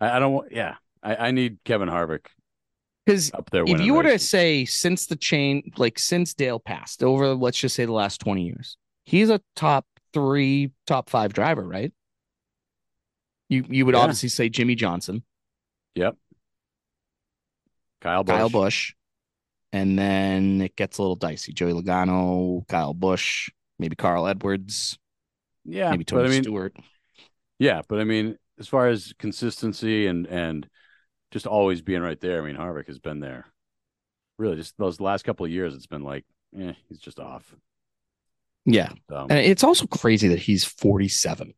I, 0.00 0.16
I 0.16 0.18
don't 0.18 0.32
want. 0.32 0.52
Yeah, 0.52 0.74
I, 1.02 1.16
I 1.16 1.30
need 1.30 1.58
Kevin 1.64 1.88
Harvick 1.88 2.26
Because 3.06 3.32
up 3.32 3.50
there. 3.50 3.62
if 3.66 3.80
you 3.80 3.94
were 3.94 4.02
to 4.02 4.18
say 4.18 4.64
since 4.64 5.06
the 5.06 5.16
chain, 5.16 5.70
like 5.76 5.98
since 5.98 6.34
Dale 6.34 6.58
passed 6.58 7.04
over, 7.04 7.34
let's 7.34 7.58
just 7.58 7.76
say 7.76 7.84
the 7.84 7.92
last 7.92 8.20
20 8.20 8.42
years, 8.44 8.76
he's 9.04 9.30
a 9.30 9.40
top 9.54 9.86
three, 10.12 10.72
top 10.86 11.08
five 11.10 11.32
driver, 11.32 11.62
right? 11.62 11.92
You 13.48 13.64
you 13.68 13.86
would 13.86 13.94
Yeah. 13.94 14.00
obviously 14.02 14.28
say 14.30 14.48
Jimmie 14.48 14.74
Johnson, 14.74 15.22
Yep. 15.94 16.16
Kyle 18.00 18.24
Busch. 18.24 18.34
Kyle 18.36 18.48
Busch, 18.50 18.94
and 19.72 19.98
then 19.98 20.60
it 20.60 20.76
gets 20.76 20.98
a 20.98 21.02
little 21.02 21.16
dicey. 21.16 21.52
Joey 21.52 21.72
Logano, 21.72 22.66
Kyle 22.68 22.94
Busch, 22.94 23.50
maybe 23.78 23.96
Carl 23.96 24.26
Edwards, 24.26 24.98
Yeah, 25.64 25.90
maybe 25.90 26.04
Tony 26.04 26.24
I 26.24 26.28
mean, 26.30 26.42
Stewart. 26.42 26.76
yeah, 27.58 27.82
but 27.88 28.00
I 28.00 28.04
mean, 28.04 28.38
as 28.58 28.68
far 28.68 28.88
as 28.88 29.12
consistency 29.18 30.06
and 30.06 30.26
and 30.26 30.68
just 31.30 31.46
always 31.46 31.82
being 31.82 32.02
right 32.02 32.20
there, 32.20 32.42
I 32.42 32.46
mean, 32.46 32.56
Harvick 32.56 32.86
has 32.86 32.98
been 32.98 33.20
there. 33.20 33.46
Really, 34.38 34.56
just 34.56 34.76
those 34.78 35.00
last 35.00 35.24
couple 35.24 35.46
of 35.46 35.52
years, 35.52 35.74
it's 35.74 35.86
been 35.86 36.02
like, 36.04 36.24
eh, 36.58 36.74
he's 36.88 36.98
just 36.98 37.20
off. 37.20 37.54
Yeah, 38.66 38.90
and 39.10 39.32
it's 39.32 39.62
also 39.62 39.86
crazy 39.86 40.28
that 40.28 40.38
he's 40.38 40.64
47. 40.64 41.54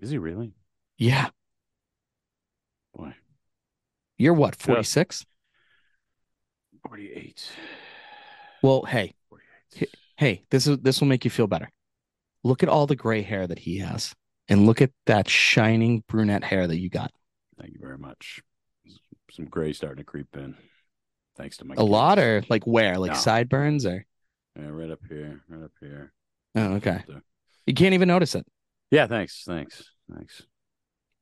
Is 0.00 0.10
he 0.10 0.18
really? 0.18 0.54
Yeah, 0.98 1.28
Boy, 2.96 3.14
you're 4.16 4.34
what 4.34 4.54
46? 4.56 5.24
forty-eight. 6.86 7.50
Well, 8.62 8.82
hey, 8.84 9.14
48. 9.28 9.90
hey, 10.16 10.44
this 10.50 10.66
is 10.66 10.78
this 10.78 11.00
will 11.00 11.08
make 11.08 11.24
you 11.24 11.30
feel 11.30 11.46
better. 11.46 11.70
Look 12.44 12.62
at 12.62 12.68
all 12.68 12.86
the 12.86 12.96
gray 12.96 13.22
hair 13.22 13.46
that 13.46 13.58
he 13.58 13.78
has, 13.78 14.14
and 14.48 14.66
look 14.66 14.80
at 14.82 14.90
that 15.06 15.28
shining 15.28 16.04
brunette 16.08 16.44
hair 16.44 16.66
that 16.66 16.78
you 16.78 16.88
got. 16.90 17.10
Thank 17.60 17.72
you 17.72 17.78
very 17.80 17.98
much. 17.98 18.40
Some 19.30 19.46
gray 19.46 19.72
starting 19.72 19.98
to 19.98 20.04
creep 20.04 20.28
in, 20.36 20.54
thanks 21.36 21.56
to 21.56 21.64
my 21.64 21.74
A 21.76 21.82
lot, 21.82 22.18
or 22.20 22.44
like 22.48 22.64
where, 22.66 22.98
like 22.98 23.12
No. 23.12 23.18
sideburns, 23.18 23.84
or 23.86 24.04
yeah, 24.56 24.68
right 24.68 24.90
up 24.90 25.00
here, 25.08 25.42
right 25.48 25.64
up 25.64 25.72
here. 25.80 26.12
oh, 26.54 26.74
okay. 26.74 27.02
You 27.66 27.74
can't 27.74 27.94
even 27.94 28.06
notice 28.08 28.34
it. 28.36 28.46
Yeah, 28.94 29.06
thanks, 29.06 29.42
thanks, 29.44 29.82
thanks. 30.14 30.42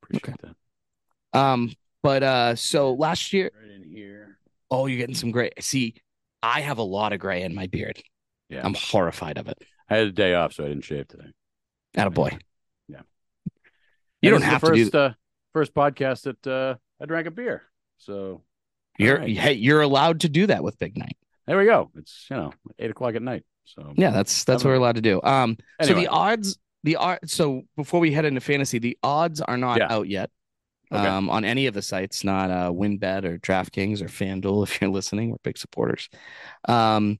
Appreciate 0.03 0.37
that. 0.41 1.39
Um, 1.39 1.71
but 2.03 2.21
uh, 2.23 2.55
so 2.55 2.93
last 2.93 3.33
year, 3.33 3.49
Right 3.59 3.71
in 3.71 3.83
here. 3.83 4.37
oh, 4.69 4.85
you're 4.85 4.99
getting 4.99 5.15
some 5.15 5.31
gray. 5.31 5.49
See, 5.59 5.95
I 6.43 6.61
have 6.61 6.77
a 6.77 6.83
lot 6.83 7.13
of 7.13 7.19
gray 7.19 7.41
in 7.43 7.55
my 7.55 7.67
beard. 7.67 8.01
Yeah, 8.49 8.61
I'm 8.63 8.75
horrified 8.75 9.37
of 9.37 9.47
it. 9.47 9.57
I 9.89 9.95
had 9.97 10.07
a 10.07 10.11
day 10.11 10.33
off, 10.35 10.53
so 10.53 10.63
I 10.65 10.67
didn't 10.67 10.83
shave 10.83 11.07
today. 11.07 11.31
At 11.95 12.07
a 12.07 12.11
boy. 12.11 12.37
Yeah. 12.87 13.01
You 14.21 14.33
And 14.35 14.41
don't 14.41 14.49
have 14.49 14.61
the 14.61 14.67
to 14.67 14.73
do 14.75 14.83
first, 14.85 14.95
uh, 14.95 15.13
first 15.53 15.73
podcast 15.73 16.23
that 16.23 16.47
uh, 16.47 16.75
I 17.01 17.05
drank 17.05 17.27
a 17.27 17.31
beer. 17.31 17.63
So 17.97 18.43
You're 18.99 19.17
right. 19.19 19.35
hey, 19.37 19.53
you're 19.53 19.81
allowed 19.81 20.21
to 20.21 20.29
do 20.29 20.47
that 20.47 20.63
with 20.63 20.77
Big 20.77 20.97
Night. 20.97 21.17
there 21.47 21.57
we 21.57 21.65
go. 21.65 21.89
It's 21.95 22.27
you 22.29 22.35
know 22.37 22.53
eight 22.79 22.91
o'clock 22.91 23.15
at 23.15 23.21
night. 23.21 23.43
So 23.65 23.93
Yeah, 23.95 24.11
that's 24.11 24.43
that's 24.43 24.63
what 24.63 24.71
we're 24.71 24.75
allowed 24.77 24.95
to 24.95 25.01
do. 25.01 25.21
Um, 25.23 25.57
so 25.81 25.93
the 25.93 26.07
odds, 26.07 26.57
the 26.83 26.95
odd. 26.97 27.19
So 27.29 27.63
before 27.75 27.99
we 27.99 28.11
head 28.11 28.25
into 28.25 28.41
fantasy, 28.41 28.79
the 28.79 28.97
odds 29.03 29.41
are 29.41 29.57
not 29.57 29.77
Yeah. 29.79 29.87
out 29.91 30.07
yet. 30.07 30.29
Okay. 30.91 31.07
Um, 31.07 31.29
on 31.29 31.43
any 31.43 31.65
of 31.65 31.73
the 31.73 31.81
sites, 31.81 32.23
not 32.23 32.51
uh, 32.51 32.69
WynnBET 32.71 33.23
or 33.25 33.39
DraftKings 33.39 34.01
or 34.01 34.05
FanDuel. 34.05 34.63
If 34.67 34.79
you're 34.81 34.91
listening, 34.91 35.31
we're 35.31 35.37
big 35.43 35.57
supporters. 35.57 36.07
Um, 36.67 37.19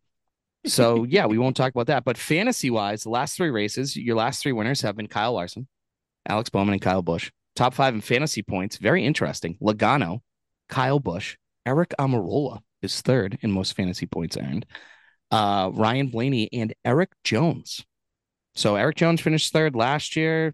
so 0.65 1.03
yeah, 1.09 1.25
we 1.25 1.37
won't 1.39 1.55
talk 1.57 1.71
about 1.73 1.87
that. 1.87 2.03
But 2.03 2.17
fantasy 2.17 2.69
wise, 2.69 3.03
the 3.03 3.09
last 3.09 3.35
three 3.35 3.49
races, 3.49 3.95
your 3.97 4.15
last 4.15 4.43
three 4.43 4.51
winners 4.51 4.81
have 4.81 4.95
been 4.95 5.07
Kyle 5.07 5.33
Larson, 5.33 5.67
Alex 6.27 6.49
Bowman, 6.49 6.73
and 6.73 6.81
Kyle 6.81 7.01
Busch. 7.01 7.31
Top 7.55 7.73
five 7.73 7.93
in 7.95 8.01
fantasy 8.01 8.43
points. 8.43 8.77
Very 8.77 9.05
interesting. 9.05 9.57
Logano, 9.61 10.19
Kyle 10.69 10.99
Busch, 10.99 11.37
Erik 11.65 11.93
Almirola 11.99 12.59
is 12.81 13.01
third 13.01 13.39
in 13.41 13.51
most 13.51 13.75
fantasy 13.75 14.05
points 14.05 14.37
earned. 14.37 14.65
Uh, 15.31 15.71
Ryan 15.73 16.07
Blaney 16.09 16.49
and 16.53 16.73
Erik 16.85 17.11
Jones. 17.23 17.83
So 18.55 18.75
Erik 18.75 18.95
Jones 18.95 19.21
finished 19.21 19.51
third 19.51 19.75
last 19.75 20.15
year, 20.15 20.53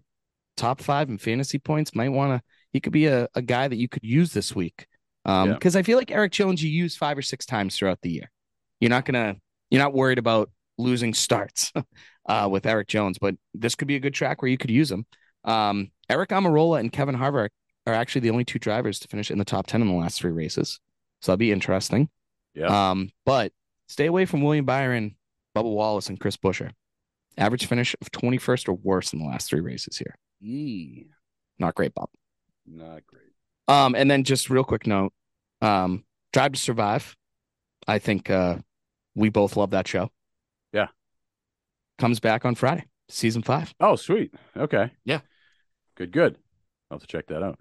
top 0.56 0.80
five 0.80 1.08
in 1.08 1.18
fantasy 1.18 1.58
points. 1.58 1.94
Might 1.94 2.08
want 2.10 2.38
to. 2.38 2.42
He 2.72 2.80
could 2.80 2.92
be 2.92 3.06
a, 3.06 3.28
a 3.34 3.42
guy 3.42 3.68
that 3.68 3.76
you 3.76 3.88
could 3.88 4.04
use 4.04 4.32
this 4.32 4.54
week. 4.54 4.86
Um, 5.24 5.48
Yeah. 5.48 5.54
because 5.54 5.76
I 5.76 5.82
feel 5.82 5.98
like 5.98 6.10
Erik 6.10 6.32
Jones 6.32 6.62
you 6.62 6.70
use 6.70 6.96
five 6.96 7.18
or 7.18 7.22
six 7.22 7.44
times 7.44 7.76
throughout 7.76 8.00
the 8.02 8.10
year. 8.10 8.30
You're 8.80 8.90
not 8.90 9.04
gonna. 9.04 9.36
You're 9.70 9.82
not 9.82 9.92
worried 9.92 10.18
about 10.18 10.50
losing 10.78 11.12
starts 11.14 11.72
uh, 12.28 12.48
with 12.50 12.66
Erik 12.66 12.88
Jones, 12.88 13.18
but 13.20 13.34
this 13.54 13.74
could 13.74 13.86
be 13.88 13.96
a 13.96 14.00
good 14.00 14.14
track 14.14 14.40
where 14.42 14.50
you 14.50 14.58
could 14.58 14.70
use 14.70 14.90
him. 14.90 15.04
Um, 15.44 15.90
Erik 16.08 16.30
Almirola 16.30 16.80
and 16.80 16.90
Kevin 16.90 17.14
Harvick 17.16 17.50
are 17.86 17.94
actually 17.94 18.22
the 18.22 18.30
only 18.30 18.44
two 18.44 18.58
drivers 18.58 18.98
to 19.00 19.08
finish 19.08 19.30
in 19.30 19.38
the 19.38 19.44
top 19.44 19.66
10 19.66 19.80
in 19.82 19.88
the 19.88 19.94
last 19.94 20.18
three 20.18 20.32
races. 20.32 20.80
So 21.20 21.32
that'd 21.32 21.38
be 21.38 21.52
interesting. 21.52 22.08
Yeah. 22.54 22.90
Um, 22.90 23.10
but 23.24 23.52
stay 23.88 24.06
away 24.06 24.24
from 24.24 24.42
William 24.42 24.64
Byron, 24.64 25.16
Bubba 25.56 25.72
Wallace, 25.72 26.08
and 26.08 26.18
Chris 26.18 26.36
Buescher. 26.36 26.72
Average 27.40 27.66
finish 27.66 27.96
of 28.00 28.10
21st 28.12 28.68
or 28.68 28.74
worse 28.74 29.12
in 29.12 29.18
the 29.18 29.24
last 29.24 29.48
three 29.48 29.60
races 29.60 29.96
here. 29.98 30.14
Not 31.58 31.74
great, 31.74 31.94
Bob. 31.94 32.08
not 32.66 33.04
great. 33.06 33.22
Um, 33.66 33.94
and 33.94 34.10
then 34.10 34.24
just 34.24 34.50
real 34.50 34.64
quick 34.64 34.86
note, 34.86 35.12
um, 35.62 36.04
Drive 36.32 36.52
to 36.52 36.58
Survive. 36.58 37.16
I 37.88 37.98
think 37.98 38.30
uh 38.30 38.58
we 39.14 39.28
both 39.30 39.56
love 39.56 39.70
that 39.70 39.88
show. 39.88 40.10
Yeah. 40.72 40.88
Comes 41.98 42.20
back 42.20 42.44
on 42.44 42.54
Friday, 42.54 42.84
season 43.08 43.42
five. 43.42 43.74
Oh, 43.80 43.96
sweet. 43.96 44.32
Okay. 44.56 44.90
Yeah. 45.04 45.20
Good. 45.96 46.12
Good. 46.12 46.36
I'll 46.90 46.96
have 46.98 47.02
to 47.02 47.06
check 47.06 47.26
that 47.28 47.42
out. 47.42 47.58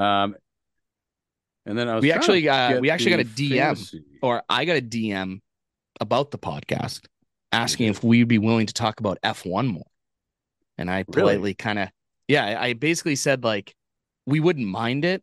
Um, 0.00 0.36
and 1.66 1.76
then 1.78 1.88
I 1.88 1.94
was 1.96 2.02
We 2.02 2.12
actually 2.12 2.42
got- 2.42 2.80
we 2.80 2.90
actually 2.90 3.10
got 3.12 3.20
a 3.20 3.24
DM. 3.24 3.56
fantasy- 3.58 4.04
Or 4.22 4.42
I 4.48 4.64
got 4.64 4.76
a 4.76 4.82
DM 4.82 5.40
about 6.00 6.30
the 6.30 6.38
podcast 6.38 7.06
asking 7.54 7.88
if 7.88 8.02
we'd 8.02 8.28
be 8.28 8.38
willing 8.38 8.66
to 8.66 8.74
talk 8.74 9.00
about 9.00 9.18
F1 9.22 9.68
more. 9.68 9.86
And 10.76 10.90
I 10.90 11.04
politely 11.04 11.54
kind 11.54 11.78
of 11.78 11.88
yeah, 12.26 12.60
I 12.60 12.72
basically 12.72 13.16
said 13.16 13.44
like 13.44 13.74
we 14.26 14.40
wouldn't 14.40 14.66
mind 14.66 15.04
it, 15.04 15.22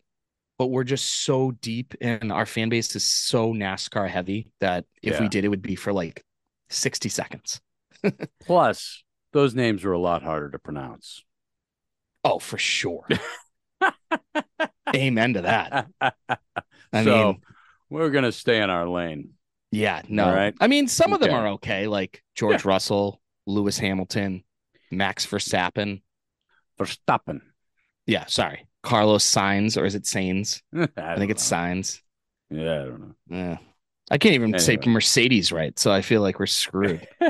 but 0.58 0.68
we're 0.68 0.84
just 0.84 1.26
so 1.26 1.52
deep 1.52 1.94
and 2.00 2.32
our 2.32 2.46
fan 2.46 2.70
base 2.70 2.96
is 2.96 3.04
so 3.04 3.54
NASCAR 3.54 4.08
heavy 4.08 4.48
that 4.60 4.86
if 5.02 5.20
we 5.20 5.28
did 5.28 5.44
it 5.44 5.50
would 5.50 5.62
be 5.62 5.76
for 5.76 5.92
like 5.92 6.24
60 6.70 7.10
seconds. 7.10 7.60
Plus, 8.46 9.04
those 9.34 9.54
names 9.54 9.84
are 9.84 9.92
a 9.92 10.00
lot 10.00 10.24
harder 10.24 10.50
to 10.52 10.60
pronounce. 10.60 11.24
Oh, 12.24 12.40
for 12.40 12.58
sure. 12.58 13.08
Amen 14.96 15.34
to 15.34 15.42
that. 15.42 15.88
I 16.94 17.04
so 17.04 17.26
mean, 17.26 17.42
we're 17.90 18.10
gonna 18.10 18.32
stay 18.32 18.62
in 18.62 18.70
our 18.70 18.88
lane. 18.88 19.32
Yeah, 19.72 20.02
no. 20.10 20.26
All 20.26 20.34
right. 20.36 20.54
I 20.60 20.68
mean, 20.68 20.88
some 20.88 21.14
of 21.14 21.20
them 21.20 21.30
Okay. 21.30 21.38
are 21.38 21.48
okay, 21.50 21.88
like 21.88 22.24
George 22.36 22.66
Russell, 22.66 23.22
Lewis 23.46 23.78
Hamilton, 23.78 24.44
Max 24.92 25.26
Verstappen. 25.26 26.02
Verstappen. 26.80 27.42
Yeah, 28.06 28.26
sorry. 28.26 28.68
Carlos 28.84 29.24
Signs, 29.24 29.78
or 29.78 29.86
is 29.86 29.96
it 29.96 30.04
Sainz? 30.04 30.62
I, 30.76 30.88
I 30.98 31.18
think 31.18 31.32
it's 31.32 31.44
Signs. 31.44 32.02
Yeah, 32.50 32.82
I 32.82 32.86
don't 32.86 33.00
know. 33.00 33.16
Yeah. 33.30 33.58
I 34.10 34.18
can't 34.18 34.36
even 34.36 34.60
say 34.60 34.78
Mercedes 34.86 35.54
right, 35.54 35.78
so 35.80 35.90
I 35.92 36.02
feel 36.02 36.22
like 36.22 36.38
we're 36.38 36.46
screwed. 36.48 37.08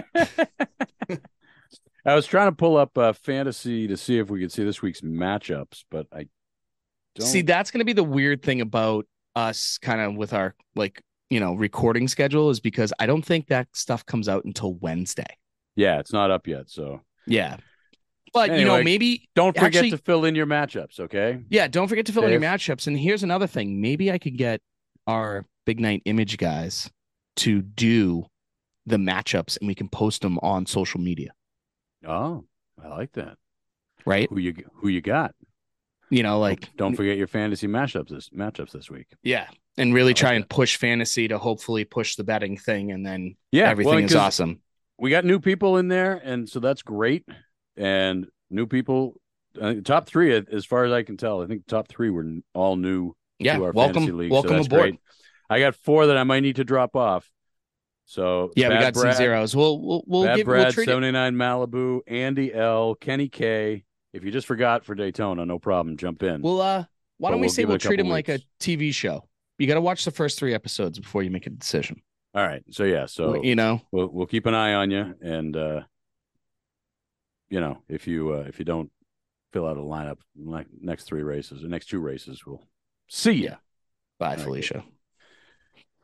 I 2.04 2.16
was 2.16 2.26
trying 2.26 2.48
to 2.48 2.56
pull 2.56 2.78
up 2.78 2.98
uh, 2.98 3.14
fantasy 3.14 3.88
to 3.88 3.96
see 3.96 4.18
if 4.18 4.32
we 4.32 4.40
could 4.40 4.52
see 4.52 4.64
this 4.64 4.82
week's 4.82 5.02
matchups, 5.02 5.84
but 5.92 6.08
I 6.12 6.26
don't 7.16 7.28
See, 7.28 7.44
that's 7.44 7.70
going 7.70 7.80
to 7.80 7.86
be 7.86 7.94
the 7.94 8.04
weird 8.04 8.42
thing 8.42 8.62
about 8.62 9.06
us 9.36 9.78
kind 9.78 10.02
of 10.02 10.16
with 10.16 10.34
our 10.34 10.56
like, 10.76 11.04
you 11.32 11.40
know, 11.40 11.54
recording 11.56 12.08
schedule 12.08 12.50
is 12.52 12.60
because 12.60 12.94
I 13.00 13.08
don't 13.08 13.26
think 13.26 13.48
that 13.48 13.68
stuff 13.74 14.06
comes 14.06 14.30
out 14.30 14.46
until 14.46 14.74
Wednesday. 14.76 15.38
Yeah, 15.76 16.00
it's 16.00 16.14
not 16.14 16.30
up 16.30 16.46
yet. 16.48 16.70
So 16.70 17.02
Yeah. 17.26 17.58
But, 18.34 18.58
you 18.60 18.66
know, 18.66 18.82
maybe 18.84 19.28
don't 19.36 19.54
forget 19.56 19.76
Actually- 19.84 19.92
to 19.92 19.98
fill 19.98 20.24
in 20.26 20.36
your 20.36 20.46
matchups, 20.46 21.00
okay? 21.02 21.40
Yeah, 21.50 21.68
don't 21.68 21.88
forget 21.90 22.06
to 22.06 22.14
fill 22.14 22.24
in 22.24 22.32
your 22.32 22.40
matchups. 22.40 22.88
And 22.88 22.98
here's 22.98 23.24
another 23.24 23.48
thing. 23.48 23.82
Maybe 23.82 24.10
I 24.12 24.18
could 24.20 24.38
get 24.38 24.62
our 25.08 25.46
big 25.66 25.80
night 25.82 26.02
image 26.06 26.38
guys 26.38 26.90
to 27.38 27.62
do 27.62 28.26
the 28.86 28.98
matchups 28.98 29.58
and 29.60 29.68
we 29.68 29.76
can 29.76 29.90
post 29.90 30.22
them 30.22 30.38
on 30.42 30.66
social 30.66 31.00
media, 31.02 31.32
Oh, 32.08 32.46
I 32.82 32.88
like 32.88 33.12
that. 33.14 33.38
right? 34.06 34.28
Who 34.30 34.40
you 34.40 34.54
who 34.76 34.88
you 34.90 35.02
got? 35.02 35.36
You 36.10 36.24
know, 36.24 36.40
like 36.40 36.62
Don't, 36.62 36.78
don't 36.78 36.96
forget 36.96 37.18
your 37.18 37.28
fantasy 37.28 37.68
matchups 37.68 38.10
this 38.10 38.30
matchups 38.30 38.72
this 38.72 38.90
week. 38.90 39.08
yeah, 39.24 39.48
and 39.78 39.94
really 39.94 40.14
try 40.14 40.34
and 40.34 40.48
push 40.48 40.78
fantasy 40.78 41.28
to 41.30 41.38
hopefully 41.38 41.86
push 41.86 42.16
the 42.16 42.24
betting 42.24 42.58
thing 42.58 42.92
and 42.92 43.06
then 43.06 43.36
Yeah, 43.52 43.70
everything 43.70 43.94
well, 43.96 44.04
is 44.04 44.16
awesome. 44.16 44.62
We 44.98 45.10
got 45.10 45.26
new 45.26 45.40
people 45.40 45.78
in 45.78 45.88
there, 45.88 46.14
and 46.24 46.48
so 46.48 46.60
that's 46.60 46.82
great. 46.84 47.26
And 47.76 48.28
new 48.50 48.68
people, 48.68 49.16
uh, 49.60 49.76
top 49.84 50.08
three, 50.08 50.34
as 50.34 50.66
far 50.66 50.84
as 50.86 50.92
I 50.92 51.04
can 51.04 51.18
tell, 51.18 51.42
I 51.42 51.48
think 51.48 51.66
top 51.66 51.88
three 51.88 52.10
were 52.10 52.26
all 52.54 52.76
new 52.76 53.14
Yeah, 53.40 53.58
to 53.58 53.64
our 53.64 53.72
welcome 53.72 54.04
fantasy 54.04 54.12
league. 54.12 54.30
so 54.30 54.34
welcome 54.34 54.56
that's 54.58 54.68
aboard. 54.68 54.82
great. 54.82 55.00
I 55.50 55.60
got 55.60 55.76
four 55.76 56.08
that 56.08 56.18
I 56.18 56.24
might 56.24 56.42
need 56.42 56.58
to 56.58 56.64
drop 56.64 56.96
off. 56.96 57.30
So 58.06 58.52
Yeah, 58.56 58.70
we 58.70 58.76
got 58.76 58.94
Brad, 58.94 59.16
some 59.16 59.24
zeros. 59.24 59.56
We'll 59.56 59.82
we'll 59.82 60.04
we'll 60.06 60.24
Bad 60.26 60.36
give 60.36 60.46
Brad, 60.46 60.66
we'll 60.66 60.74
treat 60.74 60.84
it. 60.84 60.92
79 60.92 61.36
Malibu, 61.36 62.02
Andy 62.08 62.54
L, 62.54 62.96
Kenny 62.96 63.30
K. 63.30 63.84
If 64.14 64.26
you 64.26 64.32
just 64.32 64.48
forgot 64.48 64.84
for 64.84 64.96
Daytona, 64.96 65.46
no 65.46 65.60
problem. 65.60 65.96
Jump 65.98 66.22
in. 66.24 66.42
We'll 66.42 66.62
uh 66.62 66.86
why 67.18 67.32
don't 67.32 67.40
we 67.40 67.46
we'll 67.48 67.54
say 67.54 67.66
we'll 67.66 67.78
treat 67.78 68.00
him 68.00 68.10
like 68.10 68.30
a. 68.30 68.40
TV 68.60 68.94
show? 68.94 69.28
You 69.62 69.68
got 69.68 69.76
to 69.76 69.82
watch 69.82 70.06
the 70.06 70.12
first 70.12 70.40
three 70.40 70.56
episodes 70.56 70.98
before 70.98 71.22
you 71.22 71.30
make 71.30 71.46
a 71.46 71.52
decision. 71.52 72.02
All 72.34 72.44
right. 72.44 72.64
So 72.72 72.84
yeah. 72.84 73.06
So 73.06 73.44
you 73.44 73.54
know, 73.54 73.80
we'll 73.92 74.08
we'll 74.08 74.26
keep 74.26 74.48
an 74.48 74.56
eye 74.56 74.74
on 74.74 74.90
you, 74.90 75.14
and 75.22 75.56
uh, 75.56 75.82
you 77.48 77.60
know 77.62 77.78
if 77.88 78.08
you 78.08 78.34
uh, 78.34 78.46
if 78.48 78.58
you 78.58 78.66
don't 78.66 78.90
fill 79.54 79.68
out 79.68 79.78
a 79.78 79.82
lineup 79.82 80.18
like 80.36 80.66
next 80.82 81.04
three 81.04 81.22
races, 81.22 81.62
the 81.62 81.68
next 81.68 81.90
two 81.90 82.00
races, 82.00 82.44
we'll 82.44 82.68
see 83.08 83.34
you. 83.34 83.52
bye, 84.18 84.30
right, 84.30 84.38
good. 84.38 84.44
Felicia. 84.46 84.84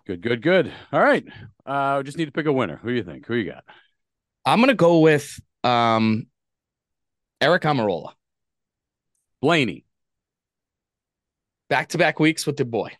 Good, 0.05 0.21
good, 0.21 0.43
good. 0.43 0.71
All 0.93 1.01
right. 1.01 1.25
Uh, 1.65 2.03
just 2.03 2.19
need 2.19 2.25
to 2.25 2.31
pick 2.31 2.45
a 2.45 2.53
winner. 2.53 2.77
Who 2.77 2.89
do 2.89 2.93
you 2.93 3.03
think? 3.03 3.25
Who 3.25 3.33
you 3.33 3.51
got? 3.51 3.63
I'm 4.45 4.59
gonna 4.59 4.75
go 4.75 4.99
with 4.99 5.39
um 5.63 6.27
Erik 7.41 7.63
Almirola. 7.63 8.11
Blaney. 9.41 9.83
Back 11.69 11.87
to 11.89 11.97
back 11.97 12.19
weeks 12.19 12.45
with 12.45 12.57
the 12.57 12.63
boy. 12.63 12.91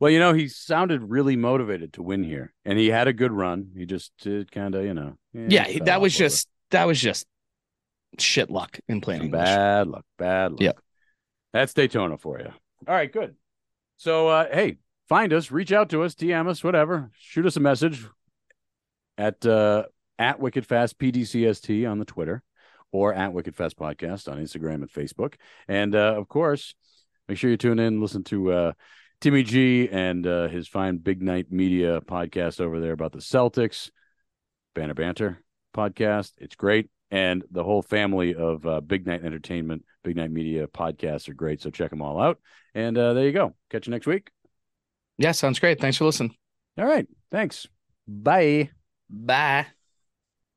Well, 0.00 0.10
you 0.10 0.20
know, 0.20 0.32
he 0.32 0.48
sounded 0.48 1.02
really 1.02 1.34
motivated 1.36 1.94
to 1.94 2.02
win 2.02 2.22
here, 2.22 2.52
and 2.64 2.78
he 2.78 2.88
had 2.88 3.08
a 3.08 3.12
good 3.12 3.32
run. 3.32 3.72
He 3.76 3.84
just 3.84 4.12
did 4.20 4.52
kind 4.52 4.74
of, 4.74 4.84
you 4.84 4.94
know, 4.94 5.16
Yeah, 5.32 5.64
fell 5.64 5.86
that 5.86 6.00
was 6.00 6.16
just 6.16 6.48
that 6.70 6.86
was 6.86 7.00
just 7.00 7.26
shit 8.18 8.50
luck 8.50 8.78
in 8.88 9.02
Some 9.02 9.30
bad 9.30 9.88
luck. 9.88 10.04
Bad 10.18 10.52
luck. 10.52 10.60
Yeah, 10.60 10.72
That's 11.52 11.74
Daytona 11.74 12.16
for 12.16 12.38
you. 12.38 12.52
All 12.86 12.94
right, 12.94 13.12
good. 13.12 13.34
So, 13.96 14.28
uh, 14.28 14.46
hey, 14.52 14.78
find 15.08 15.32
us, 15.32 15.50
reach 15.50 15.72
out 15.72 15.88
to 15.90 16.02
us, 16.04 16.14
DM 16.14 16.48
us, 16.48 16.62
whatever. 16.62 17.10
Shoot 17.18 17.46
us 17.46 17.56
a 17.56 17.60
message 17.60 18.06
at 19.16 19.44
uh, 19.44 19.84
at 20.18 20.38
Wicked 20.38 20.64
Fast 20.64 20.98
PDCST 20.98 21.90
on 21.90 21.98
the 21.98 22.04
Twitter 22.04 22.42
or 22.92 23.12
at 23.12 23.32
Wicked 23.32 23.56
Fast 23.56 23.76
Podcast 23.76 24.30
on 24.30 24.38
Instagram 24.38 24.76
and 24.76 24.90
Facebook. 24.90 25.34
And 25.66 25.94
uh, 25.94 26.14
of 26.16 26.28
course, 26.28 26.74
make 27.28 27.36
sure 27.38 27.50
you 27.50 27.56
tune 27.56 27.78
in, 27.78 28.00
listen 28.00 28.24
to 28.24 28.52
uh, 28.52 28.72
Timmy 29.20 29.42
G 29.42 29.88
and 29.90 30.26
uh, 30.26 30.48
his 30.48 30.68
fine 30.68 30.98
Big 30.98 31.22
Night 31.22 31.50
Media 31.50 32.00
podcast 32.00 32.60
over 32.60 32.80
there 32.80 32.92
about 32.92 33.12
the 33.12 33.18
Celtics, 33.18 33.90
Banner 34.74 34.94
Banter 34.94 35.42
podcast. 35.74 36.32
It's 36.38 36.56
great. 36.56 36.88
and 37.10 37.42
the 37.50 37.64
whole 37.64 37.82
family 37.82 38.34
of 38.34 38.66
uh, 38.66 38.80
Big 38.80 39.06
Night 39.06 39.24
Entertainment, 39.24 39.84
Big 40.04 40.14
Night 40.16 40.30
Media 40.30 40.66
podcasts 40.66 41.28
are 41.28 41.34
great. 41.34 41.60
So 41.62 41.70
check 41.70 41.90
them 41.90 42.02
all 42.02 42.20
out. 42.20 42.38
And 42.74 42.96
uh, 42.98 43.14
there 43.14 43.24
you 43.24 43.32
go. 43.32 43.54
Catch 43.70 43.86
you 43.86 43.92
next 43.92 44.06
week. 44.06 44.30
Yeah, 45.16 45.32
sounds 45.32 45.58
great. 45.58 45.80
Thanks 45.80 45.96
for 45.96 46.04
listening. 46.04 46.36
All 46.76 46.84
right. 46.86 47.08
Thanks. 47.30 47.66
Bye. 48.06 48.70
Bye. 49.10 49.77